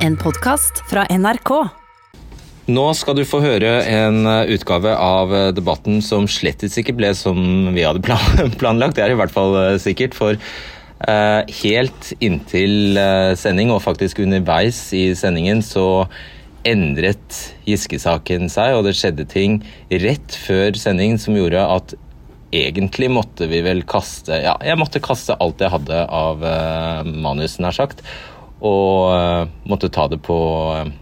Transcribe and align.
En 0.00 0.14
podkast 0.16 0.78
fra 0.88 1.02
NRK. 1.12 1.50
Nå 2.72 2.84
skal 2.96 3.18
du 3.18 3.20
få 3.28 3.42
høre 3.44 3.82
en 3.84 4.22
eh, 4.24 4.52
utgave 4.54 4.94
av 4.96 5.32
eh, 5.36 5.48
debatten 5.52 5.98
som 6.00 6.24
slettes 6.24 6.78
ikke 6.80 6.94
ble 6.96 7.10
som 7.18 7.68
vi 7.74 7.84
hadde 7.84 8.00
planlagt. 8.62 8.96
Det 8.96 9.04
er 9.04 9.12
i 9.12 9.18
hvert 9.20 9.34
fall 9.34 9.58
eh, 9.60 9.76
sikkert. 9.82 10.16
For 10.16 10.40
helt 11.00 12.10
inntil 12.20 12.98
sending, 13.40 13.70
og 13.72 13.78
faktisk 13.80 14.18
underveis 14.20 14.76
i 14.92 15.14
sendingen, 15.16 15.62
så 15.64 16.04
endret 16.68 17.38
Giske-saken 17.64 18.52
seg, 18.52 18.74
og 18.76 18.84
det 18.84 18.92
skjedde 18.98 19.24
ting 19.24 19.62
rett 19.88 20.36
før 20.42 20.76
sending 20.76 21.16
som 21.16 21.38
gjorde 21.38 21.62
at 21.64 21.94
egentlig 22.52 23.08
måtte 23.16 23.48
vi 23.48 23.62
vel 23.64 23.80
kaste 23.88 24.42
Ja, 24.44 24.58
jeg 24.60 24.76
måtte 24.76 25.00
kaste 25.00 25.38
alt 25.40 25.64
jeg 25.64 25.72
hadde 25.72 26.04
av 26.04 26.44
manusen 26.44 27.24
manus, 27.24 27.56
nær 27.64 27.78
sagt, 27.80 28.04
og 28.60 29.14
eh, 29.14 29.48
måtte 29.70 29.92
ta 29.92 30.06
det 30.12 30.20
på 30.26 30.40
eh, 30.76 30.92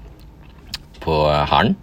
på 1.03 1.19
hæren. 1.31 1.77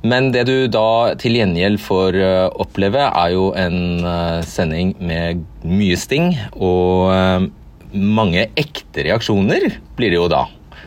Men 0.00 0.30
det 0.32 0.46
du 0.48 0.64
da 0.72 1.12
til 1.20 1.36
gjengjeld 1.36 1.80
får 1.82 2.16
eh, 2.16 2.46
oppleve, 2.62 3.04
er 3.04 3.34
jo 3.34 3.50
en 3.58 4.06
eh, 4.06 4.40
sending 4.48 4.94
med 4.96 5.42
mye 5.68 5.98
sting 6.00 6.32
og 6.56 7.12
eh, 7.12 7.48
mange 7.90 8.46
ekte 8.60 9.04
reaksjoner 9.04 9.66
blir 9.98 10.14
det 10.14 10.20
jo 10.20 10.28
da. 10.32 10.46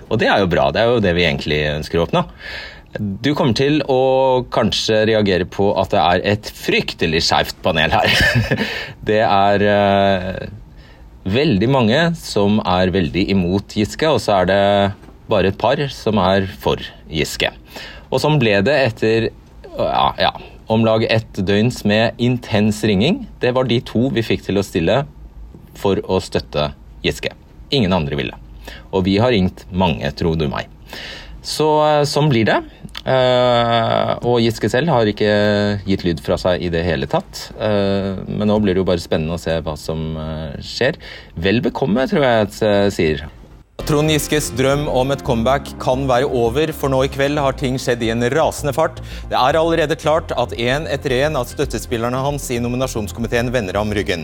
Og 0.09 0.17
det 0.21 0.29
er 0.31 0.41
jo 0.41 0.49
bra. 0.49 0.69
Det 0.73 0.81
er 0.81 0.89
jo 0.89 1.03
det 1.03 1.13
vi 1.17 1.27
egentlig 1.27 1.59
ønsker 1.75 1.99
å 1.99 2.07
oppnå. 2.07 2.23
Du 2.93 3.31
kommer 3.33 3.57
til 3.57 3.79
å 3.89 4.45
kanskje 4.53 5.03
reagere 5.09 5.45
på 5.49 5.71
at 5.81 5.93
det 5.93 6.01
er 6.01 6.25
et 6.33 6.49
fryktelig 6.53 7.23
skeivt 7.25 7.57
panel 7.65 7.93
her. 7.93 8.59
Det 9.09 9.21
er 9.25 9.65
eh, 9.65 10.43
veldig 11.23 11.69
mange 11.71 11.99
som 12.19 12.59
er 12.67 12.91
veldig 12.93 13.25
imot 13.31 13.75
Giske, 13.77 14.09
og 14.09 14.21
så 14.23 14.41
er 14.41 14.49
det 14.49 14.61
bare 15.31 15.51
et 15.51 15.59
par 15.59 15.79
som 15.93 16.19
er 16.21 16.47
for 16.61 16.81
Giske. 17.11 17.51
Og 18.11 18.21
sånn 18.21 18.39
ble 18.41 18.59
det 18.65 18.75
etter 18.89 19.29
ja, 19.77 20.07
ja, 20.19 20.33
om 20.71 20.85
lag 20.85 21.05
ett 21.09 21.39
døgns 21.39 21.81
med 21.87 22.19
intens 22.21 22.83
ringing. 22.85 23.23
Det 23.41 23.53
var 23.55 23.67
de 23.69 23.79
to 23.85 24.09
vi 24.13 24.25
fikk 24.25 24.45
til 24.47 24.59
å 24.59 24.65
stille 24.65 25.03
for 25.79 26.01
å 26.05 26.19
støtte 26.23 26.71
Giske. 27.03 27.33
Ingen 27.73 27.95
andre 27.95 28.19
ville. 28.19 28.37
Og 28.93 29.07
vi 29.07 29.17
har 29.19 29.33
ringt 29.33 29.65
mange, 29.71 30.07
tro 30.15 30.35
du 30.39 30.45
meg. 30.51 30.69
Så 31.43 31.67
eh, 31.83 32.03
sånn 32.07 32.29
blir 32.31 32.47
det. 32.47 32.59
Eh, 33.03 34.11
og 34.23 34.39
Giske 34.39 34.69
selv 34.71 34.91
har 34.93 35.09
ikke 35.09 35.29
gitt 35.87 36.05
lyd 36.07 36.23
fra 36.23 36.37
seg 36.39 36.63
i 36.63 36.71
det 36.73 36.85
hele 36.87 37.09
tatt. 37.09 37.49
Uh, 37.59 38.23
men 38.29 38.47
nå 38.47 38.57
blir 38.63 38.75
det 38.75 38.83
jo 38.83 38.87
bare 38.87 39.03
spennende 39.03 39.35
å 39.35 39.41
se 39.41 39.57
hva 39.63 39.75
som 39.79 40.13
uh, 40.15 40.55
skjer. 40.63 40.99
Vel 41.35 41.63
bekomme, 41.65 42.07
tror 42.07 42.23
jeg 42.23 42.47
at 42.47 42.59
jeg 42.63 42.93
sier. 42.95 43.25
Trond 43.83 44.07
Giskes 44.07 44.45
drøm 44.55 44.85
om 44.87 45.09
et 45.11 45.23
comeback 45.27 45.67
kan 45.81 46.05
være 46.07 46.29
over, 46.29 46.71
for 46.71 46.93
nå 46.93 47.01
i 47.03 47.09
kveld 47.11 47.41
har 47.41 47.55
ting 47.59 47.75
skjedd 47.81 48.05
i 48.05 48.13
en 48.13 48.23
rasende 48.31 48.71
fart. 48.75 49.01
Det 49.27 49.35
er 49.35 49.57
allerede 49.59 49.97
klart 49.99 50.31
at 50.39 50.53
én 50.55 50.85
etter 50.93 51.17
én 51.17 51.35
av 51.35 51.49
støttespillerne 51.49 52.21
hans 52.23 52.45
i 52.53 52.61
nominasjonskomiteen 52.63 53.51
vender 53.51 53.81
ham 53.81 53.91
ryggen. 53.91 54.23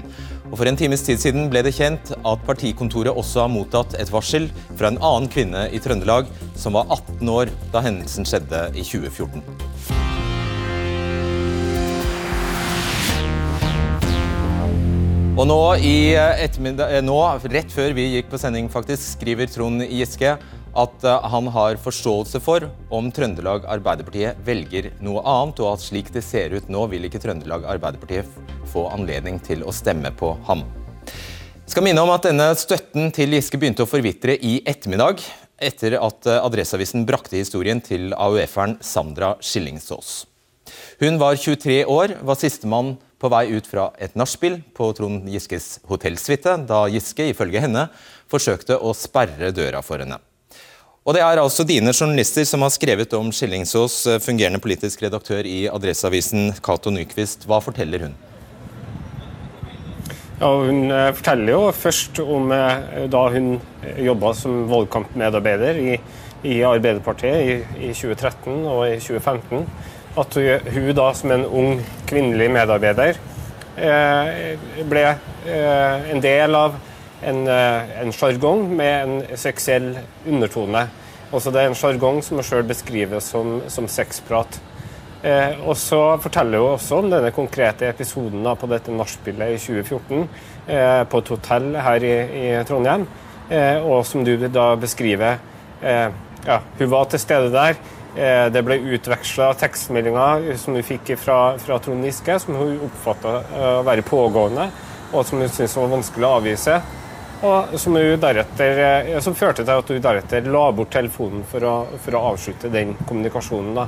Og 0.50 0.58
For 0.58 0.66
en 0.66 0.78
times 0.78 1.04
tid 1.06 1.22
siden 1.22 1.50
ble 1.52 1.62
det 1.66 1.76
kjent 1.78 2.10
at 2.18 2.46
partikontoret 2.48 3.14
også 3.14 3.44
har 3.44 3.52
mottatt 3.54 3.94
et 4.02 4.10
varsel 4.10 4.48
fra 4.74 4.90
en 4.90 4.98
annen 4.98 5.30
kvinne 5.30 5.68
i 5.70 5.82
Trøndelag 5.82 6.30
som 6.58 6.74
var 6.74 6.90
18 6.90 7.30
år 7.30 7.54
da 7.74 7.84
hendelsen 7.86 8.26
skjedde 8.26 8.64
i 8.74 8.82
2014. 8.82 9.46
Og 15.40 15.46
nå, 15.48 15.60
eh, 15.80 16.98
nå, 17.06 17.20
rett 17.54 17.72
før 17.72 17.94
vi 17.96 18.10
gikk 18.18 18.34
på 18.34 18.40
sending, 18.42 18.68
faktisk, 18.74 19.06
skriver 19.14 19.48
Trond 19.48 19.86
Giske 19.86 20.34
at 20.78 21.04
eh, 21.04 21.28
han 21.34 21.50
har 21.54 21.80
forståelse 21.82 22.42
for 22.44 22.68
om 22.94 23.10
Trøndelag 23.14 23.66
Arbeiderpartiet 23.70 24.40
velger 24.46 24.92
noe 25.06 25.24
annet, 25.24 25.62
og 25.64 25.74
at 25.74 25.86
slik 25.86 26.12
det 26.14 26.24
ser 26.26 26.54
ut 26.56 26.70
nå, 26.72 26.86
vil 26.92 27.08
ikke 27.08 27.22
Trøndelag 27.24 27.66
Arbeiderpartiet 27.70 28.30
få 28.70 28.88
anledning 28.94 29.40
til 29.44 29.66
å 29.66 29.74
stemme 29.76 30.12
på 30.16 30.36
ham. 30.50 30.66
Jeg 31.10 31.76
skal 31.76 31.86
minne 31.86 32.02
om 32.02 32.14
at 32.14 32.26
denne 32.26 32.48
støtten 32.58 33.12
til 33.14 33.36
Giske 33.38 33.60
begynte 33.62 33.86
å 33.86 33.90
forvitre 33.90 34.34
i 34.36 34.60
ettermiddag, 34.68 35.22
etter 35.60 35.98
at 36.00 36.30
eh, 36.30 36.42
Adresseavisen 36.42 37.06
brakte 37.10 37.38
historien 37.40 37.82
til 37.84 38.14
AUF-eren 38.16 38.80
Sandra 38.86 39.36
Skillingsås. 39.44 40.24
Hun 41.02 41.18
var 41.22 41.38
23 41.40 41.84
år, 41.90 42.20
var 42.22 42.38
sistemann 42.38 42.96
på 43.20 43.30
vei 43.32 43.50
ut 43.52 43.68
fra 43.68 43.90
et 44.00 44.16
nachspiel 44.20 44.60
på 44.76 44.92
Trond 44.96 45.28
Giskes 45.28 45.80
hotellsuite 45.90 46.56
da 46.70 46.86
Giske, 46.92 47.28
ifølge 47.34 47.64
henne, 47.64 47.90
forsøkte 48.32 48.80
å 48.80 48.94
sperre 48.96 49.52
døra 49.56 49.84
for 49.84 50.00
henne. 50.00 50.22
Og 51.10 51.16
Det 51.16 51.22
er 51.26 51.40
altså 51.42 51.64
dine 51.66 51.90
journalister 51.90 52.46
som 52.46 52.62
har 52.62 52.70
skrevet 52.70 53.14
om 53.18 53.32
Skillingsås, 53.34 54.04
fungerende 54.22 54.60
politisk 54.62 55.02
redaktør 55.02 55.42
i 55.42 55.64
Adresseavisen, 55.66 56.52
Cato 56.62 56.92
Nyquist. 56.94 57.48
Hva 57.50 57.58
forteller 57.66 58.04
hun? 58.06 58.12
Ja, 60.38 60.52
hun 60.54 60.92
eh, 60.94 61.08
forteller 61.18 61.50
jo 61.50 61.72
først 61.74 62.22
om 62.22 62.54
eh, 62.54 63.08
da 63.10 63.24
hun 63.34 63.56
jobba 64.06 64.36
som 64.38 64.62
valgkampmedarbeider 64.70 65.82
i, 65.82 65.98
i 66.46 66.60
Arbeiderpartiet 66.62 67.42
i, 67.42 67.58
i 67.90 67.90
2013 67.90 68.62
og 68.70 68.86
i 68.92 69.02
2015 69.02 69.66
at 70.22 70.40
hun 70.76 70.88
da 71.02 71.10
som 71.18 71.34
en 71.34 71.50
ung 71.50 71.82
kvinnelig 72.06 72.52
medarbeider 72.54 73.18
eh, 73.82 74.62
ble 74.94 75.08
eh, 75.10 76.08
en 76.14 76.22
del 76.22 76.62
av 76.62 76.78
en 77.20 78.14
sjargong 78.16 78.70
med 78.78 78.94
en 79.02 79.38
seksuell 79.42 79.90
undertone. 80.24 80.86
Også 81.36 81.54
det 81.54 81.62
er 81.62 81.70
en 81.70 81.78
sjargong 81.78 82.24
som 82.26 82.40
hun 82.40 82.48
sjøl 82.48 82.66
beskriver 82.68 83.22
som, 83.24 83.60
som 83.70 83.88
sexprat. 83.92 84.60
Eh, 85.22 85.60
og 85.68 85.76
så 85.78 86.02
forteller 86.24 86.64
hun 86.64 86.78
også 86.78 87.02
om 87.02 87.12
denne 87.12 87.34
konkrete 87.36 87.90
episoden 87.90 88.46
da, 88.46 88.56
på 88.56 88.70
dette 88.72 88.96
nachspielet 88.96 89.58
i 89.58 89.60
2014 89.60 90.24
eh, 90.24 91.04
på 91.12 91.22
et 91.22 91.32
hotell 91.36 91.70
her 91.76 92.08
i, 92.08 92.16
i 92.42 92.50
Trondheim. 92.68 93.06
Eh, 93.50 93.78
og 93.84 94.06
som 94.08 94.26
du 94.26 94.36
da 94.48 94.74
beskriver 94.80 95.40
ja, 95.80 96.58
Hun 96.76 96.90
var 96.92 97.06
til 97.08 97.20
stede 97.20 97.52
der. 97.54 97.78
Eh, 98.18 98.48
det 98.50 98.64
ble 98.66 98.80
utveksla 98.96 99.52
tekstmeldinger 99.60 100.48
som 100.58 100.74
hun 100.74 100.86
fikk 100.86 101.14
fra, 101.22 101.56
fra 101.62 101.78
Trond 101.84 102.06
Giske, 102.08 102.40
som 102.42 102.58
hun 102.58 102.80
oppfatta 102.88 103.36
eh, 103.44 103.76
å 103.80 103.84
være 103.86 104.06
pågående, 104.08 104.66
og 105.14 105.28
som 105.28 105.42
hun 105.42 105.52
syntes 105.52 105.78
var 105.78 105.92
vanskelig 105.94 106.26
å 106.26 106.32
avvise. 106.40 106.80
Og 107.40 107.80
som, 107.80 107.96
eh, 107.96 109.20
som, 109.24 109.36
førte 109.38 109.64
til 109.64 109.72
at 109.72 109.92
hun 109.94 110.02
deretter 110.04 110.50
la 110.52 110.66
bort 110.76 110.92
telefonen 110.92 111.46
for 111.48 111.64
å, 111.64 111.74
for 112.04 112.18
å 112.18 112.24
avslutte 112.34 112.72
den 112.74 112.96
kommunikasjonen. 113.06 113.80
Da. 113.80 113.88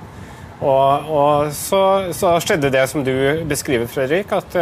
Og, 0.62 1.12
og 1.12 1.54
så, 1.58 1.84
så, 2.16 2.36
skjedde 2.40 2.72
det 2.72 2.86
som 2.88 3.04
du 3.04 3.14
beskriver, 3.50 3.90
Fredrik, 3.92 4.32
at 4.32 4.56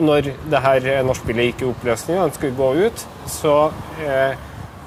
når 0.00 0.32
det 0.50 0.62
her 0.64 0.88
nachspielet 1.06 1.50
gikk 1.50 1.62
i 1.62 1.68
oppløsning 1.70 2.18
og 2.18 2.24
han 2.24 2.34
skulle 2.34 2.58
gå 2.58 2.88
ut, 2.88 3.04
så, 3.30 3.54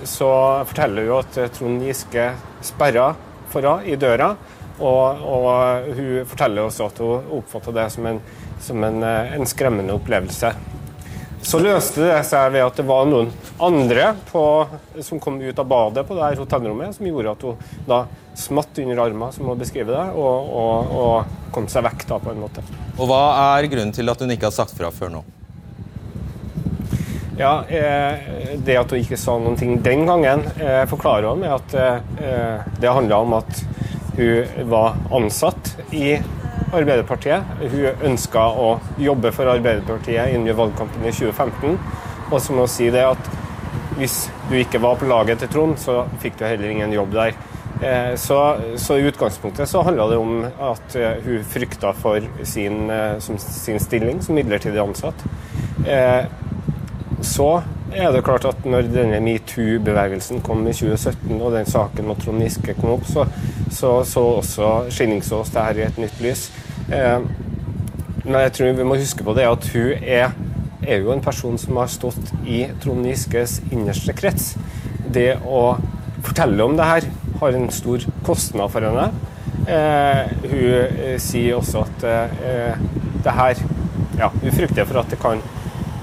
så 0.09 0.31
forteller 0.67 1.07
hun 1.07 1.21
at 1.21 1.39
Trond 1.55 1.85
Giske 1.85 2.27
sperra 2.65 3.13
for 3.53 3.65
henne 3.65 3.93
i 3.93 3.97
døra. 3.99 4.33
Og, 4.81 5.21
og, 5.21 5.89
hun 5.93 6.25
forteller 6.27 6.65
også 6.65 6.87
at 6.89 7.01
hun 7.03 7.33
oppfatta 7.37 7.73
det 7.75 7.89
som, 7.93 8.07
en, 8.09 8.21
som 8.63 8.83
en, 8.83 9.03
eh, 9.05 9.35
en, 9.37 9.45
skremmende 9.47 9.93
opplevelse. 9.93 10.53
Så 11.43 11.59
løste 11.59 12.05
det 12.05 12.21
seg 12.27 12.53
ved 12.53 12.63
at 12.63 12.77
det 12.79 12.85
var 12.87 13.07
noen 13.09 13.29
andre 13.61 14.13
på, 14.29 14.43
som 15.03 15.19
kom 15.19 15.41
ut 15.41 15.59
av 15.59 15.67
badet 15.67 16.05
på 16.07 16.15
det 16.15 16.23
her 16.23 16.39
hotellrommet, 16.39 16.95
som 16.95 17.07
gjorde 17.07 17.33
at 17.35 17.43
hun 17.43 17.87
da 17.87 17.99
smatt 18.39 18.79
under 18.79 19.01
armen, 19.03 19.31
som 19.35 19.49
hun 19.51 19.59
beskriver 19.59 19.93
det, 19.93 20.05
og, 20.15 20.49
og, 20.49 20.93
og, 21.03 21.39
kom 21.53 21.67
seg 21.69 21.83
vekk 21.85 22.07
da 22.09 22.17
på 22.17 22.31
en 22.31 22.39
måte. 22.41 22.63
Og 22.95 23.05
Hva 23.09 23.21
er 23.59 23.67
grunnen 23.69 23.93
til 23.93 24.09
at 24.09 24.23
hun 24.23 24.31
ikke 24.33 24.47
har 24.49 24.55
sagt 24.55 24.73
fra 24.77 24.89
før 24.93 25.11
nå? 25.19 25.23
Ja, 27.37 27.63
eh, 27.65 28.55
Det 28.61 28.77
at 28.77 28.91
hun 28.93 29.01
ikke 29.01 29.17
sa 29.17 29.35
noen 29.41 29.57
ting 29.59 29.75
den 29.83 30.07
gangen, 30.09 30.45
eh, 30.61 30.83
forklarer 30.89 31.29
hun 31.33 31.43
med 31.43 31.53
at 31.53 31.75
eh, 31.77 32.65
det 32.79 32.93
handla 32.93 33.19
om 33.25 33.37
at 33.41 33.63
hun 34.17 34.69
var 34.69 34.95
ansatt 35.11 35.75
i 35.91 36.15
Arbeiderpartiet. 36.73 37.55
Hun 37.71 38.03
ønska 38.11 38.43
å 38.57 38.67
jobbe 39.01 39.31
for 39.35 39.51
Arbeiderpartiet 39.51 40.33
innen 40.33 40.57
valgkampen 40.57 41.05
i 41.05 41.13
2015. 41.13 41.79
Og 42.31 42.37
så 42.41 42.55
må 42.55 42.67
hun 42.67 42.73
si 42.73 42.89
det 42.93 43.05
at 43.07 43.31
hvis 43.97 44.23
du 44.49 44.55
ikke 44.57 44.81
var 44.81 44.97
på 44.97 45.09
laget 45.09 45.43
til 45.43 45.51
Trond, 45.53 45.77
så 45.77 46.03
fikk 46.23 46.39
du 46.39 46.47
heller 46.47 46.71
ingen 46.73 46.95
jobb 46.95 47.13
der. 47.13 47.35
Så, 48.17 48.37
så 48.79 48.95
i 48.97 49.05
utgangspunktet 49.09 49.69
så 49.69 49.81
handla 49.85 50.07
det 50.09 50.17
om 50.21 50.45
at 50.45 50.95
hun 51.25 51.45
frykta 51.51 51.91
for 51.97 52.23
sin, 52.47 52.87
sin 53.19 53.81
stilling 53.81 54.21
som 54.23 54.37
midlertidig 54.37 54.79
ansatt 54.81 55.25
så 57.23 57.61
er 57.93 58.11
det 58.11 58.23
klart 58.25 58.45
at 58.49 58.65
når 58.67 58.89
denne 58.91 59.19
metoo-bevegelsen 59.23 60.41
kom 60.45 60.63
i 60.67 60.73
2017, 60.75 61.37
og 61.37 61.53
den 61.53 61.69
saken 61.69 62.09
mot 62.09 62.19
Trond 62.19 62.41
Giske 62.43 62.75
kom 62.79 62.95
opp, 62.97 63.05
så 63.07 63.27
så, 63.73 64.03
så 64.05 64.23
også 64.37 64.71
Skillingsås 64.93 65.49
det 65.53 65.63
her 65.65 65.79
i 65.79 65.85
et 65.87 65.97
nytt 65.97 66.19
lys. 66.21 66.43
Eh, 66.91 67.19
men 68.23 68.39
jeg 68.45 68.53
tror 68.55 68.75
vi 68.77 68.87
må 68.87 68.99
huske 68.99 69.25
på 69.25 69.35
det 69.35 69.47
at 69.49 69.67
hun 69.73 69.91
er, 69.99 70.31
er 70.83 71.03
jo 71.03 71.11
en 71.13 71.23
person 71.23 71.57
som 71.59 71.79
har 71.81 71.91
stått 71.91 72.31
i 72.47 72.63
Trond 72.83 73.05
Giskes 73.07 73.59
innerste 73.71 74.15
krets. 74.15 74.53
Det 75.13 75.35
å 75.43 75.75
fortelle 76.23 76.63
om 76.63 76.77
det 76.79 76.87
her, 76.87 77.09
har 77.41 77.57
en 77.57 77.69
stor 77.75 78.03
kostnad 78.23 78.71
for 78.71 78.85
henne. 78.87 79.09
Eh, 79.67 80.31
hun 80.47 80.63
eh, 80.77 81.17
sier 81.21 81.57
også 81.57 81.83
at 81.83 82.05
eh, 82.07 82.79
det 83.23 83.31
her 83.31 83.59
ja, 84.17 84.27
Hun 84.27 84.51
frykter 84.51 84.83
for 84.85 84.99
at 84.99 85.11
det 85.13 85.17
kan 85.21 85.39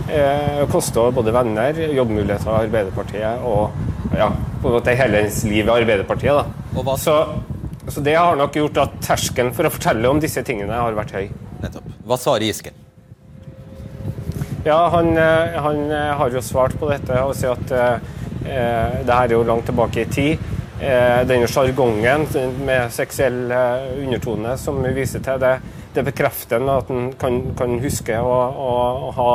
eh, 0.08 0.62
koste 0.72 1.02
både 1.14 1.34
venner, 1.34 1.76
jobbmuligheter 1.94 2.50
i 2.50 2.62
Arbeiderpartiet 2.64 3.44
og 3.46 4.16
ja, 4.16 4.30
på 4.62 4.68
en 4.68 4.74
måte 4.74 4.96
hele 4.98 5.20
hennes 5.22 5.42
liv 5.46 5.62
i 5.62 5.72
Arbeiderpartiet. 5.72 6.40
Da. 6.40 6.96
Så, 6.98 7.14
så, 7.92 8.02
det 8.04 8.16
har 8.16 8.38
nok 8.38 8.56
gjort 8.56 8.78
at 8.82 9.00
terskelen 9.04 9.52
for 9.56 9.68
å 9.68 9.72
fortelle 9.72 10.10
om 10.10 10.22
disse 10.22 10.42
tingene 10.46 10.78
har 10.78 10.96
vært 10.96 11.16
høy. 11.16 11.26
Nettopp. 11.64 11.90
Hva 12.06 12.18
svarer 12.20 12.46
Giske? 12.48 12.72
Ja, 14.64 14.78
han, 14.92 15.14
eh, 15.16 15.60
han, 15.64 15.84
har 15.90 16.32
jo 16.32 16.42
svart 16.44 16.76
på 16.80 16.88
dette 16.90 17.20
og 17.24 17.36
sier 17.38 17.56
at 17.56 17.76
eh, 17.76 18.16
det 18.44 19.14
her 19.14 19.28
er 19.28 19.36
jo 19.36 19.44
langt 19.46 19.68
tilbake 19.70 20.04
i 20.04 20.10
tid. 20.10 20.48
Eh, 20.80 21.26
denne 21.28 21.44
sjargongen 21.44 22.22
med 22.64 22.86
seksuell 22.94 23.50
eh, 23.52 23.82
undertone 24.00 24.54
som 24.56 24.78
vi 24.80 24.94
viser 24.96 25.20
til, 25.20 25.36
det, 25.42 25.58
det 25.92 26.06
bekrefter 26.06 26.64
at 26.72 26.88
han 26.88 27.10
kan, 27.20 27.36
kan 27.58 27.74
huske 27.82 28.16
å 28.16 28.38
ha, 29.18 29.34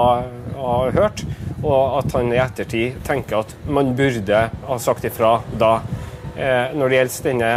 ha, 0.58 0.74
hørt, 0.96 1.22
og 1.62 2.00
at 2.00 2.16
han 2.18 2.34
i 2.34 2.42
ettertid 2.42 2.98
tenker 3.06 3.44
at 3.44 3.54
man 3.70 3.94
burde 3.98 4.42
ha 4.66 4.80
sagt 4.82 5.06
ifra 5.06 5.36
da. 5.62 5.76
Eh, 6.36 6.74
når 6.76 6.92
det 6.92 6.98
gjelder 7.00 7.30
denne 7.30 7.52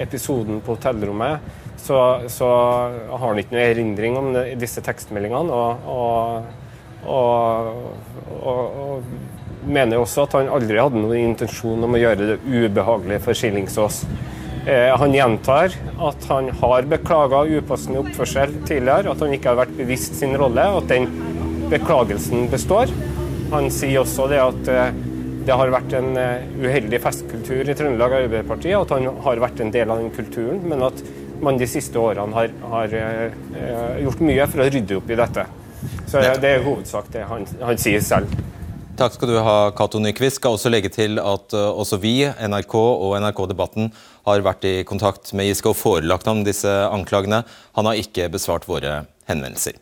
episoden 0.00 0.62
på 0.64 0.76
hotellrommet, 0.78 1.50
så, 1.80 1.98
så 2.28 2.48
har 3.10 3.26
han 3.26 3.40
ikke 3.40 3.56
noe 3.56 3.66
erindring 3.66 4.16
om 4.20 4.32
disse 4.60 4.82
tekstmeldingene. 4.84 5.52
og, 5.52 5.86
og, 7.08 7.70
og, 8.40 8.42
og 8.44 9.04
mener 9.66 10.00
også 10.00 10.24
at 10.24 10.36
han 10.38 10.50
aldri 10.52 10.80
hadde 10.80 11.00
noen 11.00 11.32
intensjon 11.32 11.84
om 11.84 11.96
å 11.96 12.00
gjøre 12.00 12.28
det 12.32 12.36
ubehagelig 12.44 13.20
for 13.24 13.36
Skillingsås. 13.36 14.02
Eh, 14.68 14.90
han 15.00 15.14
gjentar 15.14 15.74
at 16.10 16.26
han 16.28 16.50
har 16.60 16.88
beklaga 16.88 17.44
upassende 17.48 18.02
oppførsel 18.02 18.52
tidligere, 18.68 19.12
at 19.12 19.22
han 19.24 19.34
ikke 19.36 19.52
har 19.52 19.60
vært 19.62 19.76
bevisst 19.78 20.18
sin 20.20 20.36
rolle, 20.40 20.66
og 20.72 20.82
at 20.82 20.92
den 20.92 21.08
beklagelsen 21.72 22.48
består. 22.52 22.92
Han 23.54 23.70
sier 23.72 24.02
også 24.02 24.28
det 24.30 24.42
at 24.42 24.72
eh, 24.72 25.00
det 25.46 25.56
har 25.56 25.72
vært 25.72 25.94
en 25.98 26.12
eh, 26.20 26.46
uheldig 26.60 27.00
festkultur 27.02 27.68
i 27.68 27.76
Trøndelag 27.76 28.18
Arbeiderparti, 28.20 28.74
at 28.76 28.94
han 28.94 29.08
har 29.24 29.42
vært 29.42 29.64
en 29.64 29.72
del 29.74 29.90
av 29.90 30.02
den 30.02 30.12
kulturen, 30.14 30.60
men 30.68 30.84
at 30.86 31.02
man 31.40 31.56
de 31.60 31.68
siste 31.70 31.96
årene 31.96 32.36
har, 32.36 32.52
har 32.68 32.94
gjort 34.04 34.20
mye 34.28 34.44
for 34.52 34.60
å 34.60 34.68
rydde 34.68 34.98
opp 34.98 35.08
i 35.08 35.16
dette. 35.16 35.46
Så 36.04 36.20
Det 36.20 36.44
er 36.44 36.60
i 36.60 36.64
hovedsak 36.64 37.08
det 37.14 37.24
han, 37.24 37.46
han 37.64 37.80
sier 37.80 38.02
selv. 38.04 38.32
Takk 39.00 39.14
skal 39.16 39.30
du 39.32 39.38
ha, 39.40 39.70
Cato 39.72 39.96
Nyquist. 40.02 40.36
Skal 40.36 40.58
også 40.58 40.68
legge 40.68 40.90
til 40.92 41.16
at 41.22 41.54
uh, 41.56 41.70
også 41.72 41.96
vi, 42.02 42.18
NRK 42.28 42.74
og 42.76 43.14
NRK 43.22 43.46
Debatten, 43.54 43.92
har 44.28 44.44
vært 44.44 44.66
i 44.68 44.74
kontakt 44.84 45.32
med 45.32 45.48
Giske 45.48 45.70
og 45.72 45.78
forelagt 45.80 46.28
ham 46.28 46.42
disse 46.44 46.68
anklagene. 46.68 47.40
Han 47.78 47.88
har 47.88 47.96
ikke 47.96 48.28
besvart 48.34 48.68
våre 48.68 49.06
henvendelser. 49.30 49.80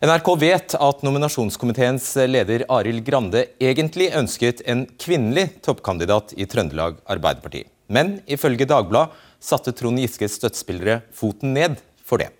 NRK 0.00 0.28
vet 0.40 0.74
at 0.80 1.02
nominasjonskomiteens 1.04 2.14
leder 2.24 2.62
Arild 2.72 3.02
Grande 3.04 3.42
egentlig 3.60 4.06
ønsket 4.16 4.62
en 4.64 4.86
kvinnelig 4.96 5.58
toppkandidat 5.60 6.32
i 6.40 6.46
Trøndelag 6.48 6.94
Arbeiderparti. 7.04 7.66
Men 7.92 8.14
ifølge 8.24 8.64
Dagbladet 8.64 9.12
satte 9.44 9.74
Trond 9.76 10.00
Giskes 10.00 10.38
støttespillere 10.38 11.02
foten 11.12 11.52
ned 11.52 11.76
for 12.00 12.22
det. 12.22 12.30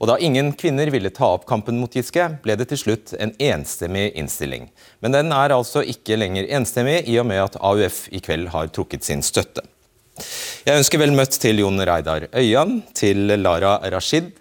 Og 0.00 0.08
da 0.08 0.16
ingen 0.16 0.54
kvinner 0.56 0.88
ville 0.94 1.12
ta 1.12 1.28
opp 1.34 1.44
kampen 1.50 1.76
mot 1.76 1.92
Giske, 1.92 2.24
ble 2.40 2.56
det 2.56 2.70
til 2.70 2.80
slutt 2.80 3.12
en 3.20 3.34
enstemmig 3.36 4.06
innstilling. 4.16 4.70
Men 5.04 5.12
den 5.12 5.34
er 5.36 5.52
altså 5.52 5.82
ikke 5.84 6.16
lenger 6.16 6.48
enstemmig, 6.56 7.02
i 7.04 7.18
og 7.20 7.28
med 7.28 7.42
at 7.42 7.58
AUF 7.60 8.06
i 8.16 8.22
kveld 8.24 8.48
har 8.54 8.72
trukket 8.72 9.04
sin 9.04 9.20
støtte. 9.20 9.60
Jeg 10.64 10.80
ønsker 10.80 11.04
vel 11.04 11.12
møtt 11.12 11.36
til 11.42 11.60
Jon 11.60 11.84
Reidar 11.84 12.30
Øyan, 12.32 12.78
til 12.96 13.28
Lara 13.44 13.76
Rashid, 13.92 14.32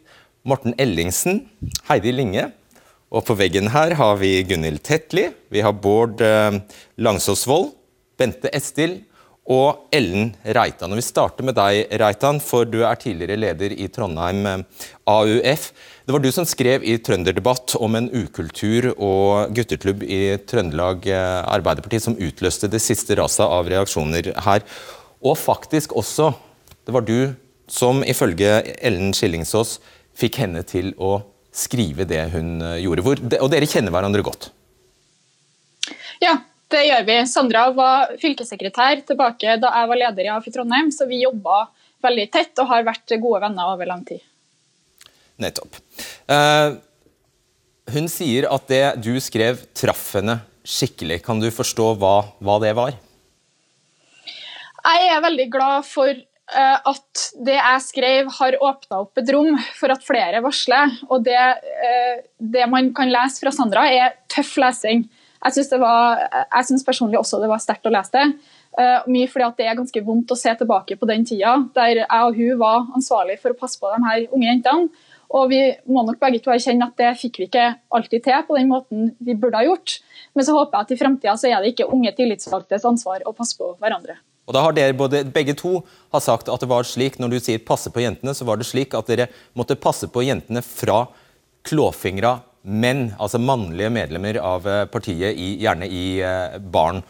Morten 0.43 0.73
Ellingsen, 0.77 1.45
Heidi 1.87 2.11
Linge. 2.11 2.49
Og 3.13 3.23
på 3.23 3.35
veggen 3.39 3.69
her 3.71 3.93
har 3.95 4.17
vi 4.19 4.41
Gunhild 4.43 4.81
Tetli, 4.83 5.29
vi 5.53 5.61
har 5.63 5.75
Bård 5.77 6.19
eh, 6.25 6.57
Langsåsvold, 6.99 7.69
Bente 8.19 8.51
Estil 8.51 8.97
og 9.47 9.85
Ellen 9.93 10.33
Reitan. 10.43 10.91
Og 10.91 10.99
Vi 10.99 11.05
starter 11.05 11.47
med 11.47 11.55
deg, 11.55 11.93
Reitan, 12.01 12.41
for 12.43 12.67
du 12.67 12.81
er 12.83 12.99
tidligere 12.99 13.39
leder 13.39 13.75
i 13.77 13.87
Trondheim 13.87 14.43
eh, 14.49 14.65
AUF. 15.07 15.69
Det 16.03 16.17
var 16.17 16.25
du 16.25 16.29
som 16.35 16.49
skrev 16.49 16.83
i 16.83 16.97
Trønderdebatt 16.99 17.77
om 17.79 17.95
en 18.01 18.11
ukultur 18.11 18.89
og 18.97 19.55
gutteklubb 19.55 20.03
i 20.03 20.21
Trøndelag 20.43 21.07
eh, 21.07 21.39
Arbeiderparti 21.55 22.03
som 22.03 22.19
utløste 22.19 22.67
det 22.67 22.83
siste 22.83 23.15
raset 23.21 23.47
av 23.47 23.71
reaksjoner 23.71 24.33
her. 24.43 24.67
Og 25.23 25.39
faktisk 25.39 25.95
også, 25.95 26.33
det 26.83 26.99
var 26.99 27.07
du 27.07 27.31
som 27.71 28.03
ifølge 28.03 28.57
Ellen 28.83 29.13
Skillingsås 29.15 29.77
fikk 30.17 30.41
henne 30.43 30.63
til 30.67 30.93
å 30.97 31.17
skrive 31.53 32.07
det 32.09 32.25
hun 32.33 32.57
gjorde. 32.81 33.05
gjorde. 33.05 33.39
og 33.41 33.51
dere 33.53 33.69
kjenner 33.69 33.93
hverandre 33.93 34.25
godt? 34.25 34.49
Ja, 36.23 36.37
det 36.73 36.85
gjør 36.87 37.03
vi. 37.07 37.17
Sandra 37.29 37.67
var 37.75 38.13
fylkessekretær 38.21 39.03
tilbake 39.07 39.57
da 39.61 39.73
jeg 39.77 39.89
var 39.91 40.01
leder 40.01 40.29
i 40.29 40.31
AF 40.33 40.47
i 40.49 40.53
Trondheim, 40.53 40.89
så 40.93 41.05
vi 41.09 41.23
jobba 41.23 41.67
veldig 42.03 42.29
tett 42.33 42.61
og 42.63 42.69
har 42.71 42.87
vært 42.87 43.15
gode 43.21 43.43
venner 43.45 43.73
over 43.75 43.89
lang 43.89 44.01
tid. 44.07 44.23
Nettopp. 45.41 45.77
Uh, 46.29 46.79
hun 47.93 48.09
sier 48.11 48.47
at 48.51 48.67
det 48.71 48.83
du 49.03 49.15
skrev 49.21 49.61
traff 49.75 50.13
henne 50.17 50.39
skikkelig. 50.63 51.21
Kan 51.25 51.41
du 51.43 51.49
forstå 51.51 51.93
hva, 51.99 52.15
hva 52.43 52.59
det 52.63 52.73
var? 52.77 52.95
Jeg 54.83 55.09
er 55.13 55.23
veldig 55.23 55.47
glad 55.51 55.87
for 55.87 56.11
at 56.51 57.21
det 57.47 57.55
jeg 57.55 57.83
skrev 57.85 58.31
har 58.37 58.57
åpna 58.59 58.99
opp 59.05 59.17
et 59.17 59.29
rom 59.33 59.55
for 59.77 59.93
at 59.93 60.03
flere 60.03 60.41
varsler. 60.43 60.91
Og 61.09 61.23
det, 61.25 61.39
uh, 61.39 62.23
det 62.37 62.67
man 62.69 62.91
kan 62.95 63.11
lese 63.11 63.43
fra 63.43 63.53
Sandra, 63.55 63.85
er 63.87 64.17
tøff 64.31 64.57
lesing. 64.61 65.05
Jeg 65.43 65.55
syns, 65.57 66.85
personlig 66.87 67.19
også 67.19 67.41
det 67.41 67.49
var 67.51 67.63
sterkt 67.63 67.87
å 67.87 67.93
lese 67.93 68.13
det. 68.15 68.51
Uh, 68.73 69.05
mye 69.11 69.29
fordi 69.29 69.49
det 69.59 69.69
er 69.69 69.77
ganske 69.77 70.03
vondt 70.05 70.31
å 70.33 70.37
se 70.39 70.53
tilbake 70.57 70.97
på 70.97 71.05
den 71.09 71.25
tida 71.29 71.59
der 71.75 71.99
jeg 71.99 72.07
og 72.09 72.39
hun 72.39 72.55
var 72.57 72.87
ansvarlig 72.97 73.35
for 73.41 73.53
å 73.53 73.57
passe 73.59 73.77
på 73.77 73.91
de 73.91 73.99
her 74.07 74.23
unge 74.31 74.47
jentene. 74.49 75.09
Og 75.33 75.47
vi 75.49 75.61
må 75.89 76.03
nok 76.05 76.19
begge 76.21 76.43
to 76.45 76.51
erkjenne 76.53 76.85
at 76.85 76.97
det 76.99 77.15
fikk 77.17 77.39
vi 77.41 77.47
ikke 77.47 77.71
alltid 77.97 78.25
til 78.27 78.43
på 78.45 78.57
den 78.57 78.69
måten 78.69 79.07
vi 79.17 79.33
burde 79.33 79.57
ha 79.57 79.65
gjort. 79.65 79.97
Men 80.37 80.45
så 80.45 80.53
håper 80.57 80.77
jeg 80.77 80.85
at 80.85 80.93
i 80.93 80.99
framtida 80.99 81.33
så 81.39 81.49
er 81.49 81.63
det 81.63 81.73
ikke 81.73 81.89
unge 81.89 82.13
tillitsvalgtes 82.17 82.85
ansvar 82.85 83.25
å 83.25 83.33
passe 83.33 83.57
på 83.57 83.71
hverandre. 83.81 84.19
Og 84.43 84.55
da 84.55 84.63
har 84.65 84.75
dere 84.75 84.95
både, 84.97 85.23
Begge 85.31 85.55
to 85.55 85.77
har 86.11 86.23
sagt 86.23 86.49
at 86.51 86.63
det 86.63 86.69
var 86.71 86.87
slik, 86.87 87.19
når 87.19 87.29
du 87.31 87.39
sier 87.39 87.59
'passe 87.63 87.91
på 87.91 88.03
jentene', 88.03 88.35
så 88.35 88.45
var 88.45 88.57
det 88.57 88.67
slik 88.67 88.93
at 88.93 89.07
dere 89.07 89.29
måtte 89.55 89.79
passe 89.79 90.07
på 90.07 90.23
jentene 90.23 90.61
fra 90.61 91.07
klåfingra 91.63 92.41
menn, 92.63 93.13
altså 93.19 93.39
mannlige 93.39 93.91
medlemmer 93.91 94.39
av 94.39 94.67
eh, 94.67 94.85
partiet, 94.85 95.35
i, 95.35 95.59
gjerne 95.63 95.87
i 95.87 96.19
eh, 96.23 96.57
barn. 96.59 97.01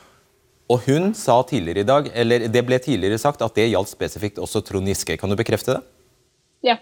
Og 0.70 0.86
hun 0.88 1.14
sa 1.14 1.42
tidligere 1.46 1.84
i 1.84 1.90
dag, 1.90 2.10
eller 2.14 2.48
det 2.50 2.64
ble 2.66 2.80
tidligere 2.82 3.20
sagt, 3.22 3.42
at 3.42 3.56
det 3.56 3.70
gjaldt 3.70 3.92
spesifikt 3.92 4.40
også 4.42 4.64
Trond 4.66 4.90
Giske. 4.90 5.18
Kan 5.18 5.30
du 5.30 5.38
bekrefte 5.38 5.78
det? 5.78 5.82
Ja. 6.70 6.78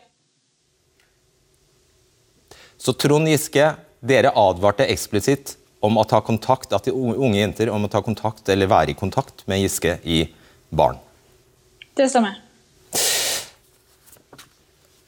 Så 2.77 2.93
Trond 2.93 3.27
Giske, 3.27 3.73
dere 4.01 4.31
advarte 4.35 4.87
eksplisitt 4.87 5.55
om 5.81 5.97
å 5.97 6.05
ta 6.07 6.21
kontakt, 6.21 6.71
at 6.73 6.85
de 6.85 6.93
unge 6.93 7.39
jenter 7.39 7.71
om 7.73 7.85
å 7.85 7.91
ta 7.91 8.01
kontakt 8.05 8.47
eller 8.49 8.69
være 8.69 8.93
i 8.93 8.97
kontakt 8.97 9.43
med 9.49 9.63
Giske 9.63 9.97
i 10.03 10.23
barn. 10.71 10.99
Det 11.97 12.07
stemmer. 12.09 12.39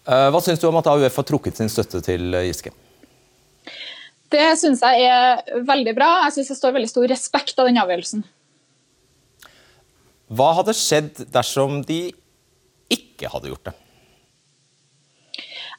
Eh, 0.04 0.30
hva 0.36 0.42
syns 0.44 0.60
du 0.60 0.68
om 0.68 0.80
at 0.82 0.90
AUF 0.92 1.20
har 1.22 1.28
trukket 1.28 1.60
sin 1.60 1.72
støtte 1.72 2.04
til 2.04 2.36
Giske? 2.44 2.74
Det 4.34 4.48
syns 4.60 4.82
jeg 4.82 5.06
er 5.08 5.62
veldig 5.64 5.94
bra. 5.96 6.10
Jeg 6.26 6.38
syns 6.38 6.52
det 6.54 6.60
står 6.60 6.76
veldig 6.78 6.92
stor 6.92 7.08
respekt 7.12 7.60
av 7.62 7.70
den 7.70 7.80
avgjørelsen. 7.82 8.26
Hva 10.34 10.50
hadde 10.58 10.74
skjedd 10.76 11.24
dersom 11.32 11.82
de 11.86 12.02
ikke 12.94 13.30
hadde 13.30 13.52
gjort 13.52 13.70
det? 13.70 13.76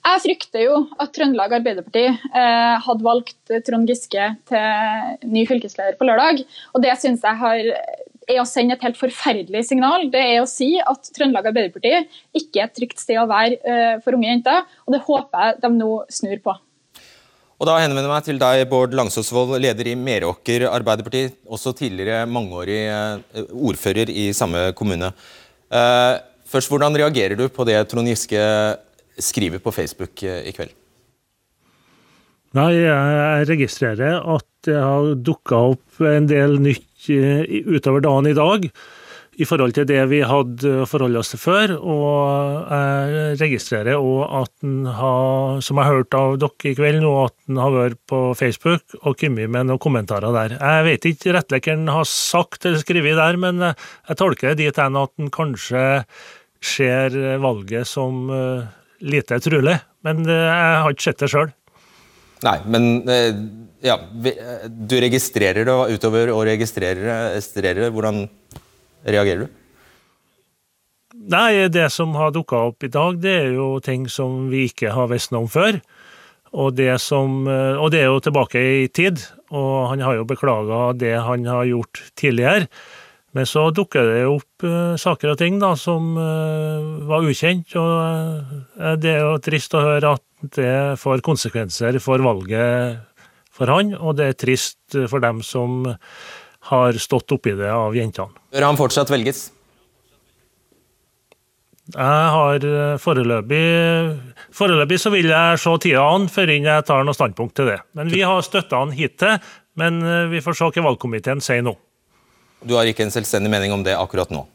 Jeg 0.05 0.21
frykter 0.21 0.61
jo 0.67 0.73
at 1.01 1.15
Trøndelag 1.17 1.55
Arbeiderparti 1.57 2.05
eh, 2.13 2.75
hadde 2.85 3.07
valgt 3.07 3.55
Trond 3.65 3.89
Giske 3.89 4.27
til 4.51 5.31
ny 5.33 5.47
fylkesleder 5.49 5.97
på 5.97 6.07
lørdag. 6.07 6.43
Og 6.77 6.85
Det 6.85 6.93
syns 7.01 7.25
jeg 7.25 7.41
har, 7.41 7.71
er 8.29 8.41
å 8.41 8.47
sende 8.49 8.77
et 8.77 8.85
helt 8.85 8.99
forferdelig 8.99 9.65
signal. 9.69 10.07
Det 10.13 10.21
er 10.21 10.43
å 10.43 10.51
si 10.51 10.75
at 10.81 11.11
Trøndelag 11.15 11.51
Arbeiderparti 11.51 11.93
ikke 12.37 12.61
er 12.63 12.69
et 12.69 12.77
trygt 12.77 13.03
sted 13.03 13.21
å 13.21 13.29
være 13.31 13.59
eh, 13.61 13.97
for 14.05 14.17
unge 14.17 14.31
jenter. 14.31 14.63
Og 14.87 14.97
det 14.97 15.03
håper 15.07 15.47
jeg 15.47 15.59
de 15.65 15.73
nå 15.77 15.91
snur 16.13 16.45
på. 16.45 16.57
Og 17.55 17.69
da 17.69 17.79
henvender 17.79 18.09
jeg 18.09 18.13
meg 18.13 18.27
til 18.27 18.41
deg, 18.43 18.65
Bård 18.71 18.95
Langsåsvold, 18.99 19.57
leder 19.63 19.93
i 19.93 19.97
Meråker 19.97 20.67
Arbeiderparti, 20.69 21.29
også 21.47 21.75
tidligere 21.79 22.25
mangeårig 22.31 22.81
eh, 22.91 23.45
ordfører 23.55 24.11
i 24.13 24.31
samme 24.37 24.71
kommune. 24.79 25.13
Eh, 25.71 26.15
først, 26.51 26.73
Hvordan 26.73 26.97
reagerer 26.99 27.39
du 27.39 27.47
på 27.49 27.67
det 27.69 27.79
Trond 27.91 28.11
Giske 28.11 28.41
skriver 29.23 29.63
på 29.63 29.73
Facebook 29.75 30.25
i 30.27 30.51
kveld? 30.57 30.75
Nei, 32.55 32.71
Jeg 32.79 33.47
registrerer 33.51 34.21
at 34.31 34.47
det 34.65 34.79
har 34.79 35.15
dukka 35.19 35.59
opp 35.75 36.03
en 36.07 36.29
del 36.31 36.61
nytt 36.63 36.94
utover 37.11 38.05
dagen 38.05 38.31
i 38.31 38.37
dag. 38.37 38.71
i 39.35 39.43
forhold 39.43 39.73
til 39.75 39.87
det 39.89 39.99
vi 40.13 40.21
hadde 40.23 40.85
forholdt 40.87 41.19
oss 41.19 41.33
til 41.33 41.41
før. 41.43 41.73
Og 41.81 42.69
jeg 42.71 43.39
registrerer 43.41 43.99
òg 43.99 44.21
at 44.43 44.53
han 44.63 44.85
har, 44.87 45.59
som 45.65 45.81
jeg 45.81 45.89
har 45.89 45.99
hørt 45.99 46.15
av 46.19 46.37
dere 46.39 46.71
i 46.71 46.77
kveld, 46.79 47.01
nå, 47.03 47.15
at 47.25 47.35
han 47.49 47.59
har 47.59 47.75
vært 47.75 48.01
på 48.11 48.21
Facebook 48.39 48.95
og 49.03 49.19
kommet 49.19 49.51
med 49.51 49.67
noen 49.67 49.83
kommentarer 49.83 50.35
der. 50.37 50.55
Jeg 50.61 50.87
vet 50.87 51.11
ikke 51.11 51.35
rettleggeren 51.35 51.91
har 51.91 52.07
sagt 52.07 52.69
eller 52.69 52.85
skrevet 52.85 53.19
der, 53.19 53.41
men 53.41 53.59
jeg 53.65 54.21
tolker 54.21 54.55
det 54.55 54.63
dit 54.63 54.81
hen 54.81 55.03
at 55.03 55.15
han 55.19 55.35
kanskje 55.35 55.85
ser 56.65 57.17
valget 57.43 57.89
som 57.89 58.31
eh, 58.33 58.65
lite 59.05 59.41
trolig. 59.45 59.77
Men 60.07 60.25
eh, 60.29 60.47
jeg 60.49 60.81
har 60.85 60.95
ikke 60.95 61.09
sett 61.11 61.25
det 61.25 61.33
sjøl. 61.33 61.53
Nei, 62.43 62.57
men 62.67 63.09
eh, 63.09 63.37
ja, 63.85 63.99
du 64.65 64.97
registrerer 65.01 65.67
det, 65.67 65.75
og 65.75 65.93
utover 65.93 66.33
å 66.35 66.41
registrere, 66.47 67.37
det 67.39 67.93
hvordan 67.95 68.25
reagerer 69.05 69.45
du? 69.45 69.61
Nei, 71.31 71.69
Det 71.69 71.87
som 71.93 72.17
har 72.19 72.35
dukka 72.35 72.67
opp 72.71 72.85
i 72.85 72.91
dag, 72.93 73.21
det 73.23 73.37
er 73.47 73.53
jo 73.55 73.79
ting 73.81 74.09
som 74.09 74.49
vi 74.51 74.67
ikke 74.69 74.93
har 74.93 75.09
visst 75.13 75.33
noe 75.33 75.47
om 75.47 75.49
før. 75.49 75.79
Og 76.55 76.75
det, 76.77 76.93
som, 77.03 77.47
og 77.49 77.89
det 77.91 78.03
er 78.03 78.11
jo 78.13 78.21
tilbake 78.23 78.61
i 78.61 78.89
tid, 78.89 79.23
og 79.51 79.89
han 79.91 80.05
har 80.05 80.21
jo 80.21 80.27
beklaga 80.29 80.93
det 80.95 81.17
han 81.19 81.47
har 81.51 81.65
gjort 81.67 82.03
tidligere. 82.19 82.69
Men 83.35 83.49
så 83.51 83.65
dukker 83.75 84.07
det 84.07 84.21
opp 84.31 84.67
saker 85.01 85.33
og 85.33 85.41
ting 85.41 85.57
da, 85.63 85.73
som 85.75 86.13
var 86.15 87.27
ukjent, 87.27 87.75
og 87.81 89.01
det 89.03 89.17
er 89.17 89.25
jo 89.25 89.41
trist 89.43 89.75
å 89.75 89.83
høre 89.83 90.15
at 90.15 90.23
det 90.57 91.01
får 91.01 91.25
konsekvenser 91.25 91.99
for 92.03 92.23
valget 92.25 93.03
for 93.55 93.71
han, 93.71 93.93
og 93.95 94.17
det 94.19 94.31
er 94.31 94.39
trist 94.39 94.97
for 95.11 95.23
dem 95.23 95.43
som 95.47 95.85
har 96.71 96.99
stått 96.99 97.35
oppi 97.37 97.53
det 97.55 97.71
av 97.71 97.95
jentene. 97.95 98.35
Bør 98.55 98.67
han 98.67 98.79
fortsatt 98.81 99.13
velges? 99.13 99.47
Jeg 101.85 102.29
har 102.33 102.65
foreløpig 102.97 103.65
Foreløpig 104.57 104.97
så 105.03 105.11
vil 105.13 105.29
jeg 105.29 105.59
se 105.61 105.73
tida 105.85 106.05
an 106.15 106.31
før 106.33 106.53
jeg 106.55 106.87
tar 106.89 107.05
noe 107.05 107.17
standpunkt 107.17 107.57
til 107.59 107.69
det. 107.69 107.81
Men 107.93 108.09
vi 108.09 108.23
har 108.25 108.41
støtta 108.47 108.81
han 108.81 108.95
hittil, 108.97 109.37
men 109.77 110.01
vi 110.31 110.41
får 110.41 110.57
se 110.57 110.71
hva 110.71 110.87
valgkomiteen 110.89 111.43
sier 111.45 111.65
nå. 111.67 111.75
Du 112.65 112.77
har 112.79 112.89
ikke 112.89 113.05
en 113.05 113.13
selvstendig 113.13 113.53
mening 113.53 113.75
om 113.75 113.85
det 113.85 113.97
akkurat 113.99 114.33
nå? 114.33 114.47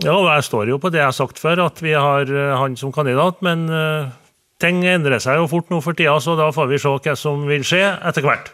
Ja, 0.00 0.14
jeg 0.14 0.44
står 0.46 0.70
jo 0.70 0.78
på 0.80 0.88
det 0.92 1.02
jeg 1.02 1.10
har 1.10 1.16
sagt 1.16 1.40
før, 1.42 1.66
at 1.66 1.80
vi 1.84 1.92
har 1.92 2.28
eh, 2.30 2.54
han 2.56 2.78
som 2.80 2.94
kandidat. 2.94 3.42
Men 3.44 3.66
ting 4.62 4.80
endrer 4.86 5.22
seg 5.22 5.40
jo 5.40 5.50
fort 5.50 5.72
nå 5.72 5.80
for 5.84 5.98
tida, 5.98 6.14
så 6.22 6.36
da 6.38 6.48
får 6.54 6.70
vi 6.70 6.80
se 6.82 6.94
hva 6.94 7.16
som 7.18 7.42
vil 7.50 7.66
skje 7.66 7.82
etter 8.10 8.26
hvert. 8.26 8.52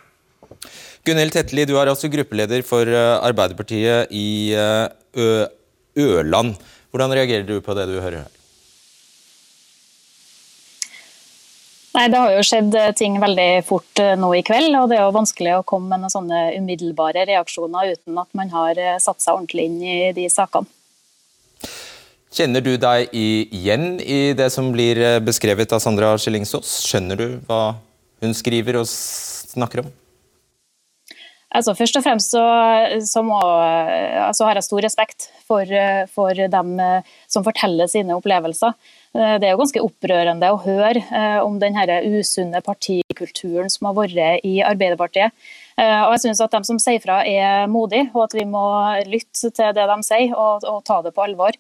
Gunhild 1.07 1.37
Tetli, 1.37 1.69
du 1.69 1.77
er 1.79 1.93
altså 1.93 2.11
gruppeleder 2.13 2.65
for 2.67 2.89
uh, 2.89 3.21
Arbeiderpartiet 3.25 4.11
i 4.13 4.57
Ø 4.57 5.29
Ørland. 5.99 6.59
Hvordan 6.93 7.15
reagerer 7.17 7.47
du 7.47 7.59
på 7.61 7.75
det 7.77 7.89
du 7.91 7.99
hører 8.01 8.23
her? 8.25 8.35
Nei, 11.99 12.07
Det 12.13 12.19
har 12.21 12.31
jo 12.31 12.43
skjedd 12.47 12.75
eh, 12.79 12.93
ting 12.95 13.17
veldig 13.19 13.49
fort 13.67 14.01
eh, 14.03 14.15
nå 14.21 14.29
i 14.37 14.45
kveld, 14.47 14.71
og 14.79 14.91
det 14.91 14.99
er 14.99 15.07
jo 15.09 15.15
vanskelig 15.17 15.57
å 15.57 15.65
komme 15.67 15.91
med 15.91 16.05
noen 16.05 16.13
sånne 16.13 16.43
umiddelbare 16.55 17.25
reaksjoner 17.27 17.95
uten 17.97 18.21
at 18.23 18.29
man 18.39 18.53
har 18.53 18.79
eh, 18.79 19.01
satt 19.03 19.25
seg 19.25 19.35
ordentlig 19.35 19.65
inn 19.67 19.81
i 19.83 19.97
de 20.15 20.29
sakene. 20.31 20.71
Kjenner 22.35 22.61
du 22.65 22.75
deg 22.77 23.15
igjen 23.17 23.97
i 24.05 24.35
det 24.37 24.51
som 24.53 24.69
blir 24.75 25.01
beskrevet 25.25 25.73
av 25.73 25.81
Sandra 25.81 26.13
Skjellingsås? 26.21 26.75
Skjønner 26.85 27.17
du 27.17 27.27
hva 27.49 27.79
hun 28.23 28.37
skriver 28.37 28.81
og 28.83 28.87
snakker 28.89 29.85
om? 29.85 29.89
Altså, 31.49 31.73
først 31.73 31.97
og 31.97 32.05
fremst 32.05 32.35
så, 32.35 32.45
så 33.09 33.23
må, 33.25 33.39
altså, 33.41 34.45
har 34.45 34.59
jeg 34.59 34.67
stor 34.67 34.85
respekt 34.85 35.31
for, 35.49 35.65
for 36.13 36.37
dem 36.53 36.75
som 37.25 37.47
forteller 37.47 37.89
sine 37.89 38.19
opplevelser. 38.19 38.77
Eh, 39.17 39.37
det 39.41 39.49
er 39.49 39.55
jo 39.55 39.63
ganske 39.63 39.83
opprørende 39.83 40.51
å 40.53 40.61
høre 40.63 41.01
eh, 41.01 41.39
om 41.41 41.59
den 41.63 41.77
usunne 42.19 42.61
partikulturen 42.65 43.71
som 43.73 43.89
har 43.89 43.97
vært 43.97 44.45
i 44.47 44.59
Arbeiderpartiet. 44.67 45.33
Eh, 45.79 46.01
og 46.05 46.15
jeg 46.17 46.27
synes 46.27 46.43
at 46.45 46.53
De 46.53 46.63
som 46.67 46.81
sier 46.83 47.01
fra 47.03 47.23
er 47.25 47.67
modige, 47.71 48.11
og 48.15 48.27
at 48.29 48.37
vi 48.37 48.45
må 48.45 48.65
lytte 49.09 49.51
til 49.51 49.75
det 49.75 49.87
de 49.89 49.99
sier 50.07 50.35
og, 50.35 50.67
og 50.69 50.85
ta 50.85 51.01
det 51.03 51.15
på 51.17 51.25
alvor. 51.25 51.57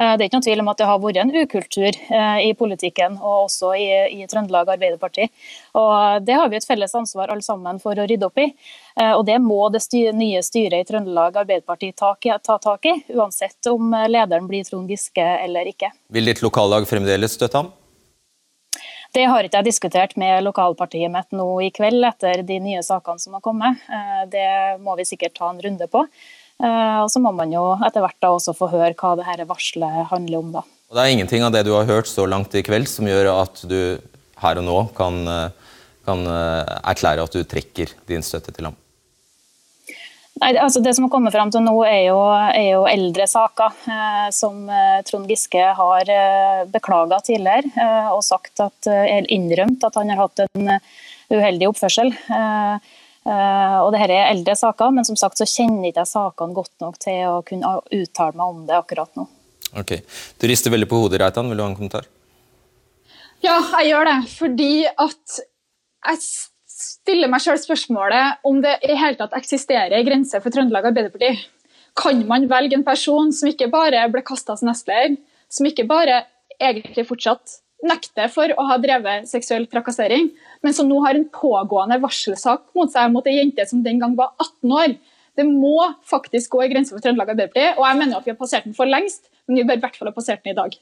Det 0.00 0.22
er 0.24 0.26
ikke 0.30 0.38
noen 0.38 0.44
tvil 0.46 0.62
om 0.62 0.70
at 0.72 0.78
det 0.80 0.86
har 0.88 1.00
vært 1.02 1.18
en 1.20 1.32
ukultur 1.34 1.96
i 2.40 2.52
politikken, 2.56 3.18
og 3.20 3.50
også 3.50 3.74
i, 3.76 3.88
i 4.16 4.28
Trøndelag 4.30 4.70
Arbeiderparti. 4.72 5.26
Og 5.76 6.24
Det 6.24 6.38
har 6.40 6.48
vi 6.48 6.56
et 6.56 6.64
felles 6.64 6.94
ansvar 6.96 7.28
alle 7.28 7.44
sammen 7.44 7.76
for 7.82 7.98
å 7.98 8.06
rydde 8.08 8.30
opp 8.30 8.40
i. 8.40 8.48
Eh, 8.96 9.12
og 9.12 9.26
Det 9.26 9.38
må 9.42 9.60
det 9.72 9.82
styre, 9.84 10.14
nye 10.16 10.42
styret 10.44 10.80
i 10.80 10.88
Trøndelag 10.88 11.36
Arbeiderparti 11.42 11.92
ta, 11.96 12.14
ta, 12.16 12.56
tak 12.58 12.88
i, 12.88 12.96
uansett 13.14 13.68
om 13.70 13.92
lederen 14.08 14.48
blir 14.48 14.64
Trond 14.64 14.90
Giske 14.90 15.26
eller 15.44 15.68
ikke. 15.70 15.92
Vil 16.08 16.32
ditt 16.32 16.42
lokallag 16.44 16.88
fremdeles 16.88 17.36
støtte 17.36 17.60
ham? 17.60 17.70
Det 19.10 19.24
har 19.26 19.42
ikke 19.42 19.58
jeg 19.58 19.66
diskutert 19.66 20.12
med 20.20 20.44
lokalpartiet 20.46 21.10
mitt 21.10 21.32
nå 21.34 21.46
i 21.66 21.72
kveld, 21.74 22.04
etter 22.06 22.44
de 22.46 22.60
nye 22.62 22.82
sakene 22.86 23.18
som 23.18 23.34
har 23.34 23.42
kommet. 23.42 23.80
Eh, 23.90 24.22
det 24.30 24.50
må 24.84 24.94
vi 25.00 25.08
sikkert 25.08 25.34
ta 25.38 25.50
en 25.50 25.62
runde 25.62 25.90
på. 25.90 26.04
Eh, 26.60 26.98
og 27.00 27.08
Så 27.12 27.22
må 27.24 27.32
man 27.32 27.52
jo 27.52 27.72
etter 27.86 28.04
hvert 28.04 28.20
da 28.20 28.34
også 28.36 28.56
få 28.56 28.70
høre 28.72 28.94
hva 28.94 29.14
det 29.18 29.26
her 29.28 29.44
varselet 29.48 30.06
handler 30.12 30.38
om. 30.38 30.52
da. 30.58 30.64
Og 30.90 30.96
Det 30.96 31.02
er 31.02 31.14
ingenting 31.14 31.46
av 31.46 31.52
det 31.52 31.64
du 31.64 31.72
har 31.72 31.88
hørt 31.88 32.10
så 32.10 32.26
langt 32.28 32.54
i 32.54 32.62
kveld 32.66 32.88
som 32.88 33.08
gjør 33.08 33.32
at 33.38 33.64
du 33.68 33.98
her 34.40 34.58
og 34.58 34.64
nå 34.64 34.78
kan, 34.96 35.18
kan 36.06 36.22
erklære 36.26 37.22
at 37.22 37.34
du 37.36 37.44
trekker 37.44 37.92
din 38.08 38.24
støtte 38.24 38.54
til 38.56 38.70
ham? 38.70 38.78
Nei, 40.40 40.54
altså 40.56 40.80
Det 40.80 40.94
som 40.96 41.04
har 41.04 41.12
kommet 41.12 41.34
fram 41.34 41.50
til 41.52 41.64
nå, 41.64 41.74
er 41.84 42.06
jo, 42.08 42.18
er 42.32 42.70
jo 42.70 42.84
eldre 42.88 43.26
saker 43.28 43.76
eh, 43.92 44.28
som 44.32 44.62
eh, 44.72 45.02
Trond 45.04 45.28
Giske 45.28 45.66
har 45.76 46.12
eh, 46.14 46.62
beklaga 46.72 47.18
tidligere 47.26 47.68
eh, 47.74 48.08
og 48.14 48.22
sagt 48.24 48.62
at, 48.64 48.88
eh, 48.88 49.20
innrømt 49.36 49.84
at 49.84 49.98
han 50.00 50.12
har 50.12 50.22
hatt 50.22 50.44
en 50.46 50.72
eh, 50.76 50.86
uheldig 51.34 51.68
oppførsel. 51.68 52.14
Eh, 52.32 52.96
og 53.26 53.90
Dette 53.92 54.14
er 54.14 54.30
eldre 54.30 54.54
saker, 54.56 54.94
men 54.96 55.04
som 55.04 55.18
sagt 55.18 55.40
så 55.40 55.46
kjenner 55.48 55.90
ikke 55.90 56.04
jeg 56.04 56.12
sakene 56.14 56.56
godt 56.56 56.72
nok 56.80 56.96
til 57.02 57.18
å 57.28 57.40
kunne 57.46 57.74
uttale 57.92 58.38
meg 58.38 58.54
om 58.54 58.62
det 58.68 58.78
akkurat 58.78 59.12
nå. 59.18 59.26
Ok. 59.76 59.98
Du 60.40 60.46
rister 60.50 60.72
veldig 60.72 60.88
på 60.90 61.02
hodet, 61.02 61.20
Reitan. 61.22 61.50
Vil 61.50 61.60
du 61.60 61.62
ha 61.62 61.68
en 61.70 61.76
kommentar? 61.78 62.08
Ja, 63.44 63.58
jeg 63.78 63.92
gjør 63.92 64.08
det. 64.08 64.16
Fordi 64.34 64.72
at 64.88 65.40
jeg 66.10 66.22
stiller 66.80 67.30
meg 67.30 67.42
selv 67.44 67.60
spørsmålet 67.62 68.44
om 68.48 68.60
det 68.64 68.78
i 68.88 68.96
hele 68.98 69.18
tatt 69.20 69.36
eksisterer 69.36 69.94
en 69.96 70.06
grense 70.06 70.40
for 70.40 70.52
Trøndelag 70.54 70.90
Arbeiderparti. 70.90 71.34
Kan 72.00 72.22
man 72.28 72.48
velge 72.50 72.78
en 72.78 72.86
person 72.86 73.32
som 73.34 73.50
ikke 73.50 73.70
bare 73.72 74.02
ble 74.12 74.24
kasta 74.26 74.56
som 74.56 74.70
nestleder, 74.70 75.18
som 75.50 75.66
ikke 75.68 75.88
bare 75.90 76.24
egentlig 76.60 77.06
fortsatt 77.08 77.60
nekter 77.86 78.28
for 78.32 78.52
å 78.56 78.66
ha 78.68 78.76
drevet 78.80 79.28
seksuell 79.30 79.66
trakassering, 79.70 80.28
men 80.64 80.76
som 80.76 80.88
nå 80.88 81.00
har 81.04 81.16
en 81.16 81.28
pågående 81.32 82.00
varselsak 82.02 82.66
mot 82.76 82.92
seg 82.92 83.12
mot 83.12 83.26
ei 83.28 83.38
jente 83.38 83.66
som 83.68 83.82
den 83.84 84.02
gang 84.02 84.16
var 84.18 84.34
18 84.38 84.76
år. 84.82 84.96
Det 85.38 85.46
må 85.46 85.76
faktisk 86.08 86.56
gå 86.56 86.64
i 86.66 86.70
grense 86.72 86.92
for 86.92 87.02
Trøndelag 87.02 87.32
Arbeiderparti, 87.32 87.78
og 87.78 87.86
jeg 87.86 88.00
mener 88.02 88.18
at 88.18 88.26
vi 88.26 88.34
har 88.34 88.40
passert 88.40 88.66
den 88.66 88.76
for 88.76 88.90
lengst, 88.90 89.30
men 89.46 89.60
vi 89.60 89.66
bør 89.68 89.80
i 89.80 89.84
hvert 89.84 89.96
fall 89.96 90.10
ha 90.10 90.16
passert 90.16 90.44
den 90.44 90.52
i 90.52 90.58
dag. 90.58 90.76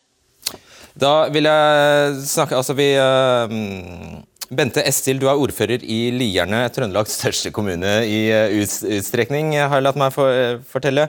Da 0.99 1.13
vil 1.31 1.47
jeg 1.47 2.15
snakke 2.27 2.57
Altså, 2.59 2.75
vi 2.75 2.89
uh, 2.97 4.25
Bente 4.49 4.83
Estil, 4.89 5.21
du 5.21 5.29
er 5.29 5.39
ordfører 5.39 5.85
i 5.85 5.99
Lierne, 6.15 6.63
Trøndelags 6.73 7.19
største 7.19 7.53
kommune 7.53 7.99
i 8.09 8.21
eh, 8.33 8.55
utstrekning, 8.57 9.53
har 9.59 9.77
jeg 9.77 9.85
latt 9.85 9.99
meg 10.01 10.17
eh, 10.25 10.55
fortelle. 10.71 11.05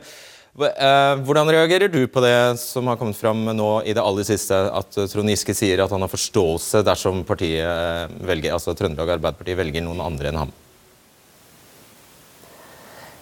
Eh, 0.60 1.16
hvordan 1.24 1.48
reagerer 1.54 1.88
du 1.92 2.02
på 2.12 2.24
det 2.24 2.60
som 2.60 2.88
har 2.92 2.98
kommet 3.00 3.16
fram 3.16 3.46
nå 3.56 3.70
i 3.88 3.94
det 3.96 4.04
aller 4.04 4.28
siste, 4.28 4.56
at 4.56 4.98
Trond 5.12 5.32
Giske 5.32 5.56
sier 5.56 5.80
at 5.84 5.94
han 5.96 6.04
har 6.04 6.12
forståelse 6.12 6.84
dersom 6.84 7.22
partiet 7.28 8.18
velger, 8.28 8.56
altså 8.58 8.76
Trøndelag 8.76 9.16
Arbeiderparti 9.16 9.56
velger 9.56 9.86
noen 9.86 10.04
andre 10.04 10.34
enn 10.34 10.42
ham? 10.42 10.52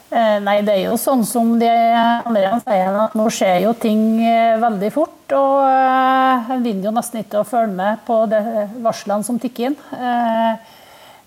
Eh, 0.08 0.38
nei, 0.39 0.62
det 0.63 0.72
er 0.72 0.86
jo 0.86 0.96
sånn 0.96 1.25
som 1.27 1.50
de 1.60 1.67
andre 1.67 2.62
sier, 2.63 2.96
at 3.03 3.15
nå 3.20 3.25
skjer 3.34 3.65
jo 3.65 3.74
ting 3.75 4.22
eh, 4.24 4.56
veldig 4.62 4.91
fort. 4.96 5.36
Og 5.36 5.58
eh, 5.67 6.53
en 6.56 6.63
vinner 6.63 6.88
jo 6.88 6.94
nesten 6.96 7.25
ikke 7.25 7.41
å 7.41 7.48
følge 7.48 7.75
med 7.75 8.06
på 8.08 8.22
de 8.32 8.39
varslene 8.86 9.27
som 9.27 9.39
tikker 9.41 9.74
inn. 9.74 9.77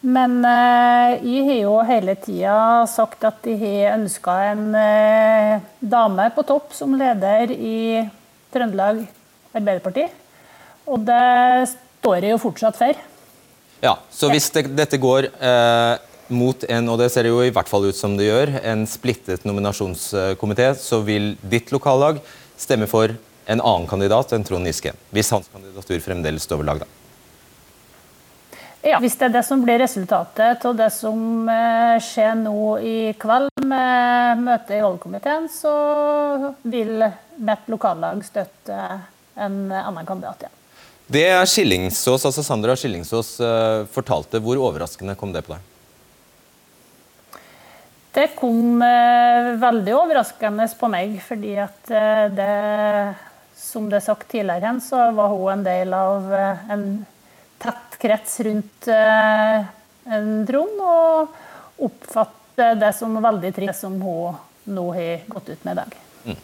Men 0.00 0.38
jeg 0.40 1.44
har 1.44 1.58
jo 1.60 1.74
hele 1.84 2.14
tida 2.16 2.54
sagt 2.88 3.24
at 3.28 3.42
de 3.44 3.56
har 3.60 3.98
ønska 3.98 4.36
en 4.48 4.62
dame 5.80 6.28
på 6.32 6.44
topp 6.48 6.72
som 6.72 6.94
leder 6.96 7.52
i 7.52 8.00
Trøndelag 8.48 9.02
Arbeiderparti. 9.52 10.06
Og 10.88 11.04
det 11.04 11.68
står 11.74 12.24
jeg 12.24 12.32
jo 12.32 12.40
fortsatt 12.40 12.80
for. 12.80 13.02
Ja, 13.84 13.98
så 14.08 14.32
hvis 14.32 14.48
det, 14.56 14.70
dette 14.76 15.00
går 15.00 15.28
eh 15.36 15.98
mot 16.30 16.64
en, 16.68 16.88
og 16.92 17.00
det 17.00 17.10
ser 17.12 17.26
jo 17.28 17.40
i 17.42 17.50
hvert 17.54 17.68
fall 17.70 17.88
ut 17.90 17.98
som 17.98 18.14
det 18.18 18.28
gjør, 18.28 18.54
en 18.62 18.86
splittet 18.88 19.44
nominasjonskomité, 19.48 20.70
så 20.78 21.02
vil 21.06 21.32
ditt 21.42 21.72
lokallag 21.74 22.20
stemme 22.60 22.86
for 22.90 23.16
en 23.50 23.62
annen 23.64 23.88
kandidat 23.90 24.36
enn 24.36 24.46
Trond 24.46 24.68
Giske. 24.68 24.94
Hvis 25.10 25.32
hans 25.34 25.50
kandidatur 25.50 25.98
fremdeles 26.04 26.46
står 26.46 26.62
ved 26.62 26.70
lag, 26.70 26.84
da. 26.84 26.99
Ja, 28.80 28.96
Hvis 28.96 29.18
det 29.20 29.26
er 29.28 29.32
det 29.34 29.42
som 29.44 29.60
blir 29.60 29.76
resultatet 29.82 30.62
av 30.64 30.76
det 30.78 30.88
som 30.94 31.48
eh, 31.52 31.98
skjer 32.00 32.32
nå 32.40 32.78
i 32.80 33.12
kveld 33.20 33.50
med 33.60 34.40
møtet 34.40 34.78
i 34.78 34.80
valgkomiteen, 34.80 35.50
så 35.52 35.72
vil 36.62 37.04
mitt 37.36 37.68
lokallag 37.68 38.24
støtte 38.24 38.78
en 39.36 39.58
annen 39.68 40.08
kandidat 40.08 40.46
igjen. 40.46 40.56
Det 41.10 41.26
Skillingsås, 41.50 42.24
altså 42.24 42.44
Sandra 42.46 42.76
Skillingsås 42.78 43.34
uh, 43.42 43.84
fortalte, 43.90 44.40
hvor 44.40 44.60
overraskende 44.62 45.16
kom 45.18 45.32
det 45.34 45.42
på 45.44 45.56
deg? 45.56 47.36
Det 48.14 48.28
kom 48.38 48.78
uh, 48.80 49.56
veldig 49.60 49.96
overraskende 49.98 50.68
på 50.78 50.92
meg, 50.92 51.18
fordi 51.26 51.56
at 51.66 51.96
det 52.36 52.52
Som 53.60 53.90
det 53.90 53.98
er 53.98 54.06
sagt 54.06 54.30
tidligere, 54.30 54.78
så 54.80 55.10
var 55.12 55.34
hun 55.34 55.50
en 55.52 55.64
del 55.66 55.92
av 55.94 56.30
en 56.32 56.84
tett 57.60 57.98
krets 58.00 58.38
rundt 58.46 58.88
en 58.90 60.30
Trond, 60.48 60.80
og 60.80 61.84
oppfatter 61.86 62.78
det 62.80 62.92
som 62.96 63.16
veldig 63.22 63.52
trist 63.56 63.84
som 63.84 63.98
hun 64.02 64.38
nå 64.70 64.86
har 64.94 65.26
gått 65.28 65.52
ut 65.52 65.64
med 65.64 65.72
i 65.72 65.80
dag. 65.80 65.98
Mm. 66.24 66.38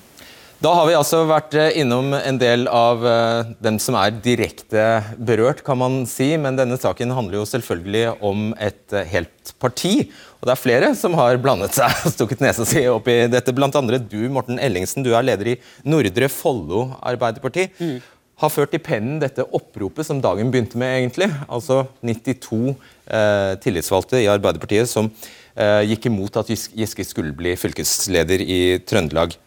Da 0.64 0.70
har 0.73 0.87
vi 0.88 0.94
altså 0.96 1.18
vært 1.28 1.54
eh, 1.58 1.75
innom 1.82 2.14
en 2.16 2.38
del 2.40 2.64
av 2.73 3.02
eh, 3.04 3.50
dem 3.61 3.76
som 3.82 3.99
er 4.00 4.14
direkte 4.25 4.87
berørt, 5.20 5.61
kan 5.66 5.76
man 5.82 5.99
si. 6.08 6.30
Men 6.40 6.56
denne 6.56 6.78
saken 6.80 7.12
handler 7.12 7.42
jo 7.42 7.50
selvfølgelig 7.50 8.06
om 8.25 8.49
et 8.56 8.96
eh, 8.96 9.04
helt 9.12 9.52
parti. 9.61 10.08
Og 10.40 10.49
det 10.49 10.54
er 10.54 10.62
flere 10.62 10.90
som 10.96 11.16
har 11.20 11.37
blandet 11.44 11.76
seg 11.76 11.92
og 12.08 12.14
stukket 12.14 12.44
nesa 12.44 12.64
si 12.68 12.87
opp 12.88 13.11
i 13.12 13.18
dette. 13.28 13.52
Blant 13.56 13.76
andre 13.76 14.00
du, 14.00 14.23
Morten 14.32 14.56
Ellingsen. 14.56 15.04
Du 15.04 15.12
er 15.12 15.28
leder 15.28 15.52
i 15.52 15.58
Nordre 15.85 16.32
Follo 16.32 16.88
Arbeiderparti. 17.04 17.68
Mm. 17.76 17.99
Har 18.37 18.52
ført 18.52 18.75
i 18.76 18.83
pennen 18.85 19.16
dette 19.23 19.47
oppropet 19.57 20.05
som 20.05 20.19
dagen 20.21 20.50
begynte 20.52 20.76
med, 20.76 20.99
egentlig. 20.99 21.31
Altså 21.49 21.87
92 22.05 22.59
eh, 22.69 23.55
tillitsvalgte 23.64 24.21
i 24.21 24.28
Arbeiderpartiet 24.28 24.90
som 24.90 25.09
eh, 25.09 25.87
gikk 25.88 26.11
imot 26.11 26.37
at 26.37 26.50
Giske 26.52 27.07
skulle 27.09 27.33
bli 27.37 27.55
fylkesleder 27.57 28.45
i 28.45 28.61
Trøndelag. 28.85 29.38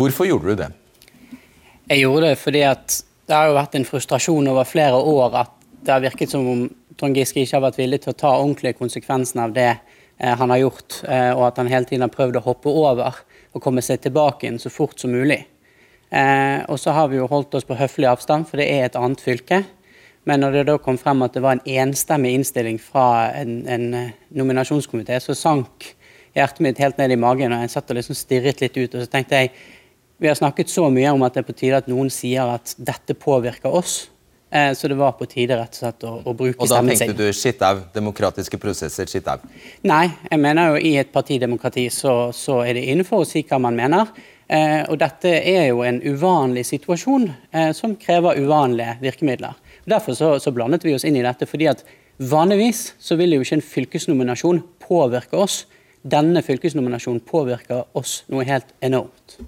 Hvorfor 0.00 0.30
gjorde 0.30 0.48
du 0.48 0.62
det? 0.62 0.70
Jeg 1.90 2.06
gjorde 2.06 2.30
det 2.30 2.38
fordi 2.40 2.64
at 2.64 3.02
det 3.28 3.36
har 3.36 3.50
jo 3.50 3.58
vært 3.58 3.76
en 3.76 3.88
frustrasjon 3.88 4.48
over 4.48 4.64
flere 4.68 4.96
år 4.96 5.38
at 5.44 5.52
det 5.84 5.92
har 5.92 6.02
virket 6.04 6.32
som 6.32 6.48
om 6.48 6.66
Trond 6.96 7.16
Giske 7.16 7.42
ikke 7.42 7.58
har 7.58 7.66
vært 7.66 7.80
villig 7.82 8.00
til 8.04 8.14
å 8.14 8.18
ta 8.24 8.32
ordentlige 8.38 8.78
konsekvensen 8.80 9.44
av 9.44 9.52
det 9.52 9.70
eh, 9.74 10.32
han 10.40 10.52
har 10.54 10.64
gjort, 10.64 11.02
eh, 11.04 11.30
og 11.36 11.50
at 11.50 11.60
han 11.60 11.68
hele 11.68 11.88
tiden 11.88 12.06
har 12.06 12.16
prøvd 12.16 12.40
å 12.40 12.46
hoppe 12.48 12.72
over 12.72 13.24
og 13.52 13.60
komme 13.60 13.84
seg 13.84 14.00
tilbake 14.04 14.48
inn 14.48 14.60
så 14.62 14.72
fort 14.72 14.96
som 15.00 15.12
mulig. 15.12 15.42
Eh, 16.12 16.60
og 16.68 16.76
så 16.80 16.92
har 16.92 17.08
vi 17.08 17.16
jo 17.16 17.28
holdt 17.30 17.54
oss 17.56 17.64
på 17.64 17.76
høflig 17.78 18.10
avstand, 18.10 18.44
for 18.48 18.60
det 18.60 18.68
er 18.68 18.86
et 18.86 18.98
annet 19.00 19.22
fylke. 19.24 19.62
Men 20.28 20.44
når 20.44 20.58
det 20.58 20.66
da 20.68 20.76
kom 20.78 20.98
frem 21.00 21.24
at 21.24 21.34
det 21.34 21.42
var 21.42 21.56
en 21.56 21.66
enstemmig 21.82 22.34
innstilling 22.36 22.78
fra 22.82 23.32
en, 23.40 23.62
en 23.66 23.86
eh, 23.98 24.14
nominasjonskomité, 24.36 25.18
så 25.24 25.34
sank 25.38 25.94
hjertet 26.36 26.62
mitt 26.64 26.80
helt 26.80 27.00
ned 27.00 27.14
i 27.14 27.20
magen, 27.20 27.52
og 27.52 27.64
jeg 27.64 27.72
satt 27.72 27.90
og 27.90 27.98
liksom 27.98 28.16
stirret 28.16 28.60
litt 28.62 28.76
ut. 28.76 28.94
Og 28.94 29.04
så 29.04 29.08
tenkte 29.10 29.40
jeg 29.40 29.54
vi 30.22 30.30
har 30.30 30.38
snakket 30.38 30.70
så 30.70 30.86
mye 30.92 31.10
om 31.10 31.24
at 31.26 31.34
det 31.34 31.42
er 31.42 31.46
på 31.48 31.54
tide 31.58 31.78
at 31.82 31.88
noen 31.90 32.12
sier 32.12 32.46
at 32.46 32.76
dette 32.78 33.16
påvirker 33.18 33.72
oss. 33.74 34.04
Eh, 34.52 34.70
så 34.76 34.86
det 34.88 34.94
var 35.00 35.16
på 35.18 35.26
tide 35.26 35.56
rett 35.58 35.72
og 35.74 35.80
slett 35.80 36.04
å, 36.06 36.12
å 36.28 36.34
bruke 36.36 36.68
stemmen 36.68 36.92
sin. 36.92 37.08
Og 37.08 37.16
da 37.16 37.24
tenkte 37.24 37.26
du 37.26 37.34
skitt 37.40 37.64
au, 37.66 37.80
demokratiske 37.94 38.60
prosesser, 38.60 39.08
skitt 39.10 39.26
au? 39.32 39.40
Nei, 39.88 40.04
jeg 40.28 40.42
mener 40.44 40.74
jo 40.74 40.84
i 40.84 40.92
et 41.00 41.10
partidemokrati 41.10 41.88
så, 41.90 42.14
så 42.36 42.60
er 42.62 42.76
det 42.78 42.84
innenfor 42.92 43.24
å 43.24 43.26
si 43.26 43.42
hva 43.48 43.58
man 43.64 43.80
mener. 43.80 44.12
Eh, 44.48 44.82
og 44.90 44.98
dette 45.00 45.30
er 45.30 45.68
jo 45.70 45.82
en 45.86 46.00
uvanlig 46.02 46.64
situasjon 46.68 47.28
eh, 47.30 47.70
som 47.76 47.94
krever 48.00 48.40
uvanlige 48.42 48.98
virkemidler. 49.02 49.54
Derfor 49.88 50.16
så, 50.18 50.32
så, 50.42 50.52
blandet 50.54 50.84
vi 50.86 50.94
oss 50.96 51.06
inn 51.08 51.18
i 51.18 51.24
dette, 51.24 51.48
fordi 51.48 51.70
at 51.70 51.84
vanligvis 52.18 52.92
så 53.02 53.16
vil 53.18 53.36
jo 53.36 53.44
ikke 53.44 53.58
en 53.60 53.64
fylkesnominasjon 53.66 54.60
påvirke 54.82 55.38
oss. 55.38 55.64
Denne 56.02 56.42
fylkesnominasjonen 56.44 57.22
påvirker 57.26 57.86
oss 57.98 58.22
noe 58.32 58.46
helt 58.46 58.74
enormt. 58.82 59.38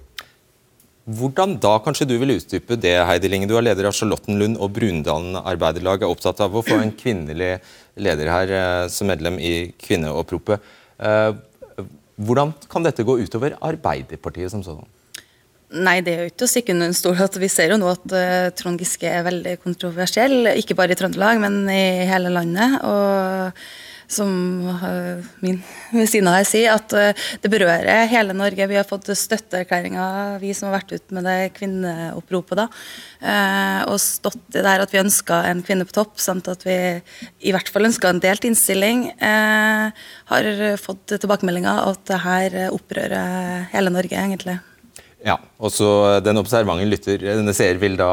Hvordan 1.05 1.59
da, 1.61 1.75
kanskje 1.85 2.07
du 2.09 2.15
vil 2.17 2.33
utdype 2.33 2.79
det, 2.81 2.95
Heidi 3.05 3.29
Linge. 3.29 3.45
Du 3.45 3.53
er 3.59 3.67
leder 3.67 3.85
av 3.85 3.93
Charlottenlund 3.93 4.57
og 4.57 4.71
Brundalen 4.73 5.37
Arbeiderlag. 5.37 6.01
Er 6.01 6.09
opptatt 6.09 6.41
av 6.41 6.55
å 6.55 6.63
få 6.65 6.79
en 6.81 6.95
kvinnelig 6.97 7.59
leder 8.01 8.31
her 8.33 8.53
eh, 8.57 8.85
som 8.89 9.11
medlem 9.11 9.37
i 9.37 9.53
Kvinneoppropet. 9.85 10.73
Hvordan 12.15 12.53
kan 12.71 12.85
dette 12.85 13.03
gå 13.03 13.17
utover 13.19 13.57
Arbeiderpartiet 13.63 14.53
som 14.53 14.63
sånn? 14.63 14.83
Nei, 15.75 15.97
det 16.05 16.13
er 16.13 16.21
jo 16.23 16.31
ikke 16.31 16.45
å 16.45 16.49
stikke 16.51 16.75
under 16.75 16.87
en 16.87 16.95
stol 16.95 17.17
at 17.19 17.35
vi 17.41 17.49
ser 17.51 17.73
jo 17.73 17.79
nå 17.81 17.89
at 17.91 18.05
uh, 18.13 18.51
Trond 18.55 18.79
Giske 18.79 19.09
er 19.09 19.25
veldig 19.25 19.57
kontroversiell. 19.63 20.51
Ikke 20.55 20.77
bare 20.77 20.95
i 20.95 20.99
Trøndelag, 20.99 21.41
men 21.43 21.65
i 21.71 22.05
hele 22.07 22.31
landet. 22.31 22.77
Og 22.85 23.65
som 24.07 24.29
uh, 24.69 25.23
min 25.41 25.59
ved 25.93 26.09
siden 26.09 26.29
av 26.29 26.37
her 26.39 26.47
sier, 26.47 26.75
at 26.75 26.93
uh, 26.95 27.25
det 27.41 27.51
berører 27.51 28.05
hele 28.11 28.35
Norge. 28.37 28.67
Vi 28.69 28.77
har 28.77 28.87
fått 28.87 29.09
støtteerklæringer, 29.17 30.37
vi 30.41 30.53
som 30.57 30.69
har 30.69 30.77
vært 30.79 30.95
ute 30.95 31.17
med 31.17 31.27
det 31.27 31.37
kvinneoppropet, 31.57 32.61
da. 32.61 32.67
Uh, 33.25 33.81
og 33.91 33.99
stått 34.01 34.59
i 34.59 34.63
det 34.65 34.75
at 34.85 34.93
vi 34.93 35.01
ønska 35.01 35.41
en 35.49 35.63
kvinne 35.65 35.87
på 35.87 35.97
topp, 35.97 36.19
samt 36.21 36.49
at 36.51 36.65
vi 36.67 36.77
i 37.45 37.55
hvert 37.55 37.71
fall 37.73 37.89
ønska 37.89 38.11
en 38.11 38.21
delt 38.23 38.45
innstilling. 38.47 39.07
har 39.19 40.47
fått 40.81 41.15
tilbakemeldinger 41.15 41.89
at 41.89 42.01
det 42.09 42.21
her 42.23 42.57
opprører 42.69 43.69
hele 43.73 43.93
Norge, 43.93 44.15
egentlig. 44.15 44.59
Ja, 45.25 45.39
og 45.57 45.71
så 45.73 46.19
Den 46.21 46.37
observante 46.37 46.85
lytter, 46.85 47.17
denne 47.17 47.53
seer, 47.57 47.79
vil 47.81 47.97
da 47.97 48.09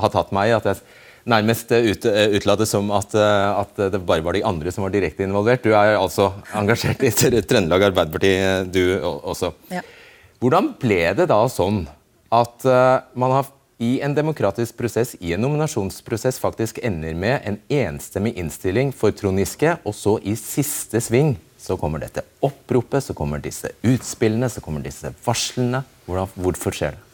ha 0.00 0.08
tatt 0.12 0.32
meg 0.32 0.50
i 0.50 0.56
at 0.56 0.70
jeg 0.70 0.80
nærmest 1.26 1.72
eh, 1.74 1.90
ut, 1.90 2.06
eh, 2.08 2.36
utlate 2.38 2.66
som 2.68 2.90
at, 2.94 3.14
eh, 3.18 3.60
at, 3.60 3.82
det 3.92 4.02
bare 4.06 4.24
var 4.24 4.36
de 4.36 4.44
andre 4.46 4.72
som 4.72 4.86
var 4.86 4.94
direkte 4.94 5.26
involvert. 5.26 5.64
Du 5.64 5.74
er 5.74 5.96
altså 5.98 6.30
engasjert 6.56 7.02
i 7.06 7.12
Trøndelag 7.12 7.88
Arbeiderparti, 7.90 8.32
du 8.72 8.82
også. 9.02 9.52
Ja. 9.72 9.82
Hvordan 10.42 10.74
ble 10.80 11.02
det 11.16 11.28
da 11.30 11.40
sånn 11.50 11.86
at 12.34 12.64
man 13.16 13.32
har 13.32 13.46
i 13.80 13.98
en 14.04 14.14
demokratisk 14.16 14.76
prosess, 14.78 15.14
i 15.20 15.34
en 15.36 15.42
nominasjonsprosess, 15.44 16.38
faktisk 16.40 16.78
ender 16.84 17.16
med 17.16 17.44
en 17.48 17.58
enstemmig 17.72 18.34
innstilling 18.40 18.92
for 18.96 19.12
Trond 19.16 19.40
Giske, 19.40 19.76
og 19.84 19.96
så 19.96 20.16
i 20.24 20.36
siste 20.40 21.00
sving 21.04 21.34
så 21.60 21.76
kommer 21.80 22.00
dette 22.00 22.24
oppropet, 22.44 23.04
så 23.04 23.16
kommer 23.16 23.42
disse 23.42 23.72
utspillene, 23.84 24.48
så 24.52 24.62
kommer 24.64 24.84
disse 24.84 25.12
varslene. 25.24 25.82
Hvordan, 26.06 26.32
hvorfor 26.40 26.76
skjer 26.76 26.96
det? 26.96 27.05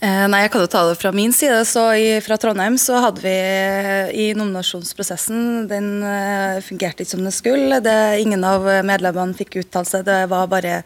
Eh, 0.00 0.22
nei, 0.32 0.38
jeg 0.46 0.50
kan 0.54 0.62
jo 0.64 0.68
ta 0.72 0.80
det 0.88 0.94
fra 0.96 1.10
min 1.12 1.32
side. 1.36 1.58
så 1.68 1.82
i, 1.92 2.06
Fra 2.24 2.38
Trondheim 2.40 2.78
så 2.80 3.02
hadde 3.04 3.20
vi 3.20 3.34
i 4.16 4.30
nominasjonsprosessen 4.32 5.66
Den 5.68 6.00
uh, 6.00 6.56
fungerte 6.64 7.04
ikke 7.04 7.12
som 7.12 7.26
den 7.26 7.34
skulle. 7.36 7.82
Det, 7.84 7.96
ingen 8.22 8.40
av 8.48 8.64
medlemmene 8.88 9.36
fikk 9.36 9.58
uttalt 9.60 9.90
seg. 9.90 10.06
Det 10.08 10.22
var 10.32 10.48
bare 10.48 10.80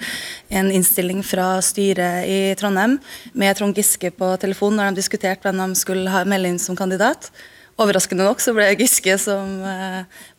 en 0.50 0.72
innstilling 0.74 1.22
fra 1.22 1.62
styret 1.62 2.26
i 2.26 2.40
Trondheim 2.58 2.98
med 3.38 3.54
Trond 3.54 3.78
Giske 3.78 4.10
på 4.10 4.34
telefon 4.42 4.74
når 4.74 4.90
de 4.90 5.04
diskuterte 5.04 5.46
hvem 5.46 5.62
de 5.62 5.78
skulle 5.78 6.10
ha 6.10 6.26
melde 6.26 6.50
inn 6.50 6.58
som 6.58 6.74
kandidat. 6.74 7.30
Overraskende 7.78 8.26
nok 8.26 8.42
så 8.42 8.50
ble 8.56 8.72
Giske 8.82 9.14
som 9.22 9.60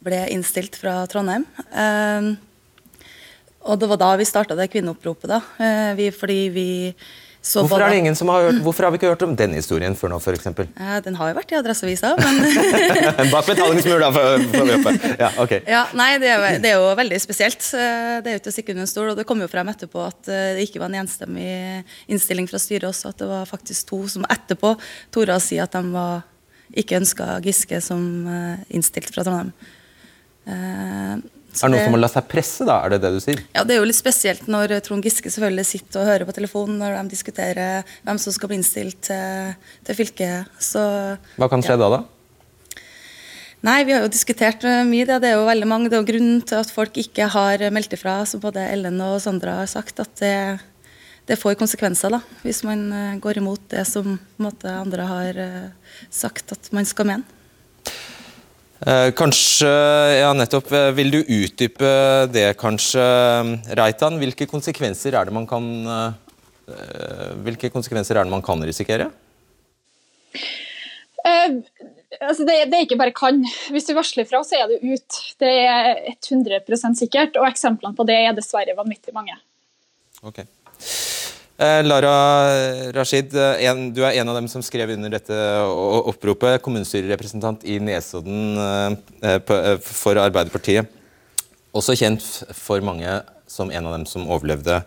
ble 0.03 0.25
innstilt 0.35 0.75
fra 0.75 1.01
Trondheim. 1.11 1.47
Og 3.65 3.79
det 3.79 3.87
var 3.87 4.03
da 4.03 4.15
vi 4.19 4.27
starta 4.27 4.55
det 4.59 4.67
kvinneoppropet. 4.75 5.31
da, 5.31 5.93
vi, 5.95 6.11
fordi 6.11 6.41
vi 6.51 6.71
Hvorfor, 7.45 7.77
det 7.83 7.97
ingen 7.99 8.15
som 8.17 8.29
har 8.33 8.47
hørt, 8.47 8.57
hvorfor 8.65 8.87
har 8.87 8.93
vi 8.93 8.97
ikke 8.97 9.11
hørt 9.11 9.23
om 9.25 9.35
den 9.37 9.53
historien 9.53 9.93
før 9.97 10.15
nå, 10.15 10.17
f.eks.? 10.17 10.47
Ja, 10.73 10.97
den 11.05 11.17
har 11.19 11.29
jo 11.29 11.35
vært 11.37 11.51
i 11.53 11.57
Adresseavisa, 11.59 12.15
men 12.17 12.39
Bak 13.33 13.45
betalingsmur, 13.45 14.01
da, 14.01 14.09
vi 14.09 14.77
oppe. 14.79 14.93
Ja, 15.19 15.29
okay. 15.43 15.61
ja, 15.69 15.83
nei, 15.97 16.09
det 16.21 16.31
er, 16.33 16.45
det 16.63 16.71
er, 16.71 16.81
jo 16.81 16.89
veldig 16.97 17.19
spesielt. 17.21 17.61
Det 17.61 18.31
er 18.31 18.37
jo 18.37 18.41
ikke 18.41 18.53
å 18.53 18.55
stikke 18.55 18.73
under 18.73 18.87
en 18.87 18.89
stol. 18.89 19.11
Og 19.13 19.19
det 19.19 19.27
kom 19.29 19.43
jo 19.45 19.49
frem 19.51 19.69
etterpå 19.69 20.01
at 20.07 20.31
eh, 20.31 20.55
det 20.57 20.65
ikke 20.65 20.81
var 20.81 20.89
en 20.89 21.03
enstemmig 21.03 21.51
innstilling 22.09 22.49
fra 22.49 22.61
styret 22.61 22.89
også, 22.89 23.13
at 23.13 23.21
det 23.21 23.29
var 23.29 23.45
faktisk 23.49 23.91
to 23.93 24.01
som 24.11 24.25
etterpå 24.25 24.73
torde 25.13 25.37
å 25.37 25.43
si 25.43 25.61
at 25.61 25.77
de 25.77 25.93
var, 25.93 26.25
ikke 26.73 26.97
ønska 26.97 27.29
Giske 27.45 27.77
som 27.83 28.01
eh, 28.25 28.65
innstilt 28.73 29.13
fra 29.13 29.27
Trondheim. 29.27 29.53
Eh, 31.55 31.63
er 31.63 31.71
det 31.71 31.75
noen 31.77 31.87
som 31.87 31.95
må 31.95 32.01
la 32.01 32.09
seg 32.11 32.27
presse, 32.31 32.65
da? 32.67 32.81
Er 32.83 32.95
det 32.95 33.01
det 33.05 33.13
du 33.15 33.21
sier? 33.23 33.39
Ja, 33.55 33.63
det 33.63 33.75
er 33.75 33.79
jo 33.79 33.87
litt 33.87 33.99
spesielt 33.99 34.49
når 34.51 34.75
Trond 34.85 35.05
Giske 35.05 35.31
selvfølgelig 35.31 35.67
sitter 35.69 36.01
og 36.01 36.09
hører 36.11 36.27
på 36.27 36.35
telefonen 36.35 36.81
når 36.81 36.97
de 36.97 37.15
diskuterer 37.15 37.95
hvem 38.03 38.19
som 38.21 38.35
skal 38.35 38.51
bli 38.51 38.59
innstilt 38.59 38.99
til, 39.07 39.55
til 39.87 39.99
fylket. 40.01 40.51
Så, 40.59 40.83
Hva 41.39 41.49
kan 41.51 41.63
skje 41.63 41.77
ja. 41.77 41.81
da, 41.85 41.89
da? 41.97 42.03
Nei, 43.65 43.79
Vi 43.87 43.95
har 43.95 44.03
jo 44.03 44.11
diskutert 44.13 44.61
mye. 44.85 45.07
Det, 45.07 45.17
det 45.23 45.31
er 45.31 45.39
jo 45.39 45.47
veldig 45.47 45.67
mange. 45.69 45.89
Det 45.89 45.97
er 45.97 46.03
jo 46.03 46.09
grunnen 46.11 46.41
til 46.45 46.59
at 46.59 46.69
folk 46.73 46.99
ikke 47.01 47.31
har 47.33 47.63
meldt 47.73 47.95
ifra, 47.97 48.19
som 48.29 48.43
både 48.43 48.61
Ellen 48.75 48.99
og 49.01 49.17
Sandra 49.23 49.55
har 49.63 49.71
sagt, 49.71 50.03
at 50.03 50.11
det, 50.21 50.35
det 51.25 51.39
får 51.41 51.57
konsekvenser 51.57 52.13
da, 52.13 52.19
hvis 52.43 52.61
man 52.67 52.85
eh, 52.93 53.15
går 53.21 53.39
imot 53.41 53.63
det 53.73 53.87
som 53.89 54.19
måte, 54.41 54.69
andre 54.69 55.07
har 55.09 55.39
eh, 55.41 55.95
sagt 56.13 56.53
at 56.53 56.69
man 56.75 56.85
skal 56.85 57.09
mene. 57.09 57.34
Eh, 58.85 59.11
kanskje, 59.17 59.69
ja 60.19 60.29
nettopp, 60.37 60.69
eh, 60.71 60.91
Vil 60.93 61.09
du 61.09 61.17
utdype 61.23 61.91
det, 62.29 62.53
kanskje, 62.61 63.01
Reitan? 63.73 64.19
Hvilke 64.21 64.45
konsekvenser 64.45 65.17
er 65.17 65.25
det 65.25 65.33
man 65.33 65.47
kan, 65.49 65.65
eh, 65.89 67.31
hvilke 67.41 67.71
konsekvenser 67.73 68.19
er 68.19 68.23
det 68.23 68.31
man 68.31 68.45
kan 68.45 68.61
risikere? 68.61 69.11
altså 72.21 72.45
det, 72.45 72.69
det, 72.69 72.77
er 72.77 72.83
ikke 72.85 72.99
bare 73.01 73.11
kan. 73.11 73.41
Hvis 73.73 73.87
du 73.87 73.95
varsler 73.97 74.27
fra, 74.29 74.43
så 74.45 74.61
er 74.61 74.69
du 74.69 74.93
ut. 74.93 75.17
Det 75.41 75.49
er 75.65 76.13
100% 76.21 76.93
sikkert, 77.01 77.35
og 77.41 77.49
eksemplene 77.49 77.97
på 77.97 78.05
det 78.05 78.19
er 78.21 78.37
dessverre 78.37 78.77
vanvittig 78.77 79.13
mange. 79.13 79.33
Ok. 80.21 80.45
Eh, 81.55 81.81
Lara 81.87 82.91
Rashid, 82.91 83.31
en, 83.35 83.87
du 83.95 84.01
er 84.03 84.17
en 84.19 84.27
av 84.27 84.35
dem 84.35 84.47
som 84.51 84.63
skrev 84.65 84.91
under 84.97 85.13
dette 85.13 85.37
oppropet. 86.11 86.59
Kommunestyrerepresentant 86.65 87.63
i 87.63 87.77
Nesodden 87.79 88.59
eh, 88.59 89.37
eh, 89.39 89.77
for 89.79 90.19
Arbeiderpartiet. 90.19 90.91
Også 91.75 91.95
kjent 91.95 92.23
for 92.55 92.83
mange 92.83 93.21
som 93.47 93.71
en 93.71 93.87
av 93.87 93.95
dem 93.95 94.05
som 94.09 94.27
overlevde 94.27 94.81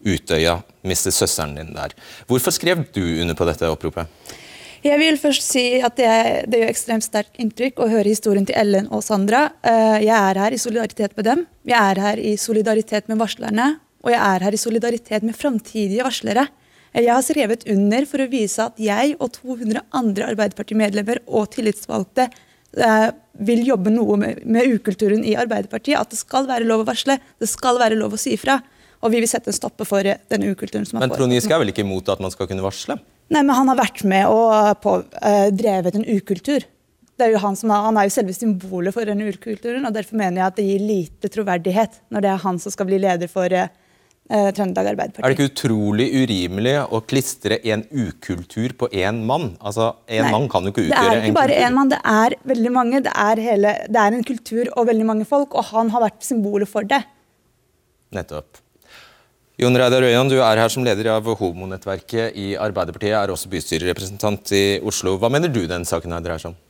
Utøya, 0.00 0.60
mistet 0.88 1.16
søsteren 1.16 1.56
din 1.58 1.74
der. 1.76 1.92
Hvorfor 2.28 2.54
skrev 2.56 2.86
du 2.92 3.02
under 3.20 3.36
på 3.36 3.48
dette 3.48 3.68
oppropet? 3.68 4.08
Jeg 4.80 4.96
vil 4.96 5.18
først 5.20 5.44
si 5.44 5.64
at 5.84 5.98
det, 6.00 6.12
det 6.48 6.62
gjør 6.62 6.70
ekstremt 6.72 7.04
sterkt 7.04 7.36
inntrykk 7.40 7.82
å 7.84 7.88
høre 7.90 8.08
historien 8.08 8.46
til 8.48 8.56
Ellen 8.56 8.88
og 8.88 9.04
Sandra. 9.04 9.50
Eh, 9.60 10.06
jeg 10.06 10.16
er 10.16 10.40
her 10.40 10.56
i 10.56 10.60
solidaritet 10.60 11.16
med 11.16 11.28
dem. 11.28 11.46
Jeg 11.68 11.80
er 11.80 12.00
her 12.00 12.20
i 12.20 12.32
solidaritet 12.40 13.08
med 13.08 13.20
varslerne. 13.20 13.74
Og 14.04 14.12
jeg 14.14 14.20
er 14.20 14.46
her 14.46 14.56
i 14.56 14.60
solidaritet 14.60 15.26
med 15.26 15.36
framtidige 15.36 16.04
varslere. 16.06 16.46
Eh, 16.92 17.04
jeg 17.04 17.14
har 17.14 17.24
skrevet 17.24 17.66
under 17.70 18.06
for 18.08 18.24
å 18.24 18.30
vise 18.32 18.68
at 18.70 18.80
jeg 18.80 19.16
og 19.18 19.32
200 19.36 19.84
andre 19.96 20.30
Arbeiderpartimedlemmer 20.32 21.22
og 21.28 21.50
tillitsvalgte 21.54 22.28
eh, 22.28 23.08
vil 23.46 23.64
jobbe 23.68 23.92
noe 23.94 24.18
med, 24.20 24.42
med 24.44 24.74
ukulturen 24.74 25.24
i 25.26 25.36
Arbeiderpartiet. 25.38 26.00
At 26.00 26.12
det 26.12 26.20
skal 26.20 26.48
være 26.50 26.68
lov 26.68 26.84
å 26.84 26.90
varsle, 26.90 27.20
det 27.40 27.50
skal 27.50 27.80
være 27.80 27.98
lov 28.00 28.16
å 28.16 28.20
si 28.20 28.34
ifra. 28.38 28.60
Og 29.00 29.14
vi 29.14 29.22
vil 29.22 29.30
sette 29.30 29.48
en 29.48 29.56
stopper 29.56 29.88
for 29.88 30.04
den 30.04 30.42
ukulturen 30.44 30.84
som 30.84 30.98
har 30.98 31.06
Men 31.06 31.14
Trond 31.16 31.32
Giske 31.32 31.54
er 31.56 31.62
vel 31.62 31.72
ikke 31.72 31.86
imot 31.86 32.10
at 32.12 32.20
man 32.20 32.32
skal 32.32 32.48
kunne 32.50 32.64
varsle? 32.64 32.98
Nei, 33.30 33.40
men 33.44 33.54
Han 33.54 33.70
har 33.70 33.78
vært 33.78 34.02
med 34.04 34.26
og 34.28 34.82
på, 34.82 34.98
eh, 35.22 35.48
drevet 35.54 35.96
en 35.96 36.04
ukultur. 36.04 36.66
Det 37.16 37.26
er 37.26 37.34
jo 37.34 37.40
han, 37.40 37.56
som 37.56 37.70
har, 37.72 37.84
han 37.84 37.96
er 38.00 38.08
jo 38.08 38.14
selve 38.16 38.32
symbolet 38.32 38.96
for 38.96 39.04
denne 39.08 39.28
ukulturen. 39.28 39.84
og 39.86 39.94
Derfor 39.94 40.16
mener 40.16 40.40
jeg 40.40 40.46
at 40.46 40.56
det 40.56 40.66
gir 40.66 40.84
lite 40.84 41.30
troverdighet 41.32 42.00
når 42.10 42.24
det 42.24 42.30
er 42.32 42.44
han 42.44 42.58
som 42.58 42.72
skal 42.72 42.88
bli 42.88 42.98
leder 43.00 43.28
for 43.28 43.52
uh, 44.30 44.48
Trøndelag 44.56 44.94
Arbeiderparti. 44.94 45.24
Er 45.26 45.34
det 45.34 45.36
ikke 45.36 45.50
utrolig 45.50 46.06
urimelig 46.22 46.76
å 46.86 47.02
klistre 47.04 47.60
en 47.74 47.84
ukultur 47.90 48.76
på 48.80 48.88
én 48.94 49.20
mann? 49.26 49.52
Altså, 49.58 49.92
En 50.06 50.24
Nei, 50.26 50.32
mann 50.32 50.48
kan 50.52 50.64
jo 50.64 50.72
ikke 50.74 50.86
utgjøre 50.86 50.96
en 50.96 51.04
kultur. 51.04 51.12
Det 51.12 51.20
er 51.20 51.28
ikke 51.28 51.40
bare 51.42 51.60
én 51.66 51.76
mann, 51.76 51.92
det 51.92 52.00
er 52.14 52.38
veldig 52.54 52.74
mange. 52.78 53.02
Det 53.04 53.14
er, 53.26 53.44
hele, 53.50 53.76
det 53.90 54.02
er 54.06 54.16
en 54.16 54.26
kultur 54.32 54.72
og 54.76 54.88
veldig 54.90 55.06
mange 55.12 55.28
folk, 55.28 55.54
og 55.54 55.70
han 55.74 55.92
har 55.94 56.06
vært 56.06 56.26
symbolet 56.26 56.70
for 56.70 56.88
det. 56.88 57.02
Nettopp. 58.16 58.62
Jon 59.60 59.76
Reidar 59.76 60.06
Øyan, 60.08 60.30
du 60.30 60.38
er 60.40 60.56
her 60.56 60.70
som 60.72 60.86
leder 60.86 61.10
av 61.12 61.26
Homonettverket 61.36 62.32
i 62.38 62.54
Arbeiderpartiet, 62.56 63.12
er 63.12 63.32
også 63.34 63.50
bystyrerepresentant 63.52 64.54
i 64.56 64.64
Oslo. 64.88 65.18
Hva 65.20 65.28
mener 65.28 65.52
du 65.52 65.66
den 65.68 65.84
saken 65.84 66.14
her 66.16 66.22
dreier 66.24 66.40
seg 66.40 66.54
om? 66.54 66.60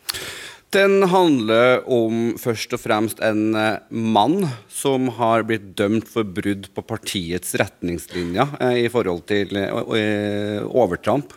Den 0.70 1.02
handler 1.10 1.80
om 1.90 2.36
først 2.38 2.76
og 2.76 2.78
fremst 2.78 3.18
en 3.26 3.56
eh, 3.58 3.80
mann 3.90 4.44
som 4.70 5.08
har 5.16 5.42
blitt 5.48 5.72
dømt 5.74 6.06
for 6.06 6.22
brudd 6.22 6.68
på 6.76 6.84
partiets 6.86 7.56
retningslinjer 7.58 8.52
eh, 8.62 8.76
i 8.84 8.90
forhold 8.92 9.24
til 9.26 9.56
eh, 9.58 10.62
overtramp, 10.70 11.34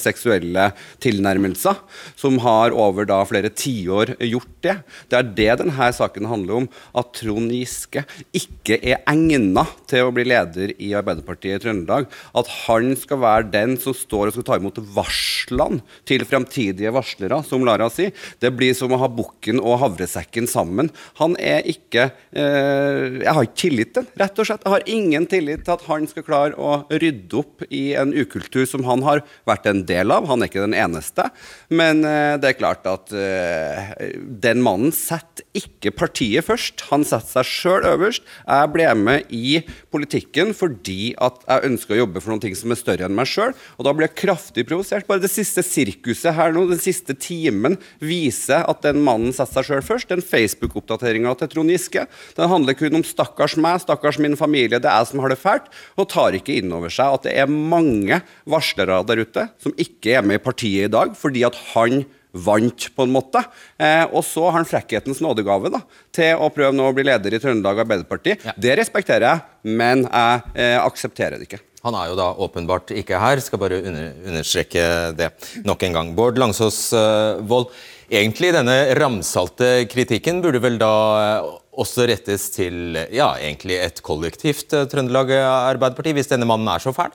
seksuelle 0.00 0.66
tilnærmelser, 1.00 1.78
som 2.20 2.36
har 2.44 2.74
over 2.76 3.08
da 3.08 3.22
flere 3.28 3.48
tiår 3.48 4.12
gjort 4.28 4.52
det. 4.66 4.76
Det 5.08 5.18
er 5.18 5.32
det 5.38 5.48
denne 5.62 5.88
saken 5.96 6.28
handler 6.28 6.60
om, 6.60 6.68
at 7.00 7.14
Trond 7.16 7.54
Giske 7.56 8.04
ikke 8.36 8.76
er 8.82 9.00
egnet 9.08 9.72
til 9.88 10.04
å 10.04 10.12
bli 10.12 10.26
leder 10.28 10.74
i 10.76 10.92
Arbeiderpartiet 10.98 11.62
i 11.62 11.64
Trøndelag. 11.64 12.10
At 12.36 12.52
han 12.66 12.92
skal 13.00 13.22
være 13.24 13.48
den 13.56 13.78
som 13.80 13.96
står 13.96 14.28
og 14.28 14.36
skal 14.36 14.48
ta 14.50 14.60
imot 14.60 14.82
varslene 14.98 15.80
til 16.08 16.28
fremtidige 16.28 16.92
varslere, 16.92 17.40
som 17.46 17.64
Lara 17.64 17.88
sier. 17.92 18.12
Det 18.42 18.52
blir 18.52 18.65
blir 18.66 18.76
som 18.76 18.92
å 18.92 18.98
ha 19.00 19.08
bukken 19.10 19.60
og 19.62 19.78
havresekken 19.82 20.48
sammen. 20.50 20.90
Han 21.20 21.36
er 21.38 21.66
ikke 21.66 22.10
eh, 22.32 23.22
Jeg 23.22 23.32
har 23.32 23.44
ikke 23.44 23.60
tillit 23.60 23.92
til 23.94 24.06
rett 24.18 24.38
og 24.38 24.48
slett. 24.48 24.64
Jeg 24.64 24.74
har 24.74 24.86
ingen 24.90 25.26
tillit 25.30 25.64
til 25.66 25.74
at 25.76 25.84
han 25.86 26.06
skal 26.10 26.26
klare 26.26 26.58
å 26.58 26.86
rydde 26.90 27.38
opp 27.38 27.66
i 27.70 27.94
en 27.98 28.12
ukultur 28.14 28.66
som 28.68 28.84
han 28.88 29.04
har 29.06 29.22
vært 29.48 29.68
en 29.70 29.84
del 29.86 30.12
av. 30.14 30.26
Han 30.30 30.42
er 30.42 30.50
ikke 30.50 30.64
den 30.64 30.76
eneste. 30.76 31.28
Men 31.70 32.02
eh, 32.06 32.36
det 32.40 32.50
er 32.50 32.58
klart 32.58 32.86
at 32.90 33.12
eh, 33.14 33.94
den 34.18 34.62
mannen 34.64 34.94
setter 34.94 35.46
ikke 35.56 35.94
partiet 35.96 36.46
først. 36.46 36.88
Han 36.90 37.06
setter 37.06 37.42
seg 37.42 37.50
sjøl 37.50 37.88
øverst. 37.92 38.26
Jeg 38.46 38.72
ble 38.74 38.88
med 38.98 39.30
i 39.34 39.60
politikken 39.92 40.52
fordi 40.56 41.14
at 41.22 41.42
jeg 41.46 41.70
ønsker 41.70 41.96
å 41.96 42.02
jobbe 42.02 42.22
for 42.22 42.32
noen 42.32 42.44
ting 42.46 42.56
som 42.58 42.72
er 42.72 42.80
større 42.80 43.06
enn 43.06 43.16
meg 43.16 43.30
sjøl. 43.30 43.54
Og 43.78 43.86
da 43.86 43.94
blir 43.94 44.08
jeg 44.08 44.18
kraftig 44.24 44.66
provosert. 44.68 45.06
Bare 45.08 45.22
det 45.22 45.32
siste 45.32 45.64
sirkuset 45.66 46.34
her 46.36 46.54
nå, 46.54 46.66
den 46.70 46.82
siste 46.82 47.16
timen, 47.18 47.78
viser 48.02 48.55
viser 48.56 48.70
at 48.70 48.82
den 48.82 49.02
mannen 49.04 49.32
setter 49.32 49.62
seg 49.62 49.68
sjøl 49.68 49.84
først. 49.84 50.08
Den 50.08 50.24
Facebook-oppdateringa 50.24 51.36
til 51.38 51.48
Trond 51.48 51.70
Giske 51.70 52.06
den 52.36 52.48
handler 52.48 52.74
kun 52.74 52.94
om 52.94 53.02
'stakkars 53.02 53.56
meg', 53.56 53.80
'stakkars 53.80 54.18
min 54.18 54.36
familie', 54.36 54.80
det 54.80 54.84
er 54.84 54.98
jeg 54.98 55.06
som 55.08 55.20
har 55.20 55.28
det 55.28 55.38
fælt, 55.38 55.68
og 55.96 56.08
tar 56.08 56.32
ikke 56.32 56.56
inn 56.56 56.72
over 56.72 56.88
seg 56.88 57.14
at 57.14 57.22
det 57.22 57.36
er 57.36 57.46
mange 57.46 58.22
varslere 58.46 59.04
der 59.06 59.24
ute 59.24 59.48
som 59.58 59.72
ikke 59.76 60.18
er 60.18 60.22
med 60.22 60.40
i 60.40 60.44
partiet 60.44 60.84
i 60.84 60.92
dag 60.92 61.14
fordi 61.16 61.44
at 61.44 61.54
han 61.74 62.04
vant, 62.36 62.94
på 62.94 63.02
en 63.02 63.12
måte. 63.12 63.40
Eh, 63.78 64.04
og 64.12 64.22
så 64.22 64.44
har 64.50 64.58
han 64.58 64.68
frekkhetens 64.68 65.22
nådegave 65.24 65.70
da, 65.72 65.80
til 66.12 66.36
å 66.36 66.50
prøve 66.52 66.74
nå 66.76 66.90
å 66.90 66.92
bli 66.92 67.06
leder 67.06 67.32
i 67.32 67.40
Trøndelag 67.40 67.80
Arbeiderparti. 67.80 68.36
Ja. 68.44 68.52
Det 68.52 68.76
respekterer 68.76 69.24
jeg, 69.24 69.40
men 69.64 70.04
jeg 70.04 70.42
eh, 70.52 70.76
aksepterer 70.76 71.38
det 71.38 71.48
ikke. 71.48 71.62
Han 71.86 71.94
er 71.94 72.10
jo 72.10 72.16
da 72.18 72.32
åpenbart 72.42 72.90
ikke 72.98 73.18
her, 73.22 73.40
skal 73.44 73.60
bare 73.62 73.78
under, 73.78 74.08
understreke 74.26 74.86
det 75.14 75.30
nok 75.66 75.84
en 75.86 75.98
gang. 75.98 76.08
Bård 76.18 76.40
Langsås 76.40 76.80
uh, 76.96 77.38
Vold, 77.46 77.70
egentlig 78.10 78.52
denne 78.54 78.76
ramsalte 78.98 79.86
kritikken 79.90 80.42
burde 80.44 80.62
vel 80.62 80.78
da 80.80 80.94
eh, 81.20 81.52
også 81.76 82.06
rettes 82.08 82.48
til 82.54 82.96
ja, 83.12 83.34
egentlig 83.36 83.76
et 83.82 84.00
kollektivt 84.04 84.72
uh, 84.72 84.86
Trøndelag 84.88 85.34
Arbeiderparti, 85.36 86.14
hvis 86.16 86.30
denne 86.30 86.48
mannen 86.48 86.70
er 86.72 86.80
så 86.80 86.94
fæl? 86.96 87.12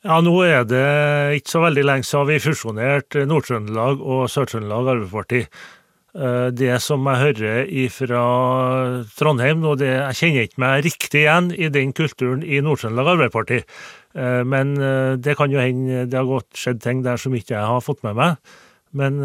Ja, 0.00 0.20
nå 0.24 0.32
er 0.46 0.62
det 0.64 0.86
ikke 1.40 1.52
så 1.52 1.60
veldig 1.66 1.82
lenge 1.84 2.08
siden 2.08 2.30
vi 2.30 2.38
fusjonerte 2.40 3.26
Nord-Trøndelag 3.28 4.00
og 4.00 4.22
Sør-Trøndelag 4.32 4.94
Arbeiderparti. 4.94 5.42
Eh, 6.10 6.48
det 6.56 6.72
som 6.82 7.04
jeg 7.06 7.20
hører 7.20 7.90
fra 7.94 8.22
Trondheim, 9.18 9.60
og 9.62 9.76
det, 9.78 9.92
jeg 9.92 10.18
kjenner 10.18 10.48
ikke 10.48 10.62
meg 10.64 10.86
riktig 10.88 11.20
igjen 11.22 11.52
i 11.54 11.68
den 11.70 11.92
kulturen 11.94 12.42
i 12.42 12.58
Nord-Trøndelag 12.64 13.12
Arbeiderparti. 13.12 13.60
Eh, 14.18 14.40
men 14.42 14.74
eh, 14.80 15.14
det 15.22 15.36
kan 15.38 15.52
jo 15.52 15.60
hende 15.62 16.08
det 16.10 16.18
har 16.18 16.26
gått 16.26 16.58
skjedd 16.58 16.82
ting 16.82 17.04
der 17.06 17.20
som 17.20 17.36
ikke 17.36 17.54
jeg 17.54 17.70
har 17.74 17.84
fått 17.84 18.02
med 18.06 18.18
meg. 18.18 18.56
Men 18.96 19.20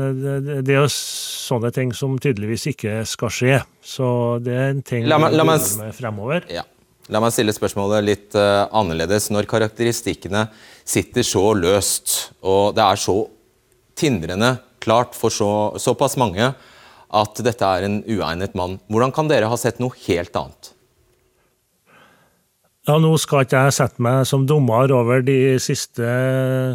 det 0.62 0.70
er 0.76 0.84
jo 0.84 0.90
sånne 0.92 1.72
ting 1.74 1.94
som 1.98 2.20
tydeligvis 2.22 2.68
ikke 2.76 3.00
skal 3.10 3.32
skje. 3.34 3.56
Så 3.82 4.08
det 4.46 4.54
er 4.54 4.72
en 4.74 4.84
ting 4.86 5.08
la 5.10 5.18
meg, 5.22 5.34
la 5.34 5.46
meg, 5.48 5.64
med 5.82 5.96
fremover. 5.98 6.46
Ja. 6.54 6.62
La 7.14 7.22
meg 7.22 7.34
stille 7.34 7.54
spørsmålet 7.54 8.06
litt 8.06 8.38
uh, 8.38 8.66
annerledes. 8.74 9.32
Når 9.34 9.50
karakteristikkene 9.50 10.48
sitter 10.86 11.26
så 11.26 11.48
løst, 11.58 12.16
og 12.46 12.78
det 12.78 12.86
er 12.86 13.02
så 13.02 13.18
tindrende 13.98 14.56
klart 14.86 15.18
for 15.18 15.34
så, 15.34 15.50
såpass 15.82 16.18
mange 16.22 16.52
at 17.16 17.42
dette 17.46 17.66
er 17.66 17.88
en 17.88 18.00
uegnet 18.06 18.58
mann. 18.58 18.80
Hvordan 18.92 19.14
kan 19.16 19.30
dere 19.30 19.50
ha 19.50 19.58
sett 19.60 19.82
noe 19.82 19.94
helt 20.06 20.36
annet? 20.38 20.75
Ja, 22.86 23.00
Nå 23.02 23.16
skal 23.18 23.48
ikke 23.48 23.64
jeg 23.66 23.74
sette 23.74 24.04
meg 24.06 24.28
som 24.30 24.44
dommer 24.46 24.92
over 24.94 25.24
de 25.26 25.56
siste, 25.62 26.06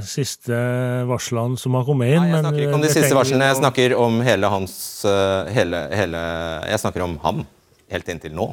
siste 0.03 0.57
varslene 1.07 1.59
som 1.61 1.77
har 1.79 1.85
kommet 1.87 2.17
inn. 2.17 2.25
Nei, 2.25 2.33
jeg 2.33 2.43
snakker 2.43 2.65
ikke 2.65 2.79
om 2.81 2.83
de 2.83 2.91
siste 2.91 3.15
varslene, 3.15 3.51
jeg 3.53 3.59
snakker 3.61 3.95
om 3.95 4.17
hele 4.27 4.51
hans 4.51 4.73
eh, 5.07 5.53
hele, 5.55 5.85
hele, 5.95 6.23
Jeg 6.67 6.83
snakker 6.83 7.05
om 7.07 7.15
ham 7.23 7.45
helt 7.95 8.11
inntil 8.11 8.35
nå. 8.35 8.49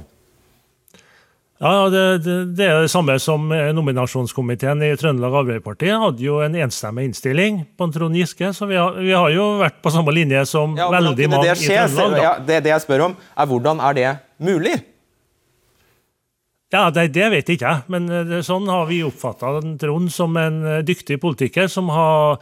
Ja, 1.57 1.87
det, 1.89 2.01
det, 2.21 2.35
det, 2.53 2.67
er 2.69 2.83
det 2.85 2.91
samme 2.93 3.15
som 3.17 3.47
nominasjonskomiteen 3.49 4.83
i 4.85 4.91
Trøndelag 5.01 5.39
Arbeiderparti 5.39 5.89
hadde 5.89 6.21
jo 6.21 6.35
en 6.45 6.53
enstemmig 6.61 7.07
innstilling 7.07 7.63
på 7.73 7.87
Trond 7.95 8.19
Giske, 8.19 8.51
så 8.53 8.67
vi 8.69 8.77
har, 8.77 8.99
vi 9.01 9.15
har 9.17 9.31
jo 9.33 9.47
vært 9.63 9.79
på 9.81 9.89
samme 9.95 10.13
linje 10.13 10.43
som 10.45 10.77
ja, 10.77 10.91
veldig 10.93 11.31
mange 11.33 11.55
i 11.57 11.57
Trøndelag. 11.65 12.21
Ja, 12.21 12.35
det, 12.37 12.61
det 12.67 12.75
jeg 12.75 12.85
spør 12.85 13.07
om, 13.07 13.17
er 13.17 13.49
hvordan 13.49 13.81
er 13.89 13.97
det 13.97 14.13
mulig? 14.45 14.75
Ja, 16.73 16.89
det, 16.91 17.13
det 17.15 17.29
vet 17.31 17.49
ikke 17.53 17.69
jeg, 17.69 17.87
men 17.91 18.09
eh, 18.11 18.39
sånn 18.43 18.67
har 18.67 18.89
vi 18.89 18.99
oppfatta 19.07 19.53
Trond 19.79 20.11
som 20.11 20.35
en 20.39 20.59
eh, 20.67 20.83
dyktig 20.83 21.15
politiker 21.23 21.69
som 21.71 21.87
har 21.93 22.41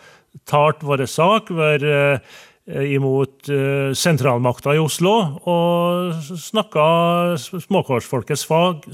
talt 0.49 0.81
vår 0.83 1.05
sak, 1.09 1.51
vært 1.53 1.85
eh, 1.85 2.39
imot 2.65 3.45
sentralmakta 3.93 4.73
i 4.73 4.79
Oslo 4.81 5.11
og 5.45 6.15
snakka 6.41 6.85
småkårsfolkets 7.37 8.47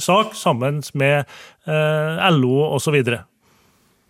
sak 0.04 0.34
sammen 0.36 0.82
med 1.00 1.24
LO 2.36 2.58
osv. 2.76 2.98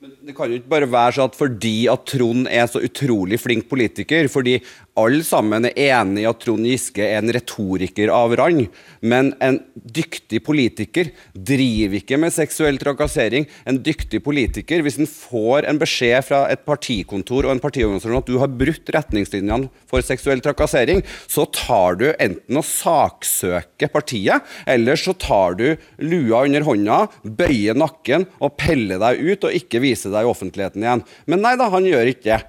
Men 0.02 0.16
Det 0.22 0.36
kan 0.38 0.52
jo 0.52 0.60
ikke 0.60 0.70
bare 0.70 0.86
være 0.86 1.16
sånn 1.16 1.32
at 1.32 1.38
fordi 1.38 1.88
at 1.90 2.04
Trond 2.12 2.46
er 2.46 2.68
så 2.70 2.78
utrolig 2.86 3.40
flink 3.42 3.66
politiker, 3.72 4.28
fordi 4.30 4.60
alle 5.00 5.24
sammen 5.26 5.66
er 5.66 5.78
enig 5.96 6.22
i 6.22 6.28
at 6.30 6.42
Trond 6.44 6.68
Giske 6.68 7.02
er 7.02 7.22
en 7.22 7.32
retoriker 7.34 8.12
av 8.14 8.36
rang, 8.38 8.60
men 9.02 9.32
en 9.42 9.58
dyktig 9.74 10.44
politiker 10.46 11.10
driver 11.34 11.98
ikke 12.02 12.20
med 12.22 12.36
seksuell 12.36 12.78
trakassering. 12.82 13.48
En 13.66 13.80
dyktig 13.82 14.20
politiker, 14.22 14.84
hvis 14.86 15.00
en 15.02 15.10
får 15.10 15.66
en 15.72 15.80
beskjed 15.82 16.28
fra 16.28 16.44
et 16.54 16.62
partikontor 16.68 17.48
og 17.48 17.56
en 17.56 17.64
partiorganisasjon 17.64 18.20
at 18.20 18.30
du 18.30 18.38
har 18.44 18.52
brutt 18.62 18.94
retningslinjene 18.94 19.72
for 19.90 20.06
seksuell 20.06 20.44
trakassering, 20.44 21.02
så 21.26 21.48
tar 21.56 21.98
du 21.98 22.08
enten 22.12 22.62
å 22.62 22.66
saksøke 22.68 23.90
partiet, 23.90 24.46
eller 24.70 25.00
så 25.00 25.16
tar 25.18 25.58
du 25.58 25.66
lua 26.04 26.44
under 26.46 26.68
hånda, 26.68 27.02
bøyer 27.26 27.80
nakken 27.80 28.28
og 28.38 28.54
peller 28.60 29.02
deg 29.02 29.26
ut 29.32 29.50
og 29.50 29.58
ikke 29.64 29.82
viser 29.82 30.11
deg 30.14 30.28
i 30.28 30.32
offentligheten 30.32 30.84
igjen. 30.86 31.04
Men 31.32 31.44
nei 31.44 31.56
da, 31.60 31.70
han 31.74 31.88
gjør 31.88 32.12
ikke 32.14 32.28
det. 32.30 32.40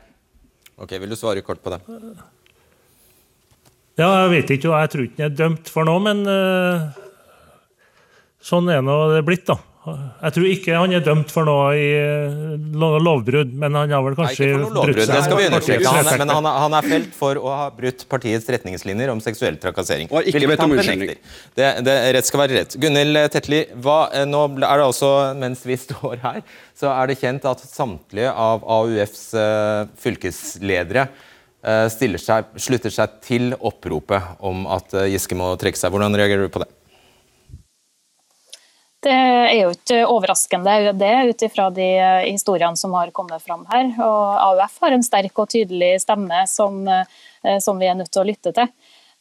Ok, 0.83 0.95
Vil 0.99 1.13
du 1.13 1.19
svare 1.19 1.45
kort 1.47 1.63
på 1.63 1.73
det? 1.75 1.81
Ja, 4.01 4.09
jeg 4.25 4.31
vet 4.33 4.55
ikke, 4.55 4.71
og 4.73 4.79
jeg 4.81 4.93
tror 4.93 5.05
ikke 5.07 5.23
han 5.23 5.29
er 5.31 5.37
dømt 5.37 5.71
for 5.71 5.87
noe, 5.87 6.01
men 6.03 6.23
uh, 6.25 6.89
sånn 8.43 8.71
er 8.73 8.81
nå 8.85 8.97
det 9.13 9.21
blitt, 9.27 9.45
da. 9.51 9.59
Jeg 9.83 10.35
tror 10.37 10.45
ikke 10.47 10.75
han 10.79 10.93
er 10.95 11.03
dømt 11.03 11.33
for 11.35 11.47
noe 11.49 11.71
i 11.75 11.87
lovbrudd, 13.03 13.51
men 13.59 13.75
han 13.75 13.91
har 13.91 14.05
vel 14.07 14.15
kanskje 14.15 14.47
Nei, 14.47 14.51
ikke 14.53 14.55
for 14.55 14.63
noe 14.63 14.75
lovbrudd, 14.77 15.11
det 15.11 15.23
skal 15.25 15.39
vi 15.41 15.47
understreke. 15.49 15.95
Han, 15.97 16.11
men 16.21 16.31
han, 16.31 16.49
han, 16.63 16.77
er 16.79 16.87
felt 16.93 17.17
for 17.19 17.41
å 17.41 17.55
ha 17.59 17.65
brutt 17.75 18.05
partiets 18.13 18.47
retningslinjer 18.55 19.11
om 19.11 19.23
seksuell 19.25 19.57
trakassering. 19.63 20.07
Og 20.15 20.29
ikke 20.31 20.45
bedt 20.53 20.63
om 20.63 20.77
unnskyldning. 20.77 21.19
Det, 21.59 21.71
det, 21.89 21.97
rett 22.15 22.29
skal 22.29 22.45
være 22.45 22.61
rett. 22.61 22.77
Gunhild 22.79 23.19
Tetli, 23.35 23.59
hva, 23.83 23.97
eh, 24.15 24.27
nå 24.29 24.45
er 24.61 24.85
det 24.85 24.87
også, 24.87 25.11
mens 25.41 25.65
vi 25.67 25.79
står 25.81 26.23
her, 26.23 26.39
så 26.79 26.93
er 26.93 27.11
det 27.11 27.17
kjent 27.19 27.49
at 27.51 27.65
samtlige 27.67 28.31
av 28.31 28.63
AUFs 28.63 29.25
uh, 29.35 29.89
fylkesledere 29.99 31.09
seg, 31.63 32.55
slutter 32.59 32.91
seg 32.91 33.19
til 33.23 33.51
oppropet 33.59 34.39
om 34.43 34.65
at 34.71 34.95
Giske 35.11 35.39
må 35.39 35.53
trekke 35.59 35.79
seg. 35.79 35.91
Hvordan 35.95 36.19
reagerer 36.19 36.47
du 36.47 36.55
på 36.55 36.63
det? 36.63 36.71
Det 39.03 39.11
er 39.13 39.57
jo 39.65 39.73
ikke 39.75 39.97
overraskende 40.07 40.93
det, 40.95 41.13
ut 41.33 41.45
ifra 41.49 41.67
de 41.75 41.89
historiene 42.29 42.79
som 42.79 42.95
har 42.95 43.11
kommet 43.15 43.43
fram 43.43 43.65
her. 43.73 43.89
Og 43.99 44.27
AUF 44.47 44.77
har 44.85 44.95
en 44.95 45.03
sterk 45.03 45.39
og 45.43 45.51
tydelig 45.51 45.97
stemme 46.05 46.45
som, 46.47 46.85
som 47.65 47.81
vi 47.83 47.89
er 47.91 47.99
nødt 47.99 48.13
til 48.15 48.23
å 48.23 48.29
lytte 48.29 48.55
til. 48.55 48.71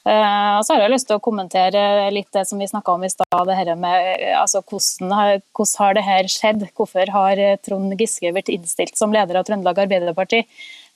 Og 0.01 0.63
så 0.65 0.73
har 0.73 0.81
jeg 0.81 0.93
lyst 0.95 1.07
til 1.09 1.17
å 1.17 1.21
kommentere 1.21 2.09
litt 2.13 2.29
det 2.33 2.41
som 2.49 2.61
vi 2.61 2.69
snakka 2.69 2.93
om 2.93 3.03
i 3.05 3.09
stad. 3.09 3.49
Altså, 3.53 4.61
hvordan, 4.65 5.41
hvordan 5.53 5.73
har 5.81 5.97
det 5.97 6.05
her 6.07 6.29
skjedd? 6.29 6.63
Hvorfor 6.77 7.13
har 7.13 7.41
Trond 7.65 7.97
Giske 7.97 8.31
blitt 8.33 8.49
innstilt 8.53 8.97
som 8.97 9.13
leder 9.13 9.37
av 9.37 9.45
Trøndelag 9.49 9.83
Arbeiderparti? 9.85 10.43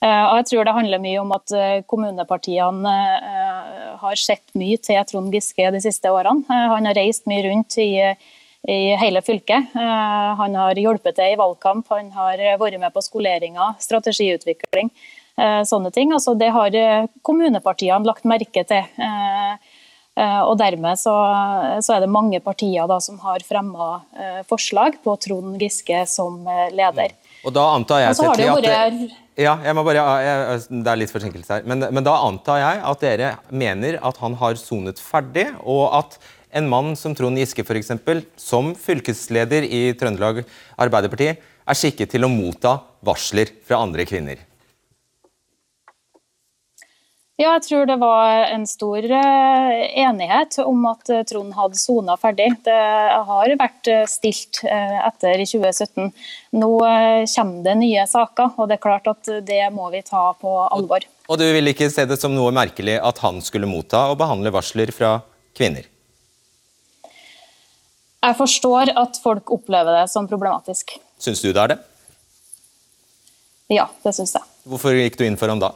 Og 0.02 0.34
jeg 0.40 0.48
tror 0.50 0.66
det 0.66 0.74
handler 0.78 1.02
mye 1.02 1.20
om 1.22 1.30
at 1.34 1.58
kommunepartiene 1.90 2.96
har 4.02 4.18
sett 4.18 4.46
mye 4.58 4.78
til 4.78 4.98
Trond 5.10 5.34
Giske 5.34 5.70
de 5.74 5.82
siste 5.82 6.10
årene. 6.10 6.42
Han 6.50 6.90
har 6.90 6.98
reist 6.98 7.30
mye 7.30 7.46
rundt 7.46 7.78
i 7.82 7.92
i 8.66 8.96
hele 8.98 9.22
fylket. 9.22 9.74
Han 9.74 10.56
har 10.58 10.78
hjulpet 10.80 11.14
til 11.18 11.34
i 11.34 11.38
valgkamp, 11.38 11.86
han 11.92 12.10
har 12.16 12.42
vært 12.58 12.80
med 12.82 12.94
på 12.94 13.04
skoleringer, 13.04 13.76
strategiutvikling, 13.78 14.90
sånne 15.70 15.92
ting. 15.94 16.10
Altså, 16.16 16.34
det 16.34 16.50
har 16.50 16.74
kommunepartiene 17.26 18.08
lagt 18.08 18.26
merke 18.26 18.64
til. 18.66 18.82
Og 20.16 20.54
Dermed 20.58 20.98
så, 20.98 21.14
så 21.84 21.94
er 21.94 22.02
det 22.02 22.10
mange 22.10 22.40
partier 22.42 22.88
da, 22.90 22.96
som 23.04 23.20
har 23.22 23.44
fremma 23.46 24.00
forslag 24.48 24.98
på 25.04 25.14
Trond 25.22 25.60
Giske 25.60 26.02
som 26.10 26.40
leder. 26.74 27.14
Og 27.46 27.54
da 27.54 27.68
antar 27.76 28.02
jeg, 28.02 28.16
at 28.16 28.64
det, 28.64 29.10
ja, 29.36 29.52
jeg 29.60 29.76
må 29.76 29.82
bare, 29.84 30.02
jeg, 30.24 30.62
Det 30.72 30.90
er 30.90 30.98
litt 30.98 31.12
forsinkelse 31.12 31.58
her. 31.58 31.66
Men, 31.68 31.84
men 31.92 32.06
da 32.06 32.16
antar 32.24 32.62
jeg 32.62 32.80
at 32.90 33.04
dere 33.04 33.34
mener 33.52 33.98
at 34.00 34.18
han 34.22 34.34
har 34.40 34.56
sonet 34.58 34.98
ferdig, 35.02 35.50
og 35.62 35.84
at 36.00 36.16
en 36.56 36.68
mann 36.72 36.96
som 36.96 37.14
Trond 37.14 37.38
Giske 37.38 37.64
eksempel, 37.76 38.24
som 38.36 38.74
fylkesleder 38.74 39.68
i 39.68 39.92
Trøndelag 39.98 40.42
Arbeiderparti, 40.80 41.34
er 41.36 41.76
skikket 41.76 42.14
til 42.14 42.24
å 42.24 42.32
motta 42.32 42.78
varsler 43.04 43.50
fra 43.66 43.82
andre 43.84 44.06
kvinner? 44.08 44.40
Ja, 47.36 47.50
jeg 47.58 47.66
tror 47.66 47.82
det 47.84 47.98
var 48.00 48.46
en 48.48 48.62
stor 48.64 49.04
enighet 49.04 50.56
om 50.62 50.86
at 50.88 51.10
Trond 51.28 51.52
hadde 51.52 51.76
sona 51.76 52.14
ferdig. 52.16 52.46
Det 52.64 52.76
har 53.28 53.52
vært 53.60 53.90
stilt 54.08 54.62
etter 54.64 55.42
2017. 55.42 56.14
Nå 56.56 56.70
kommer 56.80 57.66
det 57.66 57.74
nye 57.82 58.06
saker, 58.08 58.54
og 58.56 58.70
det 58.70 58.78
er 58.78 58.84
klart 58.86 59.10
at 59.12 59.28
det 59.44 59.60
må 59.74 59.90
vi 59.92 60.00
ta 60.06 60.30
på 60.40 60.54
alvor. 60.64 61.04
Og 61.28 61.42
du 61.42 61.44
vil 61.44 61.74
ikke 61.74 61.90
se 61.92 62.06
det 62.08 62.16
som 62.22 62.32
noe 62.32 62.54
merkelig 62.56 62.96
at 63.04 63.20
han 63.20 63.42
skulle 63.44 63.68
motta 63.68 64.06
og 64.14 64.16
behandle 64.22 64.54
varsler 64.56 64.94
fra 64.96 65.18
kvinner? 65.52 65.84
Jeg 68.26 68.34
forstår 68.34 68.90
at 68.98 69.18
folk 69.22 69.52
opplever 69.54 70.00
det 70.00 70.06
som 70.10 70.26
problematisk. 70.26 70.96
Syns 71.22 71.42
du 71.44 71.52
det 71.52 71.62
er 71.62 71.74
det? 71.74 71.80
Ja, 73.70 73.86
det 74.02 74.14
syns 74.16 74.34
jeg. 74.34 74.46
Hvorfor 74.66 74.96
gikk 74.98 75.18
du 75.18 75.26
inn 75.26 75.38
for 75.38 75.50
ham 75.50 75.62
da? 75.62 75.72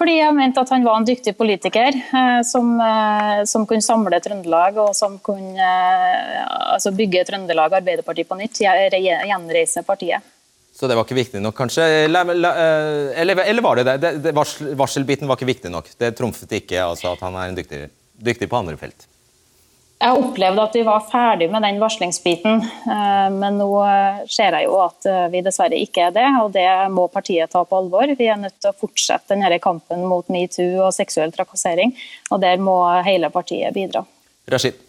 Fordi 0.00 0.14
jeg 0.16 0.32
mente 0.32 0.62
at 0.62 0.70
han 0.72 0.84
var 0.86 0.96
en 0.96 1.04
dyktig 1.04 1.34
politiker 1.36 1.92
eh, 1.92 2.38
som, 2.46 2.70
eh, 2.80 3.42
som, 3.50 3.66
kunne 3.68 3.84
samle 3.84 4.20
Trøndelag 4.24 4.78
og 4.80 4.94
som 4.96 5.18
kunne 5.20 5.60
eh, 5.60 6.38
altså 6.72 6.94
bygge 6.96 7.26
Trøndelag 7.28 7.76
Arbeiderparti 7.82 8.24
på 8.24 8.38
nytt, 8.38 8.62
gjenreise 8.62 9.84
partiet. 9.84 10.24
Så 10.72 10.88
det 10.88 10.96
var 10.96 11.04
ikke 11.04 11.18
viktig 11.18 11.42
nok, 11.44 11.58
kanskje? 11.58 11.84
Eller, 12.06 12.32
eller, 12.32 13.42
eller 13.44 13.66
var 13.66 13.76
det 13.76 13.88
det? 13.90 13.96
det, 14.00 14.12
det 14.24 14.32
varsel, 14.38 14.72
varselbiten 14.78 15.28
var 15.28 15.36
ikke 15.36 15.50
viktig 15.50 15.74
nok? 15.74 15.92
Det 16.00 16.14
trumfet 16.16 16.60
ikke 16.62 16.80
altså, 16.86 17.12
at 17.12 17.26
han 17.26 17.36
er 17.36 17.50
en 17.50 17.58
dyktig, 17.58 17.82
dyktig 18.16 18.48
på 18.48 18.62
andre 18.62 18.80
felt? 18.80 19.04
Jeg 20.00 20.16
opplevde 20.16 20.62
at 20.64 20.76
vi 20.78 20.82
var 20.86 21.02
ferdig 21.10 21.50
med 21.52 21.60
den 21.60 21.76
varslingsbiten, 21.82 22.62
men 23.36 23.58
nå 23.60 23.68
ser 24.32 24.56
jeg 24.56 24.64
jo 24.64 24.78
at 24.80 25.08
vi 25.28 25.42
dessverre 25.44 25.76
ikke 25.76 26.06
er 26.06 26.14
det. 26.14 26.24
og 26.40 26.54
Det 26.54 26.64
må 26.88 27.04
partiet 27.12 27.52
ta 27.52 27.66
på 27.68 27.82
alvor. 27.82 28.08
Vi 28.16 28.30
er 28.32 28.40
nødt 28.40 28.56
til 28.56 28.72
å 28.72 28.78
fortsette 28.80 29.34
denne 29.34 29.58
kampen 29.60 30.06
mot 30.08 30.24
metoo 30.32 30.86
og 30.86 30.94
seksuell 30.96 31.34
trakassering. 31.36 31.92
og 32.30 32.40
Der 32.40 32.56
må 32.56 32.78
hele 33.04 33.28
partiet 33.34 33.76
bidra. 33.76 34.06
Rashid. 34.48 34.80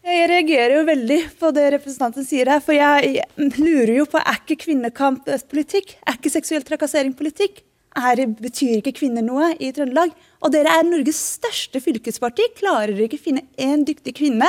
Jeg 0.00 0.28
reagerer 0.30 0.78
jo 0.78 0.84
veldig 0.88 1.18
på 1.36 1.50
det 1.52 1.66
representanten 1.76 2.24
sier 2.24 2.48
her. 2.48 2.62
For 2.64 2.72
jeg 2.72 3.20
lurer 3.60 3.92
jo 3.98 4.06
på 4.08 4.22
er 4.22 4.40
ikke 4.40 4.62
kvinnekamp 4.64 5.28
politikk? 5.52 5.98
Er 6.08 6.16
ikke 6.16 6.32
seksuell 6.32 6.64
trakassering 6.64 7.12
politikk? 7.18 7.60
Er, 7.98 8.24
betyr 8.40 8.78
ikke 8.78 8.96
kvinner 9.02 9.24
noe 9.26 9.52
i 9.60 9.72
Trøndelag. 9.76 10.14
Og 10.40 10.52
dere 10.54 10.72
er 10.78 10.88
Norges 10.88 11.20
største 11.36 11.82
fylkesparti. 11.84 12.48
Klarer 12.58 12.94
dere 12.94 13.08
ikke 13.08 13.20
å 13.20 13.26
finne 13.28 13.46
én 13.60 13.84
dyktig 13.86 14.16
kvinne 14.22 14.48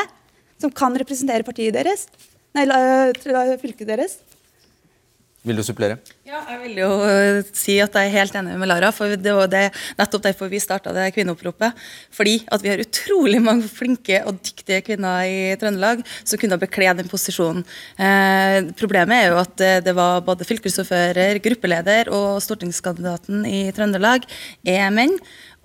som 0.62 0.71
kan 0.71 0.95
representere 0.97 1.47
partiet 1.47 1.75
deres? 1.75 2.08
Nei, 2.56 2.67
fylket 3.62 3.89
deres? 3.89 4.19
Vil 5.41 5.58
du 5.58 5.63
supplere? 5.65 5.95
Ja, 6.21 6.43
jeg 6.51 6.60
vil 6.62 6.75
jo 6.84 6.88
si 7.58 7.80
at 7.82 7.95
jeg 7.97 8.12
er 8.12 8.13
helt 8.13 8.36
enig 8.38 8.54
med 8.62 8.69
Lara. 8.69 8.91
for 8.93 9.10
Det 9.17 9.32
var 9.34 9.47
det, 9.49 9.63
nettopp 9.97 10.21
derfor 10.27 10.51
vi 10.51 10.60
starta 10.62 10.93
det 10.93 11.08
kvinneoppropet. 11.15 11.73
Fordi 12.13 12.36
at 12.45 12.62
vi 12.62 12.69
har 12.69 12.84
utrolig 12.84 13.41
mange 13.41 13.65
flinke 13.65 14.21
og 14.30 14.38
dyktige 14.38 14.84
kvinner 14.86 15.25
i 15.25 15.56
Trøndelag 15.58 16.06
som 16.21 16.38
kunne 16.38 16.60
bekle 16.62 16.93
den 16.93 17.10
posisjonen. 17.10 17.65
Eh, 17.97 18.69
problemet 18.77 19.17
er 19.17 19.32
jo 19.32 19.41
at 19.41 19.56
det, 19.58 19.73
det 19.89 19.95
var 19.97 20.21
både 20.21 20.45
fylkesordfører, 20.45 21.41
gruppeleder 21.41 22.13
og 22.13 22.38
stortingskandidaten 22.45 23.41
i 23.49 23.71
Trøndelag 23.73 24.30
er 24.62 24.93
menn. 24.93 25.17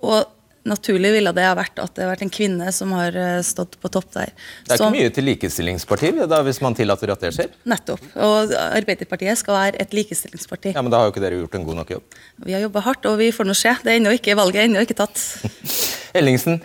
Og 0.05 0.33
naturlig 0.67 1.13
ville 1.15 1.31
det 1.31 1.45
ha 1.47 1.53
vært 1.55 1.79
at 1.79 1.93
det 1.95 2.03
har 2.03 2.11
vært 2.11 2.25
en 2.25 2.31
kvinne 2.33 2.71
som 2.75 2.91
har 2.97 3.15
stått 3.47 3.77
på 3.79 3.91
topp 3.93 4.09
der. 4.17 4.33
Det 4.67 4.75
er 4.75 4.81
som, 4.81 4.91
ikke 4.91 5.05
mye 5.05 5.13
til 5.15 5.27
likestillingspartiet 5.29 6.27
da, 6.27 6.41
hvis 6.43 6.59
man 6.63 6.75
tillater 6.75 7.13
at 7.13 7.23
det 7.23 7.31
skjer? 7.37 7.53
Nettopp. 7.71 8.03
Og 8.19 8.51
Arbeiderpartiet 8.65 9.39
skal 9.39 9.55
være 9.55 9.83
et 9.85 9.95
likestillingsparti. 9.95 10.75
Ja, 10.75 10.83
Men 10.83 10.91
da 10.91 10.99
har 10.99 11.07
jo 11.07 11.15
ikke 11.15 11.23
dere 11.23 11.39
gjort 11.39 11.55
en 11.55 11.67
god 11.69 11.79
nok 11.81 11.93
jobb? 11.95 12.17
Vi 12.43 12.57
har 12.57 12.65
jobba 12.67 12.83
hardt, 12.89 13.07
og 13.07 13.15
vi 13.21 13.31
får 13.31 13.47
nå 13.47 13.55
se. 13.55 13.77
Det 13.83 13.93
er 13.93 14.01
ennå 14.01 14.11
ikke, 14.19 14.35
valget 14.35 14.67
ennå 14.67 14.83
ikke 14.83 14.99
tatt. 14.99 15.23
Ellingsen, 16.19 16.59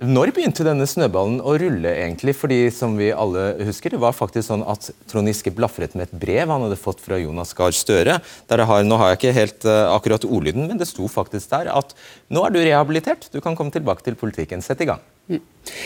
når 0.00 0.30
begynte 0.32 0.64
denne 0.64 0.86
snøballen 0.88 1.42
å 1.44 1.52
rulle, 1.60 1.90
egentlig? 1.92 2.32
Fordi 2.38 2.58
som 2.72 2.94
vi 2.96 3.10
alle 3.12 3.50
husker, 3.68 3.92
det 3.92 4.00
var 4.00 4.14
faktisk 4.16 4.46
sånn 4.48 4.62
at 4.64 4.88
Trond 5.10 5.28
Giske 5.28 5.52
blafret 5.52 5.92
med 5.98 6.06
et 6.06 6.14
brev 6.22 6.48
han 6.48 6.64
hadde 6.64 6.78
fått 6.80 7.02
fra 7.04 7.18
Jonas 7.20 7.52
Gahr 7.56 7.74
Støre. 7.76 8.16
Der 8.48 8.64
har, 8.64 8.84
nå 8.86 8.96
har 9.00 9.12
jeg 9.12 9.20
ikke 9.20 9.34
helt 9.36 9.66
uh, 9.68 9.92
akkurat 9.92 10.24
ordlyden, 10.24 10.70
men 10.70 10.80
det 10.80 10.88
sto 10.88 11.08
faktisk 11.10 11.52
der 11.52 11.68
at 11.74 11.92
nå 12.32 12.46
er 12.46 12.54
du 12.54 12.60
rehabilitert, 12.62 13.28
du 13.28 13.42
kan 13.44 13.58
komme 13.58 13.74
tilbake 13.74 14.06
til 14.06 14.16
politikken. 14.16 14.64
Sett 14.64 14.80
i 14.80 14.88
gang. 14.88 15.02
Mm. 15.28 15.42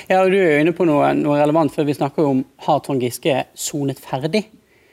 Ja, 0.09 0.21
og 0.23 0.31
Du 0.31 0.39
er 0.39 0.61
inne 0.63 0.77
på 0.77 0.87
noe, 0.87 1.11
noe 1.19 1.41
relevant, 1.41 1.75
for 1.75 1.89
vi 1.89 1.97
snakker 1.99 2.23
jo 2.23 2.37
om 2.37 2.45
har 2.69 2.85
Trond 2.87 3.03
Giske 3.03 3.43
sonet 3.59 3.99
ferdig. 3.99 4.47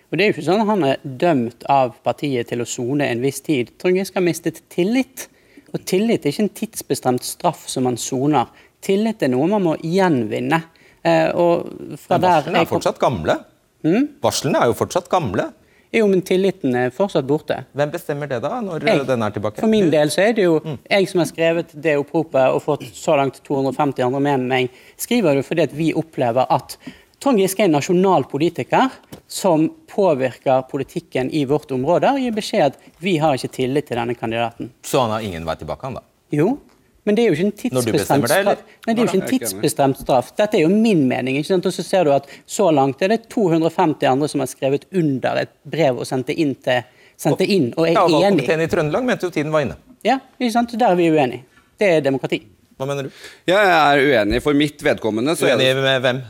Og 0.10 0.18
det 0.18 0.26
er 0.26 0.32
jo 0.32 0.36
ikke 0.36 0.48
sånn 0.50 0.64
at 0.64 0.72
Han 0.72 0.88
er 0.90 1.06
dømt 1.06 1.70
av 1.70 1.94
partiet 2.04 2.50
til 2.50 2.66
å 2.66 2.68
sone 2.68 3.06
en 3.06 3.22
viss 3.24 3.40
tid. 3.46 3.70
Trond 3.78 4.02
Giske 4.02 4.18
har 4.18 4.26
mistet 4.26 4.64
tillit. 4.74 5.30
Og 5.72 5.86
Tillit 5.88 6.26
er 6.26 6.34
ikke 6.34 6.48
en 6.50 6.56
tidsbestemt 6.58 7.24
straff 7.24 7.64
som 7.72 7.86
man 7.88 8.02
soner. 8.02 8.50
Tillit 8.82 9.24
er 9.24 9.32
noe 9.34 9.48
man 9.52 9.66
må 9.66 9.78
gjenvinne. 9.86 10.64
Eh, 11.02 11.30
og 11.38 11.98
fra 12.02 12.18
Men 12.18 12.28
varslene 12.28 12.62
er 12.62 12.70
fortsatt 12.70 13.02
gamle? 13.02 13.40
Mm? 13.86 14.08
Varslene 14.22 14.62
er 14.62 14.72
jo 14.72 14.78
fortsatt 14.78 15.10
gamle. 15.10 15.50
Jo, 15.92 16.06
men 16.08 16.22
tilliten 16.24 16.76
er 16.80 16.94
fortsatt 16.96 17.26
borte. 17.28 17.58
Hvem 17.76 17.90
bestemmer 17.92 18.30
det, 18.32 18.40
da, 18.46 18.62
når 18.64 18.86
Jeg. 18.88 19.04
den 19.10 19.26
er 19.26 19.34
tilbake? 19.36 19.60
For 19.60 19.68
min 19.68 19.90
del 19.92 20.12
så 20.14 20.22
er 20.24 20.38
det 20.38 20.46
jo 20.46 20.54
jeg 20.64 21.10
som 21.12 21.20
har 21.20 21.28
skrevet 21.28 21.74
det 21.76 21.98
oppropet 22.00 22.56
og 22.56 22.62
fått 22.64 22.86
så 22.96 23.18
langt 23.20 23.42
250 23.44 24.06
andre 24.06 24.22
med 24.24 24.46
meg, 24.54 24.78
skriver 24.96 25.36
det 25.36 25.44
fordi 25.50 25.66
at 25.68 25.76
vi 25.76 25.90
opplever 26.00 26.48
at 26.48 26.78
Trond 27.22 27.38
Giske 27.38 27.62
er 27.62 27.68
en 27.70 27.76
nasjonal 27.76 28.24
politiker 28.32 28.88
som 29.30 29.68
påvirker 29.92 30.64
politikken 30.72 31.28
i 31.30 31.44
vårt 31.46 31.70
område, 31.76 32.10
og 32.16 32.24
gir 32.24 32.34
beskjed 32.34 32.72
at 32.72 32.80
vi 33.04 33.18
har 33.22 33.36
ikke 33.38 33.52
tillit 33.60 33.92
til 33.92 34.00
denne 34.00 34.16
kandidaten. 34.18 34.72
Så 34.82 35.04
han 35.04 35.12
har 35.14 35.28
ingen 35.28 35.46
vei 35.46 35.54
tilbake, 35.60 35.86
han 35.86 36.00
da? 36.00 36.06
Jo, 36.34 36.56
men 37.04 37.18
det 37.18 37.24
er 37.24 37.32
jo 37.32 37.38
ikke 37.38 37.48
en 37.48 37.56
tidsbestemt 37.58 38.28
det, 38.28 38.38
straff. 38.44 38.64
Nei, 38.86 38.94
det 38.94 38.94
er 38.94 39.02
jo 39.02 39.10
ikke 39.10 39.20
en 39.22 39.30
tidsbestemt 39.32 40.02
straff. 40.04 40.32
Dette 40.38 40.60
er 40.60 40.66
jo 40.68 40.72
min 40.74 41.08
mening. 41.10 41.40
ikke 41.40 41.50
sant? 41.50 41.66
Og 41.66 41.74
så 41.74 41.86
ser 41.86 42.06
du 42.06 42.14
at 42.14 42.28
så 42.46 42.68
langt 42.74 43.02
er 43.02 43.16
det 43.16 43.24
250 43.34 44.06
andre 44.12 44.30
som 44.30 44.44
har 44.44 44.50
skrevet 44.52 44.86
under 44.94 45.42
et 45.42 45.54
brev 45.64 46.04
og 46.04 46.06
sendt 46.10 46.30
det 46.30 46.38
inn, 46.44 46.54
til, 46.62 46.84
sendt 47.18 47.42
det 47.42 47.50
inn 47.50 47.72
og 47.74 47.88
er 47.88 47.96
Ja, 47.96 48.06
enig. 48.06 48.20
Valgkomiteen 48.20 48.66
i 48.66 48.70
Trøndelag 48.70 49.08
mente 49.10 49.26
jo 49.30 49.34
tiden 49.34 49.54
var 49.54 49.66
inne. 49.66 49.80
Ja, 50.06 50.20
ikke 50.38 50.54
sant? 50.54 50.78
Der 50.78 50.94
er 50.94 51.00
vi 51.00 51.10
uenige. 51.10 51.46
Det 51.82 51.90
er 51.98 52.06
demokrati. 52.06 52.44
Hva 52.78 52.86
mener 52.90 53.10
du? 53.10 53.18
Jeg 53.50 53.74
er 53.74 54.04
uenig. 54.06 54.42
For 54.46 54.58
mitt 54.58 54.82
vedkommende 54.86 55.36
så 55.38 55.50
Uenig 55.50 55.74
med 55.82 56.06
hvem? 56.06 56.22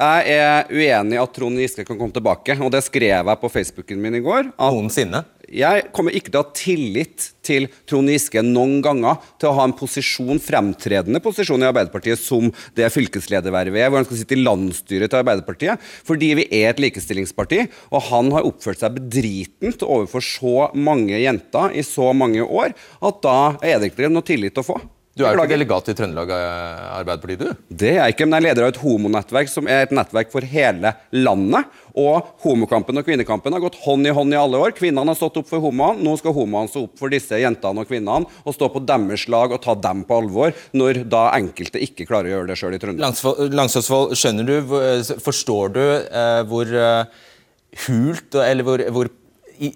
Jeg 0.00 0.38
er 0.38 0.70
uenig 0.72 1.18
i 1.18 1.20
at 1.20 1.32
Trond 1.36 1.58
Giske 1.60 1.84
kan 1.84 1.98
komme 1.98 2.14
tilbake, 2.14 2.54
og 2.62 2.70
det 2.72 2.80
skrev 2.86 3.26
jeg 3.26 3.40
på 3.42 3.50
Facebooken 3.52 4.00
min 4.00 4.16
i 4.16 4.22
går. 4.24 4.52
At 4.54 4.74
Noensinne? 4.74 5.24
Jeg 5.50 5.88
kommer 5.94 6.14
ikke 6.14 6.30
til 6.30 6.40
å 6.40 6.44
ha 6.44 6.56
tillit 6.56 7.26
til 7.46 7.66
Trond 7.88 8.12
Giske 8.12 8.42
noen 8.44 8.78
ganger 8.84 9.18
til 9.40 9.50
å 9.50 9.56
ha 9.58 9.66
en 9.66 9.74
posisjon, 9.76 10.38
fremtredende 10.42 11.22
posisjon 11.24 11.64
i 11.64 11.68
Arbeiderpartiet 11.68 12.20
som 12.22 12.52
det 12.78 12.90
fylkesledervervet 12.94 13.82
er, 13.82 13.90
hvor 13.90 14.00
han 14.00 14.06
skal 14.08 14.20
sitte 14.20 14.38
i 14.38 14.44
landsstyret 14.44 15.10
til 15.10 15.22
Arbeiderpartiet, 15.22 15.82
fordi 16.06 16.30
vi 16.38 16.46
er 16.60 16.70
et 16.70 16.82
likestillingsparti, 16.82 17.64
og 17.90 18.06
han 18.10 18.30
har 18.36 18.46
oppført 18.46 18.82
seg 18.82 18.96
bedritent 19.00 19.82
overfor 19.86 20.24
så 20.24 20.70
mange 20.78 21.18
jenter 21.18 21.74
i 21.74 21.84
så 21.86 22.12
mange 22.16 22.46
år, 22.46 22.76
at 23.02 23.22
da 23.26 23.38
er 23.64 23.80
det 23.80 23.92
ikke 23.92 24.12
noe 24.12 24.26
tillit 24.26 24.58
å 24.60 24.66
få. 24.66 24.78
Du 25.18 25.24
er 25.26 25.34
jo 25.34 25.42
ikke 25.42 25.50
delegat 25.56 25.88
i 25.90 25.94
Trøndelag 25.98 26.30
eh, 26.30 26.82
Arbeiderparti, 27.00 27.36
du? 27.40 27.62
Det 27.82 27.88
er 27.90 27.96
jeg 27.98 28.14
ikke, 28.14 28.26
men 28.28 28.36
jeg 28.36 28.40
er 28.40 28.46
leder 28.46 28.66
av 28.66 28.70
et 28.70 28.78
homonettverk 28.78 29.50
som 29.50 29.66
er 29.66 29.82
et 29.84 29.94
nettverk 29.94 30.30
for 30.30 30.46
hele 30.46 30.92
landet. 31.16 31.66
Og 31.98 32.28
homokampen 32.44 33.00
og 33.00 33.08
kvinnekampen 33.08 33.56
har 33.56 33.64
gått 33.64 33.80
hånd 33.82 34.06
i 34.06 34.14
hånd 34.14 34.32
i 34.32 34.38
alle 34.38 34.60
år. 34.62 34.76
Kvinnene 34.78 35.10
har 35.10 35.18
stått 35.18 35.40
opp 35.42 35.50
for 35.50 35.64
homoene, 35.64 35.98
nå 36.06 36.14
skal 36.20 36.36
homoene 36.36 36.70
stå 36.70 36.84
opp 36.86 36.94
for 37.02 37.10
disse 37.10 37.42
jentene 37.42 37.82
og 37.82 37.90
kvinnene 37.90 38.30
og 38.44 38.54
stå 38.54 38.70
på 38.70 38.84
deres 38.86 39.26
lag 39.34 39.50
og 39.50 39.62
ta 39.66 39.74
dem 39.90 40.06
på 40.06 40.22
alvor, 40.22 40.54
når 40.78 41.02
da 41.10 41.26
enkelte 41.34 41.82
ikke 41.82 42.06
klarer 42.06 42.30
å 42.30 42.36
gjøre 42.36 42.52
det 42.52 42.60
sjøl 42.62 42.78
i 42.78 42.82
Trøndelag. 42.86 43.20
Langsåsvold, 43.58 44.16
skjønner 44.20 44.46
du, 44.46 44.56
forstår 45.26 45.74
du 45.74 45.84
eh, 45.84 46.40
hvor 46.46 46.70
eh, 46.86 47.22
hult 47.88 48.38
eller 48.46 48.66
hvor, 48.66 48.86
hvor 48.94 49.16
i, 49.58 49.74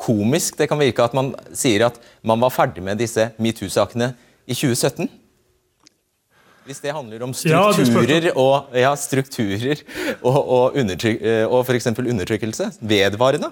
komisk 0.00 0.56
det 0.58 0.70
kan 0.70 0.80
virke 0.80 1.04
at 1.04 1.14
man 1.14 1.34
sier 1.54 1.88
at 1.90 1.98
man 2.26 2.40
var 2.42 2.54
ferdig 2.54 2.82
med 2.86 2.98
disse 3.02 3.32
metoo-sakene 3.42 4.14
i 4.46 4.54
2017? 4.54 5.10
Hvis 6.62 6.78
det 6.78 6.94
handler 6.94 7.24
om 7.26 7.32
strukturer 7.34 8.28
og, 8.38 8.70
ja, 8.78 8.92
strukturer 8.94 9.82
og, 10.22 10.38
og, 10.38 10.78
undertryk, 10.78 11.18
eh, 11.18 11.42
og 11.48 11.66
f.eks. 11.66 11.90
undertrykkelse, 11.98 12.68
vedvarende? 12.80 13.50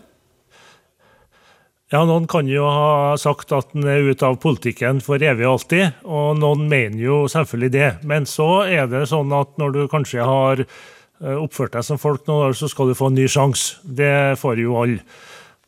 Ja, 1.91 2.05
Noen 2.07 2.29
kan 2.31 2.47
jo 2.47 2.69
ha 2.71 3.17
sagt 3.19 3.51
at 3.51 3.73
den 3.75 3.89
er 3.91 4.13
ute 4.13 4.29
av 4.29 4.37
politikken 4.39 5.01
for 5.03 5.19
evig 5.19 5.43
og 5.43 5.57
alltid, 5.57 5.97
og 6.07 6.39
noen 6.39 6.69
mener 6.71 7.01
jo 7.03 7.25
selvfølgelig 7.33 7.73
det. 7.75 7.89
Men 8.07 8.29
så 8.31 8.63
er 8.63 8.87
det 8.93 9.09
sånn 9.11 9.35
at 9.35 9.59
når 9.59 9.75
du 9.75 9.81
kanskje 9.91 10.23
har 10.23 10.63
eh, 10.63 11.35
oppført 11.35 11.75
deg 11.75 11.89
som 11.89 11.99
folk 11.99 12.31
noen 12.31 12.53
år, 12.53 12.55
så 12.61 12.71
skal 12.71 12.93
du 12.93 12.95
få 12.95 13.11
en 13.11 13.19
ny 13.19 13.27
sjanse. 13.27 13.81
Det 13.83 14.39
får 14.39 14.63
jo 14.63 14.79
alle. 14.85 15.03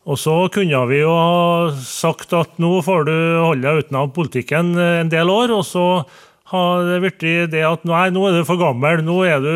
Og 0.03 0.19
så 0.19 0.35
kunne 0.51 0.83
vi 0.91 0.99
jo 0.99 1.13
ha 1.15 1.71
sagt 1.87 2.33
at 2.35 2.57
nå 2.63 2.75
får 2.83 3.05
du 3.07 3.15
holde 3.15 3.63
deg 3.63 3.87
utenom 3.87 4.11
politikken 4.15 4.75
en 4.75 5.13
del 5.13 5.31
år, 5.31 5.55
og 5.55 5.63
så 5.67 5.87
har 6.53 6.83
det 6.89 6.99
blitt 7.05 7.53
det 7.53 7.63
at 7.65 7.85
nei, 7.89 8.09
nå 8.13 8.27
er 8.29 8.41
du 8.41 8.49
for 8.49 8.61
gammel, 8.61 9.01
nå 9.07 9.21
er 9.25 9.39
du, 9.41 9.53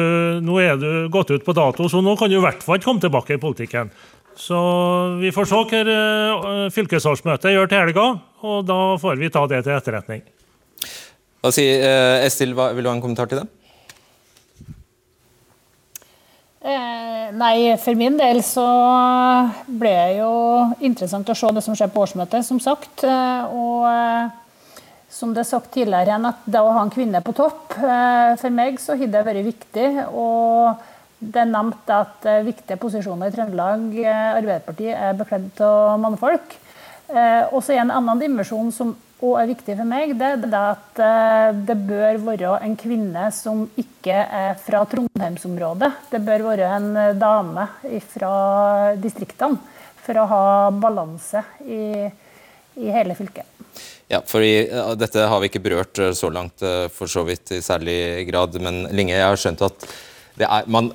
nå 0.46 0.60
er 0.62 0.78
du 0.80 0.90
gått 1.12 1.34
ut 1.34 1.44
på 1.44 1.54
dato, 1.56 1.90
så 1.92 2.00
nå 2.00 2.14
kan 2.16 2.30
du 2.30 2.38
i 2.38 2.44
hvert 2.44 2.62
fall 2.64 2.78
ikke 2.78 2.88
komme 2.88 3.02
tilbake 3.02 3.36
i 3.36 3.42
politikken. 3.42 3.90
Så 4.36 4.56
vi 5.20 5.32
får 5.32 5.48
se 5.48 5.58
hva 5.58 5.82
eh, 5.82 6.64
fylkesårsmøtet 6.72 7.54
gjør 7.54 7.70
til 7.72 7.82
helga, 7.82 8.06
og 8.44 8.64
da 8.68 8.80
får 9.00 9.20
vi 9.20 9.32
ta 9.32 9.44
det 9.50 9.62
til 9.66 9.76
etterretning. 9.76 10.24
Hva 11.42 11.52
sier 11.54 11.84
eh, 11.84 12.24
Estil, 12.26 12.54
vil 12.54 12.84
du 12.84 12.90
ha 12.90 12.96
en 12.96 13.04
kommentar 13.04 13.28
til 13.32 13.42
det? 13.42 13.48
Eh, 16.66 17.26
nei, 17.38 17.76
for 17.78 17.94
min 17.94 18.16
del 18.18 18.40
så 18.42 18.64
ble 19.70 19.92
det 19.92 20.16
jo 20.18 20.30
interessant 20.88 21.28
å 21.30 21.36
se 21.38 21.52
det 21.54 21.62
som 21.62 21.76
skjer 21.78 21.92
på 21.94 22.02
årsmøtet, 22.02 22.42
som 22.42 22.58
sagt. 22.62 23.04
Eh, 23.06 23.54
og 23.54 23.84
eh, 23.86 24.80
som 25.16 25.30
det 25.34 25.44
er 25.44 25.48
sagt 25.52 25.70
tidligere 25.76 26.10
igjen, 26.10 26.26
at 26.26 26.42
det 26.50 26.64
å 26.64 26.72
ha 26.74 26.82
en 26.82 26.90
kvinne 26.90 27.22
på 27.22 27.36
topp, 27.38 27.76
eh, 27.78 28.34
for 28.40 28.56
meg 28.56 28.82
så 28.82 28.98
har 28.98 29.12
det 29.14 29.22
vært 29.28 29.46
viktig. 29.46 29.88
Og 30.10 30.82
det 31.22 31.44
er 31.44 31.52
nevnt 31.52 31.94
at 31.94 32.26
viktige 32.44 32.80
posisjoner 32.82 33.30
i 33.30 33.36
Trøndelag 33.36 33.86
Arbeiderpartiet 34.02 34.98
er 34.98 35.14
bekledd 35.16 35.62
av 35.64 35.94
mannfolk. 36.02 36.58
Og 37.08 37.60
så 37.62 37.72
er 37.72 37.84
en 37.84 37.94
annen 37.94 38.20
dimensjon 38.20 38.68
som 38.74 38.90
òg 39.24 39.38
er 39.40 39.48
viktig 39.48 39.76
for 39.78 39.88
meg, 39.88 40.12
det 40.18 40.28
er 40.34 40.56
at 40.58 41.00
eh, 41.00 41.48
det 41.68 41.76
bør 41.88 42.20
være 42.26 42.58
en 42.66 42.76
kvinne 42.76 43.30
som 43.32 43.64
ikke 43.80 44.16
er 44.16 44.58
fra 44.60 44.82
Trondheimsområdet. 44.90 45.92
Det 46.12 46.20
bør 46.26 46.50
være 46.50 46.70
en 46.76 46.90
eh, 47.00 47.16
dame 47.16 47.68
fra 48.12 48.34
distriktene 49.00 49.56
for 50.06 50.20
å 50.20 50.28
ha 50.30 50.44
balanse 50.70 51.42
i, 51.64 52.06
i 52.78 52.92
hele 52.94 53.16
fylket. 53.18 53.56
Ja, 54.08 54.20
fordi 54.26 54.68
ja, 54.68 54.92
Dette 54.94 55.24
har 55.26 55.40
vi 55.42 55.50
ikke 55.50 55.64
berørt 55.64 55.98
eh, 55.98 56.12
så 56.14 56.30
langt, 56.30 56.62
eh, 56.62 56.86
for 56.92 57.10
så 57.10 57.24
vidt 57.26 57.56
i 57.56 57.62
særlig 57.64 58.26
grad. 58.28 58.54
Men 58.62 58.84
Linge, 58.94 59.16
jeg 59.16 59.26
har 59.26 59.40
skjønt 59.40 59.64
at 59.66 59.88
er, 60.38 60.68
man 60.70 60.92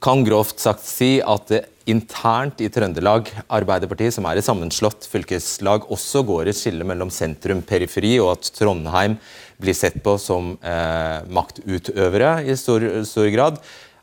kan 0.00 0.22
grovt 0.24 0.60
sagt 0.62 0.86
si 0.86 1.18
at 1.20 1.50
det 1.50 1.64
internt 1.90 2.60
i 2.62 2.68
Trøndelag 2.72 3.28
Arbeiderparti, 3.50 4.08
som 4.14 4.26
er 4.28 4.38
et 4.38 4.46
sammenslått 4.46 5.06
fylkeslag, 5.10 5.88
også 5.92 6.22
går 6.28 6.50
et 6.50 6.58
skille 6.58 6.86
mellom 6.86 7.10
sentrum-periferi, 7.12 8.14
og 8.22 8.36
at 8.36 8.50
Trondheim 8.56 9.18
blir 9.60 9.76
sett 9.76 9.98
på 10.04 10.16
som 10.20 10.54
eh, 10.62 11.20
maktutøvere 11.28 12.38
i 12.46 12.56
stor, 12.58 12.86
stor 13.08 13.28
grad. 13.34 13.60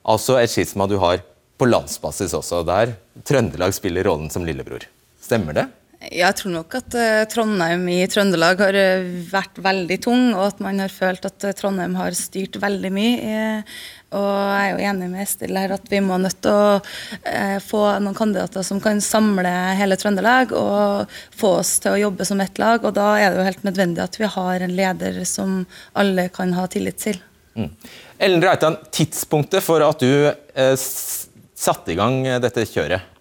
Altså 0.08 0.38
et 0.42 0.52
skisma 0.54 0.88
du 0.90 0.98
har 1.02 1.24
på 1.58 1.68
landsbasis 1.68 2.36
også, 2.38 2.62
der 2.68 2.94
Trøndelag 3.26 3.74
spiller 3.76 4.06
rollen 4.08 4.30
som 4.34 4.46
lillebror. 4.46 4.86
Stemmer 5.24 5.58
det? 5.58 5.68
Jeg 5.98 6.36
tror 6.38 6.52
nok 6.54 6.76
at 6.78 6.94
eh, 6.94 7.24
Trondheim 7.26 7.88
i 7.90 8.04
Trøndelag 8.06 8.60
har 8.62 8.76
eh, 8.78 9.08
vært 9.32 9.56
veldig 9.66 9.96
tung, 10.06 10.28
og 10.36 10.44
at 10.52 10.60
man 10.62 10.78
har 10.84 10.94
følt 10.94 11.26
at 11.26 11.46
eh, 11.48 11.56
Trondheim 11.58 11.96
har 11.98 12.14
styrt 12.14 12.60
veldig 12.62 12.92
mye. 12.94 13.64
og 14.14 14.28
jeg 14.30 14.68
er 14.68 14.70
jo 14.76 14.92
enig 14.92 15.08
med 15.10 15.24
Estil 15.24 15.58
her 15.58 15.74
at 15.74 15.90
vi 15.90 16.04
må 16.06 16.20
nødt 16.22 16.38
til 16.46 16.54
å 16.54 16.78
få 17.66 17.82
noen 18.00 18.16
kandidater 18.16 18.64
som 18.64 18.80
kan 18.80 19.02
samle 19.02 19.50
hele 19.80 19.98
Trøndelag 19.98 20.54
og 20.56 21.18
få 21.36 21.56
oss 21.64 21.74
til 21.82 21.96
å 21.96 22.02
jobbe 22.06 22.30
som 22.30 22.46
ett 22.46 22.62
lag. 22.62 22.86
Og 22.86 22.94
da 22.94 23.10
er 23.18 23.34
det 23.34 23.42
jo 23.42 23.50
helt 23.50 23.68
nødvendig 23.68 24.06
at 24.06 24.22
vi 24.22 24.30
har 24.38 24.64
en 24.64 24.78
leder 24.78 25.20
som 25.26 25.60
alle 25.98 26.30
kan 26.30 26.54
ha 26.54 26.70
tillit 26.70 27.02
til. 27.02 27.20
Mm. 27.58 27.74
Ellen 28.22 28.46
Reitan, 28.46 28.78
tidspunktet 28.94 29.66
for 29.66 29.82
at 29.82 30.06
du 30.06 30.30
eh, 30.30 30.76
satte 30.78 31.92
i 31.92 31.98
gang 31.98 32.22
dette 32.44 32.70
kjøret, 32.70 33.17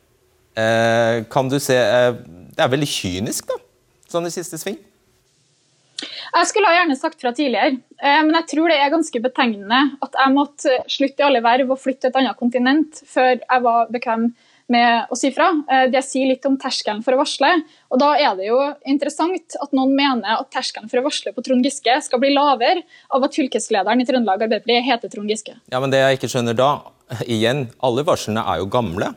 kan 1.29 1.49
du 1.53 1.59
se 1.61 1.77
eh, 1.77 2.13
Det 2.57 2.65
er 2.65 2.73
veldig 2.73 2.89
kynisk, 2.89 3.51
da? 3.51 3.59
Sånn 4.09 4.29
i 4.29 4.33
siste 4.33 4.59
sving? 4.61 4.79
Jeg 6.37 6.49
skulle 6.51 6.69
ha 6.69 6.77
gjerne 6.81 6.97
sagt 6.99 7.23
fra 7.23 7.33
tidligere, 7.37 7.79
eh, 7.97 8.19
men 8.25 8.35
jeg 8.41 8.49
tror 8.53 8.69
det 8.73 8.81
er 8.81 8.93
ganske 8.93 9.23
betegnende 9.25 9.79
at 10.05 10.19
jeg 10.21 10.35
måtte 10.35 10.75
slutte 10.93 11.23
i 11.23 11.27
alle 11.29 11.41
verv 11.45 11.73
og 11.73 11.81
flytte 11.81 12.07
til 12.07 12.13
et 12.13 12.21
annet 12.21 12.41
kontinent 12.41 13.01
før 13.09 13.33
jeg 13.39 13.65
var 13.65 13.89
bekvem 13.93 14.29
med 14.73 15.13
å 15.15 15.17
si 15.17 15.31
fra. 15.33 15.47
Eh, 15.71 15.87
Det 15.93 16.03
sier 16.05 16.29
litt 16.29 16.47
om 16.49 16.59
terskelen 16.61 17.03
for 17.07 17.15
å 17.15 17.21
varsle. 17.23 17.53
Og 17.95 18.01
da 18.03 18.13
er 18.19 18.35
det 18.37 18.49
jo 18.49 18.59
interessant 18.85 19.57
at 19.63 19.77
noen 19.77 19.95
mener 19.97 20.41
at 20.41 20.51
terskelen 20.53 20.91
for 20.91 21.01
å 21.01 21.07
varsle 21.07 21.33
på 21.33 21.45
Trond 21.47 21.65
Giske 21.65 21.95
skal 22.03 22.21
bli 22.21 22.35
lavere 22.35 22.83
av 23.15 23.25
at 23.25 23.39
fylkeslederen 23.39 24.03
i 24.03 24.09
Trøndelag 24.09 24.43
Arbeiderparti 24.43 24.83
heter 24.91 25.13
Trond 25.13 25.31
Giske. 25.31 25.57
Ja, 25.73 25.81
men 25.81 25.95
det 25.95 26.03
jeg 26.03 26.19
ikke 26.19 26.33
skjønner 26.35 26.59
da, 26.59 26.73
igjen, 27.25 27.69
alle 27.81 28.05
varslene 28.05 28.43
er 28.45 28.61
jo 28.61 28.69
gamle. 28.69 29.15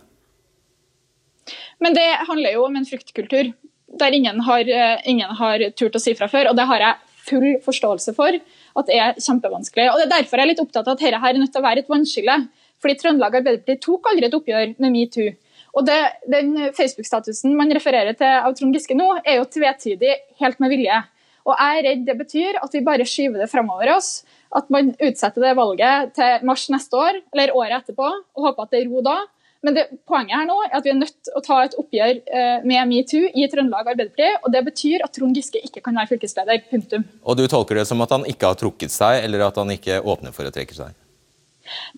Men 1.79 1.95
det 1.95 2.07
handler 2.27 2.55
jo 2.55 2.65
om 2.67 2.75
en 2.75 2.87
fruktkultur 2.87 3.53
der 3.99 4.15
ingen 4.15 4.41
har, 4.45 4.59
eh, 4.59 5.01
ingen 5.09 5.29
har 5.35 5.63
turt 5.79 5.95
å 5.95 6.01
si 6.01 6.13
fra 6.13 6.27
før, 6.27 6.51
og 6.51 6.55
det 6.55 6.67
har 6.69 6.79
jeg 6.79 6.95
full 7.29 7.59
forståelse 7.65 8.13
for 8.15 8.35
at 8.79 8.89
det 8.89 8.97
er 8.97 9.19
kjempevanskelig. 9.19 9.89
Og 9.91 9.99
det 9.99 10.07
er 10.07 10.15
Derfor 10.15 10.37
jeg 10.37 10.45
er 10.45 10.51
litt 10.53 10.63
opptatt 10.63 10.87
av 10.87 10.95
at 10.95 10.99
dette 10.99 11.19
her 11.19 11.33
er 11.33 11.39
nødt 11.39 11.53
til 11.53 11.61
å 11.61 11.67
være 11.67 11.83
et 11.83 11.91
vannskille. 11.91 12.47
Fordi 12.79 12.95
Trøndelag 12.95 13.35
Arbeiderparti 13.35 13.81
tok 13.83 14.07
aldri 14.11 14.27
et 14.29 14.35
oppgjør 14.37 14.75
med 14.79 14.93
metoo. 14.93 15.33
Og 15.77 15.85
det, 15.85 15.99
Den 16.29 16.55
Facebook-statusen 16.73 17.55
man 17.55 17.71
refererer 17.75 18.15
til 18.17 18.27
av 18.27 18.55
Trond 18.55 18.73
Giske 18.73 18.95
nå, 18.97 19.09
er 19.25 19.39
jo 19.39 19.45
tvetydig 19.45 20.15
helt 20.39 20.59
med 20.59 20.71
vilje. 20.73 21.03
Og 21.45 21.55
jeg 21.55 21.79
er 21.79 21.85
redd 21.87 22.05
det 22.05 22.17
betyr 22.17 22.59
at 22.61 22.73
vi 22.73 22.85
bare 22.85 23.07
skyver 23.07 23.43
det 23.43 23.49
framover 23.51 23.91
oss. 23.95 24.23
At 24.55 24.69
man 24.73 24.95
utsetter 24.97 25.43
det 25.43 25.57
valget 25.59 26.15
til 26.17 26.45
mars 26.47 26.65
neste 26.73 26.97
år, 26.97 27.19
eller 27.33 27.53
året 27.53 27.83
etterpå, 27.83 28.07
og 28.09 28.47
håper 28.47 28.65
at 28.65 28.73
det 28.73 28.81
er 28.81 28.89
ro 28.89 29.03
da. 29.05 29.17
Men 29.65 29.75
det, 29.75 29.83
poenget 30.07 30.37
her 30.37 30.45
nå 30.47 30.55
er 30.63 30.77
at 30.77 30.85
vi 30.85 30.91
er 30.93 30.99
nødt 31.01 31.17
til 31.27 31.35
å 31.35 31.41
ta 31.43 31.57
et 31.65 31.73
oppgjør 31.81 32.21
eh, 32.31 32.61
med 32.67 32.87
metoo 32.87 33.27
i 33.27 33.47
Trøndelag 33.51 33.89
Arbeiderparti. 33.91 34.29
og 34.45 34.53
Det 34.55 34.61
betyr 34.69 35.03
at 35.03 35.11
Trond 35.17 35.35
Giske 35.35 35.59
ikke 35.67 35.83
kan 35.83 35.99
være 35.99 36.13
fylkesleder. 36.13 36.63
Punktum. 36.71 37.03
Og 37.27 37.35
du 37.35 37.43
tolker 37.51 37.81
det 37.81 37.85
som 37.89 37.99
at 38.05 38.13
han 38.15 38.23
ikke 38.29 38.53
har 38.53 38.59
trukket 38.59 38.93
seg, 38.93 39.19
eller 39.25 39.43
at 39.49 39.59
han 39.59 39.75
ikke 39.75 39.99
åpner 39.99 40.35
for 40.35 40.47
å 40.47 40.53
trekke 40.55 40.77
seg? 40.77 40.95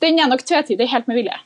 Den 0.02 0.18
er 0.20 0.32
nok 0.32 0.42
tvetydig, 0.48 0.90
helt 0.90 1.10
med 1.12 1.22
vilje. 1.22 1.38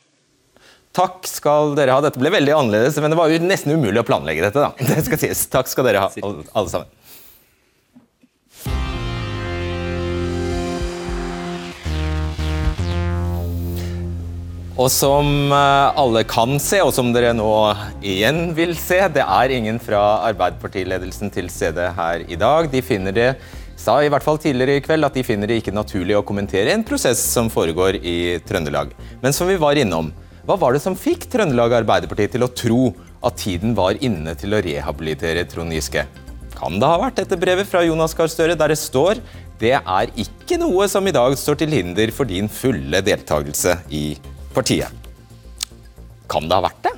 Takk 0.95 1.27
skal 1.27 1.75
dere 1.75 1.97
ha. 1.97 2.03
Dette 2.05 2.21
ble 2.21 2.31
veldig 2.31 2.53
annerledes, 2.55 2.95
men 3.03 3.11
det 3.11 3.19
var 3.19 3.31
jo 3.31 3.41
nesten 3.43 3.75
umulig 3.75 3.99
å 3.99 4.07
planlegge 4.07 4.45
dette. 4.47 4.63
da. 4.63 4.71
Det 4.95 5.03
skal 5.09 5.19
sies. 5.19 5.43
Takk 5.51 5.67
skal 5.71 5.89
dere 5.89 6.05
ha, 6.05 6.11
alle 6.23 6.71
sammen. 6.71 6.91
Og 14.75 14.89
som 14.91 15.53
eh, 15.55 15.97
alle 16.01 16.25
kan 16.27 16.57
se, 16.59 16.81
og 16.83 16.91
som 16.91 17.13
dere 17.15 17.31
nå 17.31 17.47
igjen 18.03 18.49
vil 18.57 18.73
se, 18.75 18.97
det 19.15 19.23
er 19.23 19.53
ingen 19.55 19.77
fra 19.79 20.01
Arbeiderpartiledelsen 20.27 21.31
til 21.31 21.47
stede 21.47 21.93
her 21.95 22.25
i 22.27 22.35
dag. 22.35 22.67
De 22.73 22.81
finner 22.83 23.15
det 23.15 23.29
sa 23.79 24.01
i 24.03 24.09
hvert 24.11 24.25
fall 24.25 24.39
tidligere 24.41 24.79
i 24.79 24.83
kveld 24.83 25.07
at 25.07 25.15
de 25.15 25.23
finner 25.23 25.47
det 25.47 25.61
ikke 25.61 25.75
naturlig 25.75 26.17
å 26.17 26.25
kommentere 26.27 26.73
en 26.73 26.83
prosess 26.83 27.21
som 27.21 27.47
foregår 27.53 28.01
i 28.01 28.35
Trøndelag. 28.47 28.91
Men 29.23 29.35
som 29.35 29.47
vi 29.47 29.55
var 29.61 29.79
innom, 29.79 30.11
hva 30.43 30.59
var 30.59 30.75
det 30.75 30.83
som 30.83 30.97
fikk 30.99 31.29
Trøndelag 31.31 31.77
Arbeiderparti 31.79 32.27
til 32.35 32.43
å 32.43 32.51
tro 32.51 32.91
at 33.25 33.39
tiden 33.39 33.77
var 33.77 33.99
inne 34.03 34.35
til 34.35 34.57
å 34.57 34.61
rehabilitere 34.65 35.47
Trond 35.51 35.75
Giske? 35.75 36.03
Kan 36.55 36.79
det 36.81 36.91
ha 36.91 36.99
vært 36.99 37.23
dette 37.23 37.39
brevet 37.39 37.71
fra 37.71 37.83
Jonas 37.85 38.15
Gahr 38.17 38.31
Støre 38.31 38.59
der 38.59 38.75
det 38.75 38.81
står 38.81 39.23
det 39.59 39.77
er 39.79 40.11
ikke 40.19 40.59
noe 40.59 40.87
som 40.91 41.05
i 41.07 41.15
dag 41.15 41.35
står 41.39 41.63
til 41.63 41.71
hinder 41.77 42.11
for 42.11 42.27
din 42.27 42.51
fulle 42.51 42.99
deltakelse 43.05 43.77
i 43.87 44.07
partiet. 44.55 45.03
Kan 46.31 46.47
det 46.49 46.57
ha 46.57 46.63
vært 46.65 46.85
det? 46.87 46.93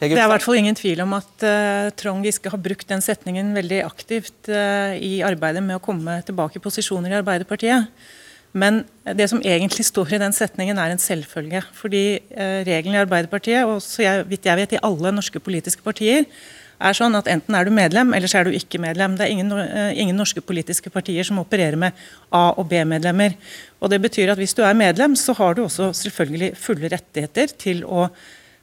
Det 0.00 0.14
er 0.16 0.24
i 0.24 0.30
hvert 0.32 0.44
fall 0.44 0.56
ingen 0.56 0.76
tvil 0.78 1.02
om 1.04 1.12
at 1.12 1.44
uh, 1.44 1.90
Trond 1.92 2.24
Giske 2.24 2.48
har 2.48 2.60
brukt 2.62 2.88
den 2.88 3.02
setningen 3.04 3.50
veldig 3.52 3.82
aktivt 3.84 4.48
uh, 4.48 4.96
i 4.96 5.18
arbeidet 5.26 5.60
med 5.66 5.76
å 5.76 5.82
komme 5.84 6.14
tilbake 6.24 6.56
i 6.56 6.62
posisjoner 6.64 7.12
i 7.12 7.18
Arbeiderpartiet. 7.18 7.90
Men 8.56 8.80
det 9.04 9.28
som 9.30 9.42
egentlig 9.44 9.84
står 9.86 10.16
i 10.16 10.22
den 10.22 10.32
setningen 10.34 10.80
er 10.80 10.94
en 10.94 11.02
selvfølge. 11.02 11.60
Fordi 11.76 12.04
uh, 12.32 12.62
regelen 12.64 12.96
i 12.96 13.02
Arbeiderpartiet, 13.02 13.68
og 13.68 13.84
så 13.84 14.06
jeg, 14.06 14.24
vidt 14.30 14.48
jeg 14.48 14.62
vet 14.62 14.78
i 14.78 14.82
alle 14.88 15.12
norske 15.12 15.42
politiske 15.44 15.84
partier, 15.84 16.24
er 16.80 16.96
sånn 16.96 17.16
at 17.18 17.28
enten 17.30 17.54
er 17.54 17.68
du 17.68 17.72
medlem, 17.76 18.14
eller 18.16 18.30
så 18.30 18.40
er 18.40 18.48
du 18.48 18.56
ikke 18.56 18.80
medlem. 18.82 19.14
Det 19.18 19.26
er 19.26 19.34
ingen, 19.34 19.52
ingen 19.92 20.16
norske 20.16 20.40
politiske 20.40 20.92
partier 20.92 21.26
som 21.26 21.40
opererer 21.42 21.76
med 21.80 21.96
A- 22.32 22.54
og 22.56 22.66
B-medlemmer. 22.70 23.36
Og 23.80 23.90
Det 23.92 24.00
betyr 24.00 24.32
at 24.32 24.40
hvis 24.40 24.56
du 24.56 24.62
er 24.64 24.76
medlem, 24.76 25.16
så 25.16 25.36
har 25.36 25.54
du 25.54 25.64
også 25.64 25.92
selvfølgelig 25.96 26.54
fulle 26.56 26.92
rettigheter 26.92 27.56
til 27.58 27.84
å 27.84 28.08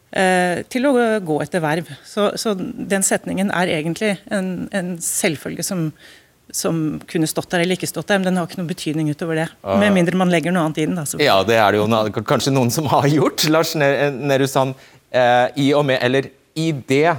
Eh, 0.08 0.62
til 0.72 0.88
å 0.88 0.94
gå 1.20 1.36
etter 1.44 1.60
verv. 1.60 1.90
Så, 2.08 2.30
så, 2.40 2.54
den 2.56 3.04
setningen 3.04 3.52
er 3.52 3.74
egentlig 3.76 4.14
en, 4.32 4.70
en 4.72 4.94
selvfølge 5.04 5.66
som, 5.68 5.90
som, 6.48 6.80
kunne 7.12 7.28
stått 7.28 7.52
der 7.52 7.66
eller 7.66 7.76
ikke 7.76 7.90
stått 7.92 8.08
der, 8.08 8.22
men 8.22 8.30
den 8.30 8.40
har 8.40 8.48
ikke 8.48 8.62
noen 8.62 8.72
betydning 8.72 9.12
utover 9.12 9.42
det. 9.42 9.50
Ah. 9.68 9.76
Med 9.82 9.92
mindre 9.98 10.20
man 10.20 10.32
legger 10.32 10.56
noe 10.56 10.64
annet 10.64 10.80
i 10.80 10.88
den. 10.88 10.96
Da, 10.96 11.04
ja, 11.20 11.42
det 11.48 11.60
er 11.60 11.76
det 11.76 11.82
jo 11.84 12.24
kanskje 12.24 12.56
noen 12.56 12.72
som 12.74 12.88
har 12.94 13.10
gjort. 13.12 13.44
Lars 13.52 13.76
Nerussan, 13.76 14.72
eh, 15.12 15.48
i 15.60 15.74
og 15.76 15.84
med, 15.92 16.00
eller 16.08 16.32
i 16.58 16.72
det 16.88 17.18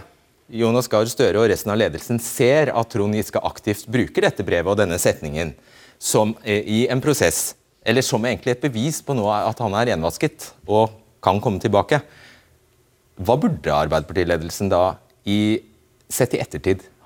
Jonas 0.48 0.88
Gahr 0.88 1.08
Støre 1.10 1.42
og 1.42 1.50
resten 1.52 1.72
av 1.74 1.76
ledelsen 1.76 2.20
ser 2.22 2.70
at 2.72 2.88
Trond 2.92 3.16
Giske 3.16 3.40
aktivt 3.44 3.84
bruker 3.92 4.24
dette 4.24 4.46
brevet 4.46 4.72
og 4.72 4.78
denne 4.80 4.96
setningen 5.00 5.52
som 6.00 6.32
eh, 6.40 6.62
i 6.64 6.78
en 6.88 7.02
prosess, 7.04 7.52
eller 7.84 8.04
som 8.06 8.24
egentlig 8.24 8.54
et 8.54 8.64
bevis 8.64 9.02
på 9.04 9.16
noe 9.18 9.34
at 9.44 9.60
han 9.60 9.76
er 9.76 9.90
renvasket 9.92 10.52
og 10.64 10.94
kan 11.24 11.40
komme 11.44 11.60
tilbake. 11.60 12.00
Hva 13.18 13.36
burde 13.40 13.74
Arbeiderpartiledelsen 13.74 14.70
da, 14.72 14.96
i, 15.28 15.58
sett 16.08 16.36
i 16.38 16.40
ettertid, 16.40 16.80
gjort? 16.80 16.97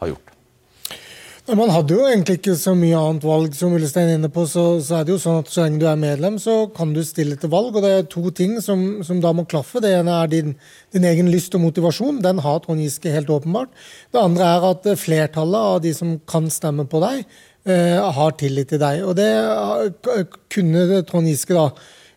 Man 1.50 1.72
hadde 1.74 1.96
jo 1.96 2.04
egentlig 2.06 2.36
ikke 2.38 2.52
så 2.54 2.70
mye 2.78 2.94
annet 2.94 3.24
valg. 3.26 3.54
Som 3.58 3.72
Ullestein 3.74 4.12
er 4.12 4.18
inne 4.20 4.28
på, 4.30 4.44
så, 4.46 4.78
så, 4.78 5.00
er 5.00 5.06
det 5.06 5.16
jo 5.16 5.22
sånn 5.24 5.40
at 5.40 5.48
så 5.50 5.64
lenge 5.64 5.80
du 5.82 5.88
er 5.90 5.98
medlem, 5.98 6.36
så 6.38 6.68
kan 6.70 6.92
du 6.94 7.00
stille 7.02 7.34
til 7.34 7.50
valg. 7.50 7.74
og 7.74 7.82
Det 7.82 7.90
er 7.90 8.04
to 8.10 8.30
ting 8.30 8.60
som, 8.62 8.84
som 9.02 9.18
da 9.22 9.32
må 9.34 9.42
klaffe. 9.50 9.82
Det 9.82 9.90
ene 9.90 10.14
er 10.22 10.30
din, 10.30 10.52
din, 10.94 11.06
egen 11.10 11.32
lyst 11.34 11.56
og 11.58 11.64
motivasjon. 11.64 12.20
Den 12.22 12.38
har 12.44 12.60
Trond 12.62 12.84
Giske 12.84 13.10
helt 13.10 13.32
åpenbart. 13.34 13.74
Det 14.14 14.22
andre 14.22 14.52
er 14.52 14.68
at 14.70 14.86
flertallet 15.02 15.72
av 15.72 15.80
de 15.82 15.92
som 15.98 16.14
kan 16.30 16.46
stemme 16.54 16.86
på 16.86 17.02
deg, 17.02 17.24
eh, 17.66 17.98
har 17.98 18.38
tillit 18.38 18.70
til 18.70 18.82
deg. 18.84 19.02
Og 19.02 19.18
det 19.18 19.32
eh, 19.34 20.38
kunne 20.54 21.02
Trond 21.10 21.26
Giske 21.26 21.58
da 21.58 21.72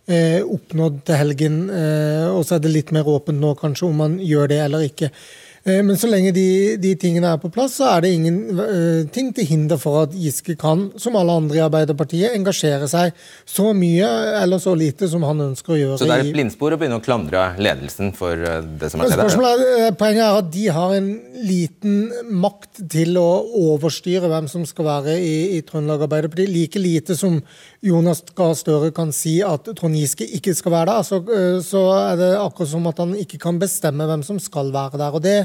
eh, 0.05 0.45
oppnådd 0.45 1.01
til 1.09 1.19
helgen. 1.23 1.57
Eh, 1.73 2.27
og 2.29 2.45
så 2.45 2.59
er 2.59 2.63
det 2.67 2.75
litt 2.77 2.93
mer 2.93 3.09
åpent 3.09 3.41
nå 3.41 3.55
kanskje 3.57 3.89
om 3.89 4.05
man 4.05 4.19
gjør 4.21 4.53
det 4.53 4.61
eller 4.67 4.85
ikke. 4.85 5.09
Eh, 5.65 5.81
men 5.81 5.97
så 5.97 6.05
lenge 6.05 6.29
de, 6.29 6.75
de, 6.77 6.91
tingene 7.01 7.31
er 7.33 7.39
på 7.41 7.49
plass, 7.49 7.79
så 7.79 7.87
er 7.95 8.03
det 8.05 8.11
ingenting 8.13 9.31
uh, 9.31 9.33
til 9.33 9.47
hinder 9.49 9.79
for 9.81 10.03
at 10.03 10.11
Giske 10.13 10.53
kan, 10.61 10.91
som 11.01 11.17
alle 11.17 11.33
andre 11.41 11.57
i 11.57 11.63
Arbeiderpartiet, 11.65 12.35
engasjere 12.37 12.85
seg 12.91 13.15
så 13.49 13.71
mye 13.73 14.05
eller 14.43 14.61
så 14.61 14.75
lite 14.77 15.09
som 15.09 15.25
han 15.25 15.41
ønsker 15.47 15.73
å 15.73 15.79
gjøre. 15.79 15.97
Så 15.97 16.09
det 16.09 16.19
er 16.19 16.27
et 16.27 16.35
blindspor 16.35 16.75
å 16.75 16.77
begynne 16.77 16.99
å 17.01 17.05
klandre 17.05 17.47
ledelsen 17.57 18.13
for 18.13 18.37
uh, 18.37 18.59
det 18.61 18.91
som 18.93 19.01
har 19.01 19.09
skjedd? 19.09 19.63
Er, 19.87 19.95
poenget 19.97 20.27
er 20.27 20.37
at 20.43 20.51
de 20.53 20.67
har 20.75 20.93
en 20.99 21.09
liten 21.49 21.97
makt 22.45 22.83
til 22.93 23.17
å 23.17 23.25
overstyre 23.73 24.29
hvem 24.29 24.51
som 24.51 24.69
skal 24.69 24.89
være 24.91 25.17
i, 25.17 25.33
i 25.57 25.63
Trøndelag 25.65 26.05
Arbeiderparti. 26.05 26.45
Like 26.45 26.83
lite 26.83 27.17
som 27.17 27.39
Jonas 27.85 28.21
Gahr 28.37 28.53
Støre 28.57 28.93
kan 28.93 29.09
si 29.13 29.39
at 29.45 29.65
Trond 29.73 29.97
Giske 29.97 30.29
ikke 30.37 30.53
skal 30.57 30.77
være 30.77 30.93
der, 30.93 31.09
så, 31.09 31.21
så 31.65 31.83
er 31.97 32.21
det 32.21 32.31
akkurat 32.37 32.69
som 32.69 32.85
at 32.93 33.01
han 33.01 33.17
ikke 33.17 33.41
kan 33.41 33.57
bestemme 33.61 34.05
hvem 34.05 34.21
som 34.25 34.37
skal 34.41 34.69
være 34.69 35.01
der. 35.01 35.09
og 35.09 35.25
det 35.25 35.37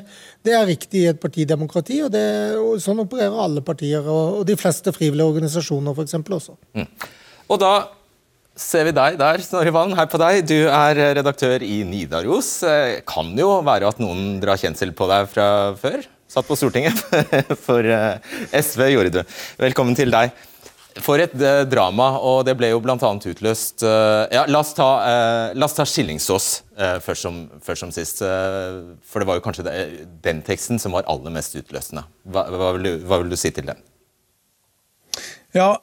det 0.46 0.56
er 0.56 0.68
riktig 0.68 1.04
i 1.04 1.08
et 1.10 1.20
partidemokrati, 1.20 2.00
og, 2.06 2.12
det, 2.14 2.26
og 2.58 2.82
sånn 2.82 3.02
opererer 3.04 3.40
alle 3.44 3.62
partier. 3.64 4.04
Og, 4.04 4.40
og 4.40 4.44
de 4.48 4.58
fleste 4.60 4.92
frivillige 4.96 5.32
organisasjoner 5.32 5.96
f.eks. 5.96 6.18
også. 6.40 6.56
Mm. 6.78 6.86
Og 7.50 7.60
da 7.60 7.72
ser 8.60 8.86
vi 8.88 8.94
deg 8.96 9.18
der, 9.20 9.42
Snorre 9.44 9.72
Valen, 9.74 9.96
her 9.98 10.08
på 10.10 10.20
deg. 10.20 10.44
Du 10.48 10.58
er 10.68 11.02
redaktør 11.18 11.64
i 11.64 11.80
Nidaros. 11.88 12.60
Eh, 12.66 13.00
kan 13.08 13.32
jo 13.38 13.58
være 13.66 13.90
at 13.90 14.00
noen 14.02 14.38
drar 14.42 14.60
kjensel 14.60 14.94
på 14.96 15.08
deg 15.10 15.28
fra 15.32 15.48
før? 15.80 16.04
Satt 16.30 16.46
på 16.46 16.58
Stortinget. 16.58 17.00
For 17.66 17.82
eh, 17.82 18.36
SV 18.54 18.86
gjorde 18.92 19.20
du. 19.20 19.36
Velkommen 19.62 19.98
til 19.98 20.12
deg. 20.14 20.34
For 20.98 21.22
et 21.22 21.34
uh, 21.38 21.62
drama, 21.70 22.08
og 22.18 22.42
det 22.48 22.56
ble 22.58 22.72
jo 22.72 22.80
bl.a. 22.82 22.96
utløst 22.98 23.84
uh, 23.86 24.26
ja, 24.32 24.42
La 24.50 24.62
oss 24.64 24.72
ta, 24.74 24.88
uh, 25.04 25.52
la 25.54 25.68
oss 25.68 25.76
ta 25.76 25.86
Skillingsås 25.86 26.48
først 27.04 27.26
som, 27.26 27.42
først, 27.60 27.82
som, 27.82 27.90
sist. 27.92 28.22
for 29.04 29.20
det 29.20 29.26
var 29.28 29.36
jo 29.36 29.42
kanskje 29.44 29.66
den 30.24 30.38
teksten 30.40 30.78
som 30.80 30.94
var 30.96 31.04
aller 31.12 31.34
mest 31.34 31.52
utløsende. 31.58 32.06
Hva, 32.24 32.46
hva, 32.48 32.70
vil, 32.78 32.86
du, 32.86 33.02
hva 33.04 33.18
vil, 33.20 33.28
du, 33.28 33.36
si 33.36 33.50
til 33.52 33.66
den? 33.68 33.82
Ja, 35.52 35.74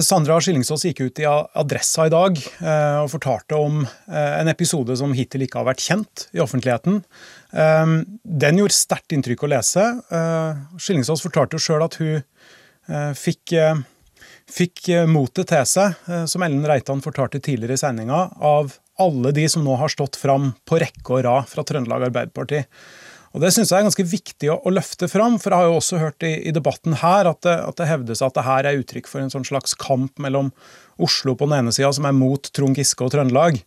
Sandra 0.00 0.38
Skillingsås 0.40 0.86
gikk 0.88 1.02
ut 1.04 1.20
i 1.20 1.26
Adressa 1.28 2.06
i 2.08 2.14
dag 2.14 2.40
og 3.02 3.10
fortalte 3.12 3.58
om 3.60 3.82
en 4.08 4.48
episode 4.48 4.96
som 4.96 5.12
hittil 5.18 5.44
ikke 5.44 5.60
har 5.60 5.68
vært 5.68 5.84
kjent 5.84 6.24
i 6.32 6.40
offentligheten. 6.40 7.02
den 7.52 8.62
gjorde 8.62 8.78
sterkt 8.78 9.12
inntrykk 9.12 9.44
å 9.44 9.52
lese. 9.58 9.84
Skillingsås 10.80 11.26
fortalte 11.26 11.60
jo 11.60 11.66
sjøl 11.66 11.84
at 11.84 12.00
hun 12.00 13.12
fikk 13.20 13.58
fikk 14.50 14.88
eh, 14.94 15.06
motet 15.10 15.50
til 15.50 15.66
seg, 15.68 15.96
eh, 16.10 16.24
som 16.30 16.44
Ellen 16.46 16.66
Reitan 16.68 17.02
fortalte 17.04 17.42
tidligere 17.42 17.76
i 17.76 17.82
sendinga, 17.82 18.26
av 18.36 18.78
alle 19.02 19.32
de 19.36 19.44
som 19.52 19.64
nå 19.64 19.74
har 19.80 19.92
stått 19.92 20.16
fram 20.16 20.54
på 20.68 20.80
rekke 20.80 21.18
og 21.18 21.26
rad 21.26 21.50
fra 21.50 21.66
Trøndelag 21.66 22.08
Arbeiderparti. 22.08 22.64
Og 23.36 23.42
Det 23.42 23.50
synes 23.52 23.68
jeg 23.68 23.82
er 23.82 23.84
ganske 23.84 24.06
viktig 24.08 24.48
å, 24.48 24.54
å, 24.64 24.70
løfte 24.72 25.10
fram, 25.12 25.34
for 25.36 25.52
jeg 25.52 25.60
har 25.60 25.68
jo 25.68 25.76
også 25.76 25.98
hørt 26.00 26.24
i, 26.24 26.32
i 26.48 26.54
debatten 26.56 26.96
her 27.02 27.28
at 27.28 27.42
det, 27.44 27.52
at 27.68 27.76
det, 27.76 27.88
hevdes 27.90 28.22
at 28.24 28.32
det 28.32 28.46
her 28.46 28.64
er 28.64 28.80
uttrykk 28.80 29.10
for 29.10 29.20
en 29.20 29.32
sånn 29.34 29.44
slags 29.44 29.76
kamp 29.76 30.16
mellom 30.22 30.48
Oslo 30.96 31.34
på 31.36 31.44
den 31.44 31.58
ene 31.58 31.74
sida, 31.76 31.90
som 31.92 32.08
er 32.08 32.16
mot 32.16 32.48
Trond 32.56 32.78
Giske 32.80 33.04
og 33.04 33.12
Trøndelag. 33.12 33.58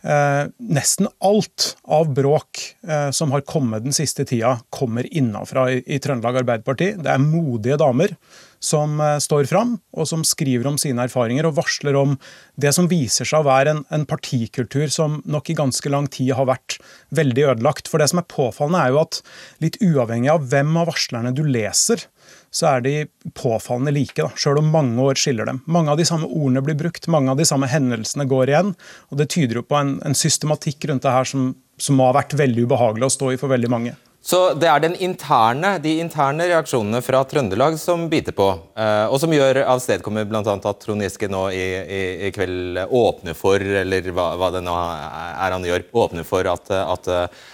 Eh, 0.00 0.44
nesten 0.72 1.10
alt 1.20 1.74
av 1.84 2.08
bråk 2.16 2.62
eh, 2.88 3.10
som 3.12 3.34
har 3.36 3.44
kommet 3.44 3.84
den 3.84 3.92
siste 3.92 4.24
tida, 4.24 4.54
kommer 4.72 5.04
innafra 5.12 5.66
i, 5.74 5.82
i 5.84 6.00
Trøndelag 6.00 6.40
Arbeiderparti. 6.46 6.94
Det 6.96 7.12
er 7.12 7.20
modige 7.20 7.76
damer 7.84 8.16
som 8.58 9.00
eh, 9.00 9.16
står 9.22 9.48
fram, 9.50 9.76
og 9.94 10.08
som 10.10 10.24
skriver 10.26 10.66
om 10.70 10.78
sine 10.80 11.04
erfaringer 11.06 11.48
og 11.48 11.56
varsler 11.58 11.96
om 11.98 12.16
det 12.60 12.72
som 12.76 12.88
viser 12.90 13.28
seg 13.28 13.42
å 13.42 13.48
være 13.48 13.74
en, 13.74 13.82
en, 13.94 14.06
partikultur 14.08 14.88
som 14.92 15.20
nok 15.28 15.50
i 15.50 15.58
ganske 15.58 15.92
lang 15.92 16.08
tid 16.12 16.34
har 16.38 16.48
vært 16.50 16.78
veldig 17.14 17.46
ødelagt. 17.54 17.90
For 17.90 18.02
det 18.02 18.10
som 18.12 18.22
er 18.22 18.28
påfallende, 18.30 18.82
er 18.82 18.94
jo 18.94 19.02
at 19.02 19.20
litt 19.64 19.78
uavhengig 19.84 20.32
av 20.32 20.48
hvem 20.50 20.74
av 20.80 20.90
varslerne 20.90 21.34
du 21.36 21.44
leser, 21.46 22.06
så 22.50 22.72
er 22.72 22.84
de 22.84 22.94
påfallende 23.36 23.92
like, 23.94 24.26
sjøl 24.40 24.62
om 24.62 24.72
mange 24.72 25.04
år 25.04 25.20
skiller 25.20 25.48
dem. 25.48 25.62
Mange 25.68 25.92
av 25.92 26.00
de 26.00 26.06
samme 26.08 26.28
ordene 26.28 26.64
blir 26.64 26.78
brukt, 26.78 27.08
mange 27.12 27.32
av 27.32 27.40
de 27.40 27.46
samme 27.48 27.68
hendelsene 27.70 28.28
går 28.28 28.52
igjen. 28.52 28.74
og 29.12 29.20
Det 29.20 29.30
tyder 29.34 29.60
jo 29.60 29.66
på 29.68 29.78
en, 29.78 29.96
en 30.06 30.16
systematikk 30.16 30.88
rundt 30.88 31.04
det 31.04 31.14
her 31.14 31.28
som, 31.28 31.52
som 31.80 32.00
har 32.04 32.16
vært 32.16 32.36
veldig 32.38 32.66
ubehagelig 32.68 33.08
å 33.08 33.16
stå 33.18 33.32
i 33.34 33.40
for 33.40 33.52
veldig 33.52 33.72
mange. 33.72 33.96
Så 34.18 34.38
det 34.58 34.66
er 34.66 34.84
interne, 34.98 35.76
de 35.78 35.92
interne 36.02 36.48
reaksjonene 36.50 37.00
fra 37.06 37.20
Trøndelag 37.24 37.76
som 37.78 38.08
biter 38.10 38.34
på, 38.36 38.48
eh, 38.74 39.06
og 39.06 39.20
som 39.22 39.32
gjør 39.32 39.62
avstedkommer 39.62 40.26
bl.a. 40.26 40.42
at 40.42 40.80
Trond 40.82 41.04
Giske 41.04 41.30
nå 41.30 41.44
i, 41.54 41.62
i, 41.78 42.00
i, 42.26 42.32
kveld 42.34 42.82
åpner 42.84 43.38
for, 43.38 43.62
eller 43.62 44.10
hva, 44.10 44.32
hva, 44.40 44.50
det 44.52 44.64
nå 44.66 44.74
er 44.74 45.54
han 45.54 45.66
gjør, 45.70 45.86
åpner 46.02 46.26
for 46.26 46.50
at, 46.50 46.72
at 46.74 47.10
uh, 47.14 47.46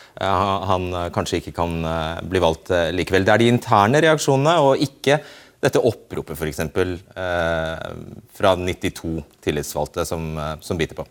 han 0.71 0.89
kanskje 1.15 1.43
ikke 1.43 1.55
kan 1.61 1.77
bli 2.25 2.43
valgt 2.43 2.73
likevel. 2.97 3.27
Det 3.27 3.35
er 3.35 3.45
de 3.45 3.51
interne 3.53 4.01
reaksjonene, 4.03 4.57
og 4.65 4.81
ikke 4.83 5.21
dette 5.65 5.83
oppropet 5.85 6.39
f.eks. 6.39 6.65
Uh, 6.65 7.93
fra 8.35 8.57
92 8.57 9.19
tillitsvalgte 9.45 10.09
som, 10.09 10.33
som 10.65 10.81
biter 10.81 10.97
på. 10.97 11.07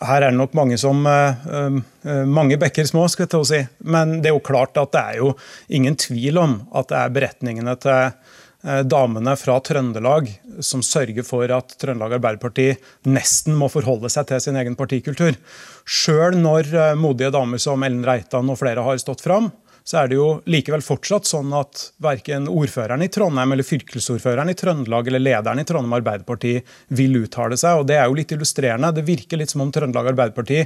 Her 0.00 0.22
er 0.24 0.30
det 0.32 0.38
nok 0.38 0.54
mange 0.56 0.78
som 0.80 1.04
uh, 1.04 1.80
mange 2.26 2.58
bekker 2.60 2.86
små, 2.88 3.04
skal 3.12 3.26
jeg 3.26 3.32
til 3.34 3.42
å 3.42 3.48
si. 3.48 3.60
Men 3.84 4.20
det 4.22 4.30
er 4.30 4.36
jo 4.36 4.44
klart 4.44 4.78
at 4.80 4.94
det 4.94 5.02
er 5.02 5.18
jo 5.20 5.34
ingen 5.68 5.98
tvil 6.00 6.40
om 6.40 6.54
at 6.72 6.88
det 6.90 7.00
er 7.00 7.12
beretningene 7.18 7.74
til 7.82 8.08
uh, 8.08 8.80
damene 8.88 9.36
fra 9.36 9.58
Trøndelag 9.60 10.30
som 10.64 10.82
sørger 10.86 11.26
for 11.26 11.52
at 11.52 11.76
Trøndelag 11.76 12.16
Arbeiderparti 12.18 12.70
nesten 13.10 13.58
må 13.58 13.68
forholde 13.72 14.10
seg 14.12 14.30
til 14.30 14.42
sin 14.42 14.58
egen 14.60 14.78
partikultur. 14.78 15.36
Sjøl 15.84 16.38
når 16.40 16.72
modige 16.98 17.32
damer 17.34 17.60
som 17.62 17.82
Ellen 17.84 18.06
Reitan 18.06 18.50
og 18.52 18.60
flere 18.60 18.84
har 18.86 19.00
stått 19.02 19.24
fram, 19.24 19.50
så 19.84 20.02
er 20.02 20.10
det 20.10 20.18
jo 20.18 20.26
likevel 20.50 20.82
fortsatt 20.84 21.26
sånn 21.26 21.52
at 21.58 21.80
verken 22.02 22.46
ordføreren 22.50 23.02
i 23.02 23.10
Trondheim 23.12 23.54
eller 23.54 23.66
fylkesordføreren 23.66 24.52
i 24.52 24.56
Trøndelag 24.58 25.08
eller 25.10 25.22
lederen 25.22 25.62
i 25.62 25.66
Trondheim 25.66 25.96
Arbeiderparti 25.98 26.54
vil 26.94 27.18
uttale 27.24 27.58
seg. 27.58 27.80
og 27.80 27.88
Det 27.90 27.98
er 27.98 28.06
jo 28.06 28.18
litt 28.18 28.34
illustrerende. 28.36 28.92
Det 28.94 29.06
virker 29.06 29.40
litt 29.40 29.52
som 29.52 29.64
om 29.64 29.72
Trøndelag 29.74 30.12
Arbeiderparti 30.12 30.62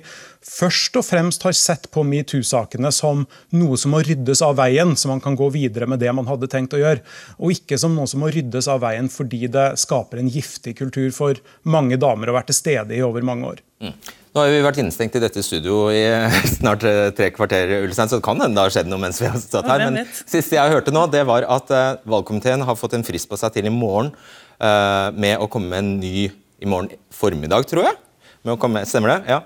først 0.47 1.01
og 1.01 1.07
fremst 1.09 1.47
har 1.49 1.57
sett 1.57 1.89
på 1.95 2.05
metoo-sakene 2.07 2.93
som 2.93 3.25
noe 3.57 3.81
som 3.81 3.97
må 3.97 4.03
ryddes 4.05 4.45
av 4.45 4.59
veien, 4.61 4.95
så 4.97 5.11
man 5.13 5.25
kan 5.25 5.39
gå 5.39 5.49
videre 5.55 5.89
med 5.89 6.03
det 6.05 6.13
man 6.17 6.29
hadde 6.29 6.51
tenkt 6.53 6.77
å 6.77 6.83
gjøre. 6.83 7.03
Og 7.41 7.57
ikke 7.57 7.81
som 7.81 7.97
noe 7.97 8.11
som 8.11 8.23
må 8.25 8.31
ryddes 8.35 8.69
av 8.73 8.85
veien 8.85 9.09
fordi 9.13 9.47
det 9.53 9.73
skaper 9.81 10.21
en 10.21 10.31
giftig 10.33 10.77
kultur 10.83 11.09
for 11.17 11.41
mange 11.65 11.99
damer 12.01 12.31
å 12.31 12.37
være 12.37 12.51
til 12.53 12.61
stede 12.61 12.97
i 12.97 13.05
over 13.07 13.25
mange 13.25 13.55
år. 13.55 13.65
Mm. 13.81 13.97
Nå 14.37 14.43
har 14.45 14.51
vi 14.53 14.57
vært 14.61 14.77
innestengt 14.83 15.15
i 15.17 15.21
dette 15.23 15.41
studio 15.41 15.87
i 15.89 16.03
snart 16.59 16.83
eh, 16.85 17.07
tre 17.17 17.31
kvarter, 17.33 17.71
Ulstein, 17.87 18.11
så 18.11 18.19
det 18.19 18.25
kan 18.27 18.37
hende 18.37 18.53
det 18.53 18.67
har 18.67 18.75
skjedd 18.75 18.91
noe 18.91 19.01
mens 19.01 19.17
vi 19.23 19.31
har 19.31 19.39
stått 19.41 19.65
her. 19.73 19.87
Men 19.89 20.05
siste 20.13 20.59
jeg 20.59 20.75
hørte 20.75 20.93
nå, 20.93 21.07
det 21.09 21.23
var 21.25 21.47
at 21.55 21.73
uh, 21.73 21.85
valgkomiteen 22.05 22.61
har 22.69 22.77
fått 22.77 22.99
en 22.99 23.07
frist 23.07 23.31
på 23.31 23.39
seg 23.41 23.55
til 23.55 23.71
i 23.71 23.73
morgen 23.73 24.11
uh, 24.61 25.09
med 25.17 25.41
å 25.41 25.49
komme 25.49 25.73
med 25.73 25.81
en 25.81 25.89
ny 26.03 26.27
i 26.29 26.69
morgen 26.69 26.93
formiddag, 27.17 27.65
tror 27.71 27.89
jeg. 27.89 27.97
Med 28.45 28.59
å 28.59 28.61
komme, 28.61 28.85
stemmer 28.85 29.15
det? 29.15 29.39
Ja. 29.39 29.41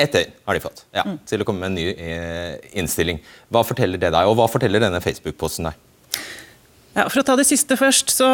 Ett 0.00 0.16
døgn 0.16 0.32
har 0.48 0.56
de 0.56 0.64
fått 0.64 0.82
ja, 0.96 1.04
mm. 1.04 1.20
til 1.28 1.44
å 1.44 1.50
komme 1.50 1.68
med 1.68 1.74
en 1.74 1.76
ny 1.76 2.72
innstilling. 2.80 3.20
Hva 3.52 3.66
forteller 3.68 4.00
det 4.00 4.14
deg, 4.16 4.32
og 4.32 4.40
hva 4.40 4.48
forteller 4.48 4.80
denne 4.80 5.04
Facebook-posten 5.04 5.68
deg? 5.68 5.86
Ja, 6.96 7.04
for 7.06 7.20
å 7.20 7.26
ta 7.26 7.36
det 7.38 7.46
siste 7.46 7.76
først, 7.78 8.10
så 8.16 8.26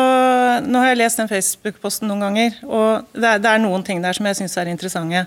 Nå 0.65 0.81
har 0.81 0.95
jeg 0.95 1.03
lest 1.03 1.19
den 1.21 1.29
Facebook-posten 1.29 2.09
noen 2.09 2.23
ganger. 2.25 2.57
og 2.65 3.11
det 3.13 3.29
er, 3.35 3.43
det 3.43 3.51
er, 3.51 3.61
noen 3.67 3.83
ting 3.85 3.99
der 4.05 4.17
som 4.17 4.31
jeg 4.31 4.39
syns 4.39 4.57
er 4.63 4.71
interessante. 4.71 5.27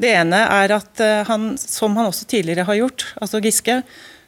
Det 0.00 0.12
ene 0.12 0.42
er 0.58 0.76
at 0.76 1.00
eh, 1.00 1.22
han, 1.28 1.54
som 1.60 1.96
han 1.96 2.10
også 2.10 2.28
tidligere 2.28 2.66
har 2.68 2.76
gjort, 2.82 3.06
altså 3.16 3.40
Giske, 3.40 3.78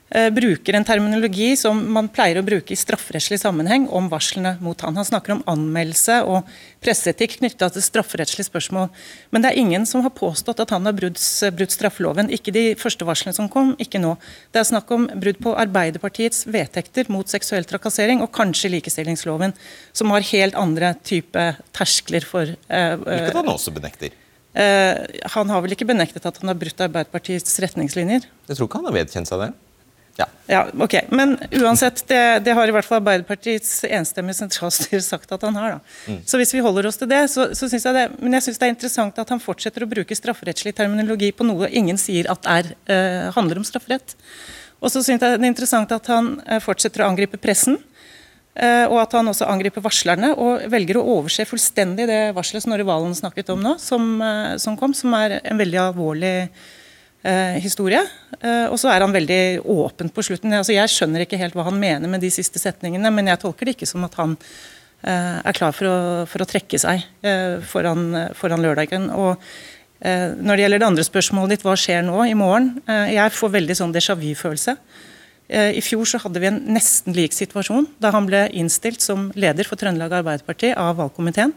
eh, 0.09 0.29
bruker 0.33 0.77
en 0.79 0.87
terminologi 0.89 1.51
som 1.61 1.81
man 1.93 2.07
pleier 2.09 2.39
å 2.41 2.45
bruke 2.47 2.73
i 2.73 2.79
strafferettslig 2.79 3.37
sammenheng 3.43 3.85
om 3.93 4.07
varslene 4.09 4.55
mot 4.65 4.81
han. 4.81 4.97
Han 4.97 5.05
snakker 5.05 5.35
om 5.35 5.43
anmeldelse 5.53 6.23
og 6.25 6.49
presseetikk 6.81 7.37
knytta 7.43 7.69
til 7.75 7.85
strafferettslige 7.85 8.49
spørsmål. 8.49 8.89
Men 9.29 9.45
det 9.45 9.51
er 9.51 9.61
ingen 9.61 9.85
som 9.91 10.07
har 10.07 10.15
påstått 10.17 10.63
at 10.65 10.73
han 10.73 10.89
har 10.89 10.97
brutt, 10.97 11.21
brutt 11.59 11.75
straffeloven. 11.77 12.33
Ikke 12.33 12.55
de 12.57 12.71
første 12.81 13.05
varslene 13.09 13.37
som 13.37 13.51
kom, 13.53 13.75
ikke 13.77 14.01
nå. 14.01 14.15
Det 14.57 14.63
er 14.63 14.71
snakk 14.71 14.89
om 14.97 15.05
brudd 15.21 15.43
på 15.45 15.53
Arbeiderpartiets 15.53 16.47
vedtekter 16.49 17.13
mot 17.13 17.29
seksuell 17.29 17.69
trakassering, 17.69 18.25
og 18.25 18.33
kanskje 18.33 18.73
likestillingsloven, 18.79 19.53
som 19.93 20.17
har 20.17 20.25
helt 20.33 20.57
andre 20.57 20.95
type 21.05 21.45
terskler 21.77 22.25
for 22.25 22.57
uh, 22.57 22.97
Hvilket 23.05 23.37
han 23.43 23.53
også 23.53 23.77
benekter. 23.77 24.17
Uh, 24.57 24.97
han 25.35 25.51
har 25.53 25.63
vel 25.63 25.75
ikke 25.77 25.87
benektet 25.89 26.25
at 26.27 26.39
han 26.41 26.51
har 26.51 26.59
brutt 26.59 26.81
Arbeiderpartiets 26.83 27.59
retningslinjer? 27.63 28.29
Jeg 28.49 28.59
tror 28.59 28.69
ikke 28.69 28.81
han 28.81 28.89
har 28.89 28.97
vedkjent 28.97 29.31
seg 29.31 29.43
det. 29.45 29.51
Ja. 30.19 30.27
ja, 30.47 30.67
ok. 30.83 30.95
Men 31.15 31.37
uansett, 31.61 32.01
det, 32.09 32.41
det, 32.43 32.55
har 32.59 32.67
i 32.67 32.73
hvert 32.75 32.87
fall 32.87 32.99
Arbeiderpartiets 32.99 33.85
enstemmige 33.87 34.41
sentralstyre 34.41 34.99
sagt 35.05 35.31
at 35.31 35.45
han 35.47 35.55
har. 35.55 35.77
da. 35.77 35.99
Mm. 36.11 36.17
Så 36.27 36.41
hvis 36.41 36.55
vi 36.57 36.63
holder 36.65 36.89
oss 36.91 36.99
til 36.99 37.11
det, 37.13 37.21
så, 37.31 37.53
så 37.55 37.69
syns 37.71 37.87
jeg 37.87 37.95
det 37.95 38.07
Men 38.19 38.35
jeg 38.35 38.49
syns 38.49 38.59
det 38.59 38.67
er 38.67 38.75
interessant 38.75 39.21
at 39.23 39.31
han 39.31 39.43
fortsetter 39.43 39.87
å 39.87 39.91
bruke 39.91 40.19
strafferettslig 40.19 40.75
terminologi 40.75 41.31
på 41.31 41.47
noe 41.47 41.71
ingen 41.71 42.01
sier 42.03 42.27
at 42.33 42.51
er, 42.51 42.73
eh, 42.91 43.29
handler 43.37 43.63
om 43.63 43.69
strafferett. 43.69 44.17
Og 44.83 44.91
så 44.91 45.05
syns 45.05 45.23
jeg 45.23 45.39
det 45.39 45.39
er 45.39 45.53
interessant 45.53 45.95
at 45.95 46.11
han 46.11 46.35
uh, 46.47 46.59
fortsetter 46.63 47.03
å 47.03 47.13
angripe 47.13 47.39
pressen. 47.39 47.79
Uh, 48.59 48.91
og 48.91 48.97
at 49.05 49.15
han 49.15 49.31
også 49.31 49.47
angriper 49.47 49.85
varslerne, 49.85 50.33
og 50.35 50.67
velger 50.73 50.99
å 50.99 51.07
overse 51.19 51.47
fullstendig 51.47 52.09
det 52.11 52.23
varselet 52.35 52.67
Snorre 52.67 52.87
Valen 52.89 53.15
snakket 53.15 53.55
om 53.55 53.63
nå, 53.63 53.77
som, 53.79 54.19
som 54.59 54.77
kom, 54.81 54.97
som 54.99 55.15
er 55.15 55.39
en 55.45 55.61
veldig 55.61 55.81
alvorlig 55.89 56.35
eh, 57.23 57.59
historie. 57.63 58.03
Eh, 58.41 58.67
og 58.69 58.79
så 58.81 58.91
er 58.93 59.05
han 59.05 59.15
veldig 59.15 59.61
åpen 59.65 60.11
på 60.15 60.25
slutten. 60.27 60.55
Altså, 60.57 60.75
jeg 60.77 60.93
skjønner 60.93 61.25
ikke 61.25 61.41
helt 61.41 61.57
hva 61.59 61.67
han 61.69 61.79
mener 61.81 62.11
med 62.11 62.23
de 62.25 62.31
siste 62.33 62.61
setningene, 62.63 63.13
men 63.15 63.31
jeg 63.31 63.43
tolker 63.43 63.69
det 63.69 63.77
ikke 63.77 63.91
som 63.91 64.07
at 64.07 64.17
han 64.21 64.37
eh, 64.39 65.39
er 65.43 65.59
klar 65.59 65.75
for 65.77 65.91
å, 65.91 65.99
for 66.31 66.45
å 66.45 66.49
trekke 66.49 66.81
seg 66.81 67.05
eh, 67.27 67.59
foran, 67.67 68.11
foran, 68.39 68.65
lørdagen. 68.65 69.11
Og 69.15 69.37
eh, 70.01 70.35
når 70.39 70.55
det 70.55 70.67
gjelder 70.67 70.85
det 70.85 70.91
andre 70.93 71.09
spørsmålet 71.11 71.57
ditt, 71.57 71.67
hva 71.67 71.77
skjer 71.79 72.05
nå 72.07 72.25
i 72.29 72.39
morgen? 72.39 72.77
Eh, 72.87 73.15
jeg 73.19 73.37
får 73.39 73.57
veldig 73.59 73.79
sånn 73.83 73.95
déjà 73.97 74.19
vu-følelse. 74.19 74.79
I 75.49 75.81
fjor 75.81 76.05
så 76.05 76.19
hadde 76.21 76.43
vi 76.43 76.49
en 76.51 76.59
nesten 76.77 77.15
lik 77.17 77.33
situasjon 77.33 77.87
da 78.03 78.11
han 78.13 78.27
ble 78.29 78.43
innstilt 78.53 79.01
som 79.01 79.31
leder 79.33 79.65
for 79.65 79.81
Trøndelag 79.81 80.19
Arbeiderparti 80.19 80.75
av 80.77 80.99
valgkomiteen 80.99 81.55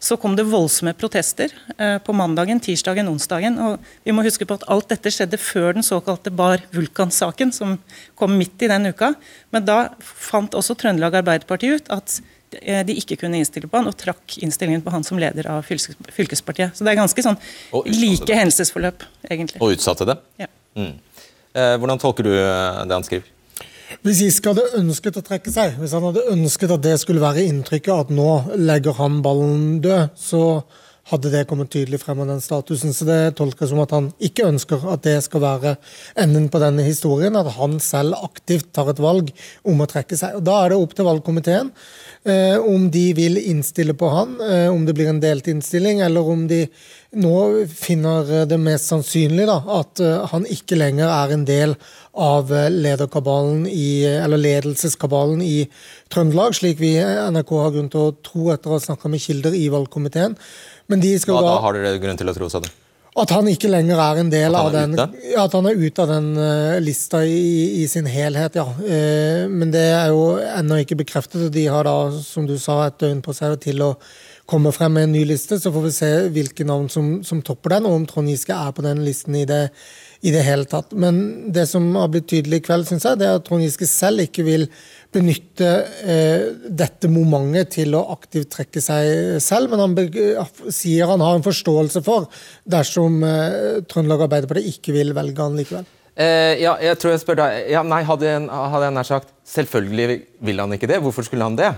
så 0.00 0.16
kom 0.16 0.32
det 0.36 0.46
voldsomme 0.48 0.94
protester 0.96 1.52
eh, 1.76 1.98
på 2.00 2.14
mandagen, 2.16 2.60
tirsdagen, 2.60 3.08
onsdagen. 3.10 3.58
og 3.60 3.84
Vi 4.06 4.14
må 4.16 4.24
huske 4.24 4.46
på 4.48 4.56
at 4.56 4.64
alt 4.72 4.88
dette 4.88 5.12
skjedde 5.12 5.38
før 5.40 5.76
den 5.76 5.84
såkalte 5.84 6.32
Bar 6.32 6.64
Vulkan-saken, 6.72 7.52
som 7.52 7.76
kom 8.16 8.38
midt 8.40 8.64
i 8.64 8.70
den 8.72 8.88
uka. 8.88 9.12
Men 9.52 9.66
da 9.68 9.80
fant 10.00 10.56
også 10.56 10.78
Trøndelag 10.80 11.18
Arbeiderparti 11.20 11.74
ut 11.76 11.92
at 11.92 12.16
eh, 12.62 12.80
de 12.88 12.96
ikke 12.96 13.20
kunne 13.20 13.42
innstille 13.42 13.68
på 13.68 13.76
han, 13.76 13.90
og 13.92 13.98
trakk 14.00 14.38
innstillingen 14.40 14.84
på 14.86 14.94
han 14.94 15.04
som 15.04 15.20
leder 15.20 15.50
av 15.52 15.68
fylkespartiet. 15.68 16.72
Så 16.72 16.86
det 16.86 16.94
er 16.94 17.02
ganske 17.02 17.26
sånn 17.28 17.36
like 17.92 18.40
hendelsesforløp, 18.40 19.04
egentlig. 19.28 19.60
Og 19.60 19.76
utsatte 19.76 20.08
det? 20.08 20.16
Ja. 20.40 20.48
Mm. 20.80 20.96
Eh, 21.54 21.76
hvordan 21.78 21.98
tolker 21.98 22.26
du 22.26 22.32
det 22.34 22.94
han 22.94 23.06
skriver? 23.06 23.28
Hvis 24.06 24.20
Giske 24.22 24.52
hadde 24.52 24.78
ønsket 24.78 25.18
å 25.18 25.24
trekke 25.26 25.50
seg, 25.52 25.74
hvis 25.80 25.92
han 25.96 26.04
hadde 26.06 26.28
ønsket 26.30 26.70
at 26.76 26.84
det 26.84 26.94
skulle 27.02 27.22
være 27.22 27.42
inntrykket 27.50 28.06
at 28.06 28.12
nå 28.14 28.30
legger 28.56 28.94
han 29.00 29.18
ballen 29.24 29.80
død, 29.82 30.14
så 30.16 30.44
hadde 31.10 31.32
det 31.32 31.46
kommet 31.50 31.70
tydelig 31.72 32.00
frem 32.02 32.20
av 32.22 32.28
den 32.30 32.42
statusen. 32.42 32.92
Så 32.94 33.06
det 33.08 33.34
tolker 33.38 33.68
som 33.68 33.80
at 33.82 33.92
han 33.94 34.10
ikke 34.22 34.46
ønsker 34.50 34.84
at 34.92 35.02
det 35.06 35.16
skal 35.26 35.42
være 35.42 35.74
enden 36.20 36.48
på 36.52 36.60
denne 36.62 36.84
historien. 36.86 37.38
At 37.38 37.50
han 37.56 37.78
selv 37.82 38.18
aktivt 38.20 38.70
tar 38.76 38.92
et 38.92 39.02
valg 39.02 39.32
om 39.66 39.82
å 39.82 39.88
trekke 39.90 40.18
seg. 40.18 40.38
Og 40.38 40.46
Da 40.46 40.60
er 40.60 40.72
det 40.72 40.80
opp 40.80 40.94
til 40.94 41.08
valgkomiteen 41.08 41.72
eh, 42.24 42.58
om 42.60 42.88
de 42.94 43.06
vil 43.16 43.40
innstille 43.42 43.96
på 43.98 44.12
han, 44.12 44.38
eh, 44.44 44.68
om 44.70 44.86
det 44.86 44.94
blir 44.98 45.10
en 45.10 45.22
delt 45.22 45.50
innstilling, 45.50 46.02
eller 46.06 46.34
om 46.34 46.46
de 46.50 46.66
nå 47.10 47.66
finner 47.66 48.46
det 48.46 48.58
mest 48.62 48.86
sannsynlig 48.86 49.46
da, 49.48 49.56
at 49.80 50.02
uh, 50.04 50.26
han 50.30 50.44
ikke 50.46 50.78
lenger 50.78 51.10
er 51.10 51.32
en 51.34 51.46
del 51.46 51.72
av 52.14 52.52
uh, 52.54 52.68
lederkabalen 52.70 53.64
i, 53.66 54.04
eller 54.06 54.38
ledelseskabalen 54.38 55.42
i 55.42 55.64
Trøndelag, 56.12 56.54
slik 56.54 56.78
vi 56.78 56.94
i 57.00 57.08
NRK 57.34 57.50
har 57.58 57.74
grunn 57.74 57.90
til 57.90 58.04
å 58.04 58.12
tro 58.22 58.52
etter 58.54 58.70
å 58.70 58.78
ha 58.78 58.84
snakka 58.84 59.10
med 59.10 59.24
kilder 59.24 59.58
i 59.58 59.66
valgkomiteen. 59.74 60.38
Men 60.90 61.02
de 61.02 61.16
skal 61.18 61.40
ja, 61.40 61.42
da, 61.48 61.56
da 61.56 61.66
har 61.66 61.80
dere 61.80 61.98
grunn 62.02 62.22
til 62.22 62.30
å 62.30 62.36
tro, 62.36 62.52
sa 62.52 62.62
du? 62.62 62.70
At 63.18 63.32
han 63.34 63.48
ikke 63.50 63.72
lenger 63.72 63.98
er 63.98 64.20
en 64.20 64.28
del 64.30 64.54
av 64.54 64.68
den 64.70 64.92
ja, 64.94 65.08
At 65.42 65.54
han 65.56 65.66
er 65.66 65.80
ute 65.82 66.04
av 66.04 66.12
den 66.12 66.28
lista 66.78 67.24
i, 67.26 67.82
i, 67.82 67.88
sin 67.90 68.06
helhet, 68.06 68.54
ja. 68.54 68.68
Men 69.50 69.72
det 69.74 69.82
er 69.82 70.12
jo 70.14 70.36
ennå 70.38 70.78
ikke 70.84 71.00
bekreftet. 71.02 71.48
og 71.48 71.50
De 71.56 71.66
har 71.66 71.90
da, 71.90 71.96
som 72.22 72.46
du 72.46 72.54
sa, 72.62 72.84
et 72.86 73.00
døgn 73.02 73.18
på 73.26 73.34
seg 73.34 73.58
til 73.66 73.82
å 73.82 73.96
kommer 74.50 74.74
frem 74.74 74.96
med 74.96 75.06
en 75.06 75.14
ny 75.14 75.22
liste, 75.28 75.56
så 75.62 75.70
får 75.72 75.84
vi 75.86 75.90
se 75.94 76.10
hvilke 76.34 76.66
navn 76.66 76.88
som, 76.92 77.10
som 77.26 77.40
topper 77.46 77.76
den, 77.76 77.86
og 77.88 78.00
om 78.00 78.06
Trond 78.08 78.30
Giske 78.30 78.54
er 78.56 78.72
på 78.74 78.82
den 78.84 79.04
listen 79.06 79.36
i 79.38 79.44
det, 79.48 79.60
i 80.26 80.32
det, 80.34 80.42
hele 80.44 80.66
tatt. 80.68 80.90
Men 80.92 81.52
det 81.54 81.68
som 81.70 81.86
har 81.96 82.10
blitt 82.12 82.26
tydelig 82.32 82.60
i 82.60 82.64
kveld, 82.66 82.88
synes 82.88 83.06
jeg, 83.06 83.20
det 83.20 83.28
er 83.28 83.38
at 83.38 83.46
Trond 83.46 83.64
Giske 83.64 83.88
selv 83.88 84.24
ikke 84.26 84.44
vil 84.46 84.66
benytte 85.14 85.70
eh, 86.02 86.48
dette 86.82 87.10
momentet 87.10 87.76
til 87.78 87.94
å 87.98 88.02
aktivt 88.14 88.50
trekke 88.56 88.82
seg 88.82 89.38
selv, 89.42 89.72
men 89.72 89.84
han 89.84 89.96
sier 90.74 91.10
han 91.10 91.24
har 91.24 91.38
en 91.38 91.46
forståelse 91.46 92.02
for 92.06 92.28
dersom 92.70 93.22
eh, 93.26 93.80
Trøndelag 93.90 94.26
Arbeiderparti 94.26 94.66
ikke 94.74 94.94
vil 94.98 95.14
velge 95.16 95.46
han 95.46 95.58
likevel. 95.58 95.88
Eh, 96.20 96.58
ja, 96.60 96.74
jeg 96.82 96.98
tror 97.00 97.14
jeg 97.14 97.22
spør 97.22 97.38
deg. 97.40 97.60
Ja, 97.72 97.84
nei, 97.86 98.02
hadde, 98.04 98.34
hadde 98.50 98.88
jeg 98.88 98.96
nær 98.96 99.06
sagt 99.08 99.30
Selvfølgelig 99.50 100.18
vil 100.46 100.60
han 100.62 100.74
ikke 100.76 100.88
det. 100.90 100.98
Hvorfor 101.02 101.24
skulle 101.26 101.46
han 101.46 101.56
det? 101.58 101.70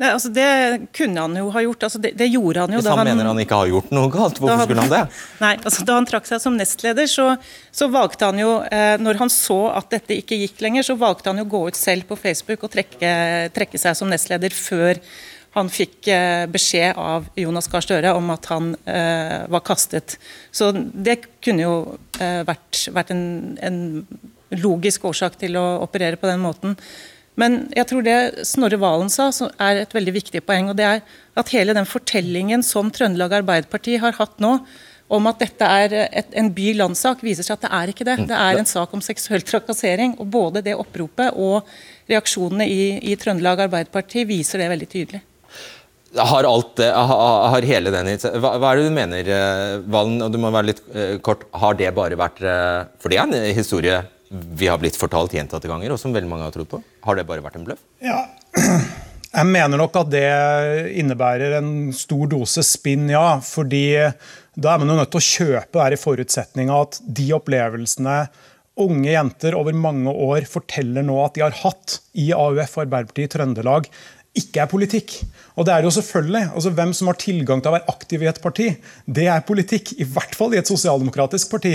Nei, 0.00 0.10
altså 0.16 0.30
Det 0.32 0.48
kunne 0.96 1.26
han 1.26 1.34
jo 1.36 1.50
ha 1.52 1.62
gjort. 1.64 1.88
Altså 1.88 2.00
det, 2.00 2.14
det, 2.16 2.30
gjorde 2.32 2.64
han 2.64 2.72
jo. 2.72 2.80
Hvis 2.80 2.88
han, 2.88 3.02
han, 3.02 3.10
mener 3.10 3.28
han 3.28 3.42
ikke 3.42 3.58
har 3.62 3.72
gjort 3.72 3.90
noe 3.94 4.12
galt, 4.12 4.40
hvorfor 4.40 4.64
skulle 4.64 4.86
han 4.86 4.92
det? 4.92 5.02
Nei, 5.44 5.54
altså 5.58 5.84
Da 5.88 5.98
han 5.98 6.08
trakk 6.08 6.30
seg 6.30 6.40
som 6.42 6.56
nestleder, 6.56 7.10
så, 7.10 7.34
så 7.74 7.90
valgte 7.92 8.30
han 8.30 8.40
jo 8.40 8.54
eh, 8.64 8.94
Når 9.02 9.20
han 9.20 9.32
så 9.34 9.58
at 9.74 9.90
dette 9.92 10.16
ikke 10.16 10.38
gikk 10.40 10.64
lenger, 10.64 10.88
så 10.88 10.96
valgte 11.00 11.32
han 11.32 11.42
jo 11.42 11.48
å 11.48 11.52
gå 11.52 11.66
ut 11.68 11.78
selv 11.78 12.08
på 12.08 12.18
Facebook 12.20 12.64
og 12.64 12.72
trekke, 12.72 13.12
trekke 13.56 13.80
seg 13.80 13.98
som 13.98 14.08
nestleder 14.10 14.56
før 14.56 15.02
han 15.56 15.70
fikk 15.72 16.06
eh, 16.12 16.44
beskjed 16.50 16.98
av 16.98 17.26
Jonas 17.38 17.66
Gahr 17.70 17.82
Støre 17.82 18.12
om 18.14 18.28
at 18.30 18.46
han 18.52 18.72
eh, 18.86 19.46
var 19.50 19.64
kastet. 19.66 20.14
Så 20.54 20.70
det 20.74 21.16
kunne 21.42 21.64
jo 21.64 21.74
eh, 22.22 22.42
vært, 22.46 22.84
vært 22.94 23.10
en, 23.14 23.24
en 23.58 23.80
logisk 24.62 25.08
årsak 25.10 25.40
til 25.40 25.58
å 25.58 25.64
operere 25.82 26.20
på 26.20 26.30
den 26.30 26.42
måten. 26.42 26.76
Men 27.40 27.62
jeg 27.76 27.88
tror 27.88 28.04
det 28.04 28.44
Snorre 28.48 28.78
Valen 28.80 29.10
sa, 29.12 29.30
er 29.62 29.82
et 29.82 29.96
veldig 29.96 30.14
viktig 30.18 30.44
poeng. 30.44 30.70
og 30.70 30.76
det 30.76 30.86
er 30.86 31.02
At 31.38 31.52
hele 31.54 31.74
den 31.76 31.88
fortellingen 31.88 32.62
som 32.66 32.90
Trøndelag 32.90 33.40
Arbeiderparti 33.40 33.96
har 34.02 34.18
hatt 34.18 34.40
nå, 34.42 34.58
om 35.10 35.26
at 35.26 35.40
dette 35.42 35.66
er 35.66 35.94
et, 36.06 36.28
en 36.38 36.52
by-land-sak, 36.54 37.24
viser 37.26 37.42
seg 37.42 37.56
at 37.56 37.64
det 37.64 37.70
er 37.74 37.90
ikke 37.90 38.06
det. 38.06 38.16
Det 38.30 38.36
er 38.36 38.60
en 38.60 38.68
sak 38.68 38.92
om 38.94 39.02
seksuell 39.02 39.42
trakassering. 39.42 40.14
og 40.22 40.28
Både 40.30 40.62
det 40.62 40.76
oppropet 40.78 41.34
og 41.34 41.66
reaksjonene 42.10 42.68
i, 42.70 42.84
i 43.10 43.16
Trøndelag 43.18 43.64
Arbeiderparti 43.66 44.22
viser 44.28 44.62
det 44.62 44.70
veldig 44.70 44.90
tydelig. 44.90 45.22
Har, 46.10 46.46
alt, 46.46 46.80
har 46.82 47.66
hele 47.66 47.90
den 47.94 48.08
hva, 48.42 48.56
hva, 48.58 48.70
er 48.72 48.80
det 48.80 48.86
du 48.88 48.94
mener, 48.94 49.28
eh, 49.30 49.74
Valen? 49.94 50.16
og 50.26 50.32
du 50.34 50.40
må 50.42 50.50
være 50.50 50.72
litt 50.72 50.80
uh, 50.90 51.18
kort, 51.22 51.44
Har 51.54 51.76
det 51.78 51.92
bare 51.94 52.18
vært 52.18 52.40
uh, 52.42 52.88
For 52.98 53.12
det 53.12 53.20
er 53.20 53.28
en 53.28 53.54
historie 53.54 54.00
vi 54.30 54.68
har 54.70 54.78
blitt 54.78 54.98
fortalt 54.98 55.34
gjentatte 55.34 55.68
ganger, 55.70 55.90
og 55.90 55.98
som 55.98 56.14
veldig 56.14 56.30
mange 56.30 56.46
har 56.46 56.54
trodd 56.54 56.68
på. 56.70 56.82
Har 57.06 57.18
det 57.18 57.26
bare 57.26 57.42
vært 57.42 57.58
en 57.58 57.66
bløff? 57.66 57.82
Ja. 58.04 58.24
Jeg 59.30 59.46
mener 59.46 59.78
nok 59.78 59.94
at 60.00 60.08
det 60.10 60.26
innebærer 60.98 61.56
en 61.60 61.92
stor 61.94 62.26
dose 62.32 62.64
spinn, 62.66 63.06
ja. 63.12 63.38
fordi 63.46 63.84
da 64.58 64.72
er 64.72 64.80
man 64.82 64.90
jo 64.90 64.96
nødt 64.98 65.12
til 65.14 65.20
å 65.20 65.26
kjøpe 65.26 65.78
der 65.78 65.94
i 65.94 66.00
forutsetninga 66.00 66.78
at 66.82 66.98
de 67.06 67.28
opplevelsene 67.36 68.16
unge 68.80 69.12
jenter 69.12 69.54
over 69.58 69.76
mange 69.76 70.10
år 70.10 70.46
forteller 70.50 71.04
nå 71.06 71.18
at 71.22 71.36
de 71.36 71.44
har 71.44 71.54
hatt 71.62 72.00
i 72.18 72.30
AUF 72.34 72.74
og 72.74 72.84
Arbeiderpartiet 72.86 73.28
i 73.28 73.32
Trøndelag, 73.36 73.86
ikke 74.38 74.62
er 74.62 74.68
politikk. 74.70 75.16
Og 75.58 75.66
det 75.66 75.72
er 75.74 75.84
jo 75.84 75.90
selvfølgelig, 75.90 76.52
altså 76.54 76.70
Hvem 76.70 76.92
som 76.94 77.08
har 77.10 77.18
tilgang 77.18 77.62
til 77.62 77.72
å 77.72 77.74
være 77.74 77.90
aktiv 77.90 78.22
i 78.22 78.28
et 78.30 78.40
parti, 78.42 78.68
det 79.06 79.26
er 79.26 79.42
politikk. 79.46 79.92
I 79.98 80.06
hvert 80.06 80.36
fall 80.38 80.54
i 80.54 80.60
et 80.60 80.70
sosialdemokratisk 80.70 81.50
parti. 81.50 81.72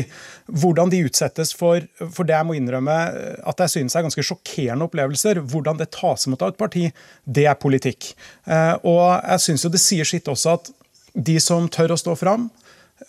Hvordan 0.47 0.93
de 0.93 1.03
utsettes 1.05 1.51
for, 1.57 1.83
for 1.99 2.23
det 2.27 2.37
jeg 2.37 2.47
må 2.47 2.55
innrømme 2.55 2.95
at 3.43 3.65
jeg 3.65 3.73
synes 3.73 3.95
er 3.95 4.05
ganske 4.07 4.23
sjokkerende 4.23 4.87
opplevelser, 4.87 5.43
hvordan 5.43 5.81
det 5.81 5.91
tas 5.95 6.27
imot 6.29 6.45
av 6.45 6.53
et 6.53 6.61
parti, 6.61 6.85
det 7.25 7.47
er 7.51 7.59
politikk. 7.59 8.13
Eh, 8.47 8.75
og 8.87 9.03
jeg 9.19 9.45
synes 9.49 9.67
jo 9.67 9.73
det 9.75 9.83
sier 9.83 10.07
sitt 10.07 10.31
også 10.31 10.55
at 10.55 10.71
de 11.15 11.35
som 11.43 11.67
tør 11.71 11.95
å 11.95 11.99
stå 11.99 12.15
fram, 12.19 12.49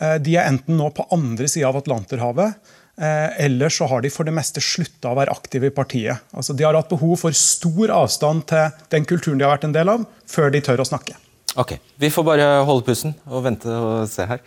eh, 0.01 0.19
de 0.19 0.35
er 0.35 0.51
enten 0.51 0.79
nå 0.79 0.91
på 0.95 1.07
andre 1.15 1.47
sida 1.51 1.71
av 1.71 1.81
Atlanterhavet, 1.85 2.59
ellers 2.97 3.77
så 3.77 3.87
har 3.91 4.01
de 4.01 4.11
for 4.13 4.25
det 4.25 4.33
meste 4.37 4.63
slutta 4.65 5.11
å 5.13 5.19
være 5.19 5.35
aktive 5.35 5.69
i 5.69 5.75
partiet. 5.75 6.25
Altså, 6.33 6.57
de 6.57 6.65
har 6.65 6.79
hatt 6.79 6.89
behov 6.89 7.19
for 7.21 7.37
stor 7.37 7.93
avstand 7.93 8.47
til 8.49 8.71
den 8.95 9.05
kulturen 9.09 9.39
de 9.41 9.45
har 9.45 9.57
vært 9.57 9.69
en 9.69 9.77
del 9.77 9.93
av, 9.93 10.07
før 10.31 10.53
de 10.55 10.63
tør 10.65 10.81
å 10.81 10.89
snakke. 10.89 11.19
Ok, 11.57 11.79
Vi 11.97 12.11
får 12.13 12.25
bare 12.25 12.47
holde 12.69 12.85
pusten 12.85 13.15
og 13.33 13.45
vente 13.47 13.73
og 13.73 14.09
se 14.13 14.27
her. 14.29 14.43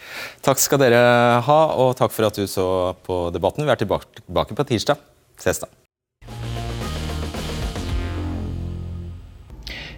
Takk 0.45 0.61
skal 0.61 0.81
dere 0.83 1.01
ha, 1.45 1.59
og 1.81 1.95
takk 1.97 2.13
for 2.13 2.29
at 2.29 2.37
du 2.37 2.45
så 2.45 2.93
på 3.05 3.27
Debatten. 3.33 3.65
Vi 3.65 3.73
er 3.73 3.81
tilbake 3.81 4.57
på 4.57 4.69
tirsdag. 4.69 5.01
Ses 5.41 5.63
da. 5.63 5.71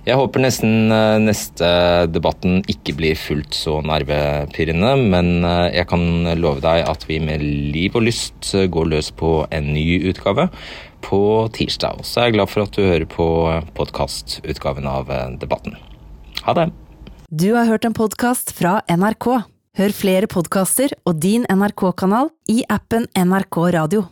Jeg 0.02 0.18
håper 0.18 0.42
nesten 0.42 0.90
eh, 0.90 1.20
neste 1.22 1.68
debatten 2.10 2.64
ikke 2.72 2.96
blir 2.98 3.20
fullt 3.20 3.54
så 3.54 3.78
nervepirrende, 3.86 4.96
men 4.98 5.46
eh, 5.46 5.76
jeg 5.76 5.88
kan 5.92 6.06
love 6.42 6.64
deg 6.64 6.88
at 6.90 7.06
vi 7.06 7.20
med 7.22 7.44
liv 7.46 7.94
og 7.98 8.08
lyst 8.08 8.50
eh, 8.58 8.66
går 8.66 8.90
løs 8.96 9.12
på 9.14 9.44
en 9.54 9.68
ny 9.76 10.02
utgave 10.10 10.48
på 11.06 11.22
tirsdag. 11.54 12.02
Så 12.02 12.18
er 12.18 12.30
jeg 12.30 12.40
glad 12.40 12.50
for 12.50 12.66
at 12.66 12.74
du 12.74 12.82
hører 12.82 13.06
på 13.10 13.28
podkastutgaven 13.78 14.90
av 14.90 15.10
Debatten. 15.42 15.78
Ha 16.48 16.58
det! 16.58 16.72
Du 17.30 17.52
har 17.54 17.70
hørt 17.70 17.86
en 17.86 17.96
podkast 17.96 18.56
fra 18.58 18.80
NRK. 18.90 19.30
Hør 19.78 19.94
flere 19.96 20.28
podkaster 20.30 20.98
og 21.06 21.22
din 21.24 21.46
NRK-kanal 21.46 22.34
i 22.52 22.64
appen 22.74 23.06
NRK 23.16 23.62
Radio. 23.78 24.10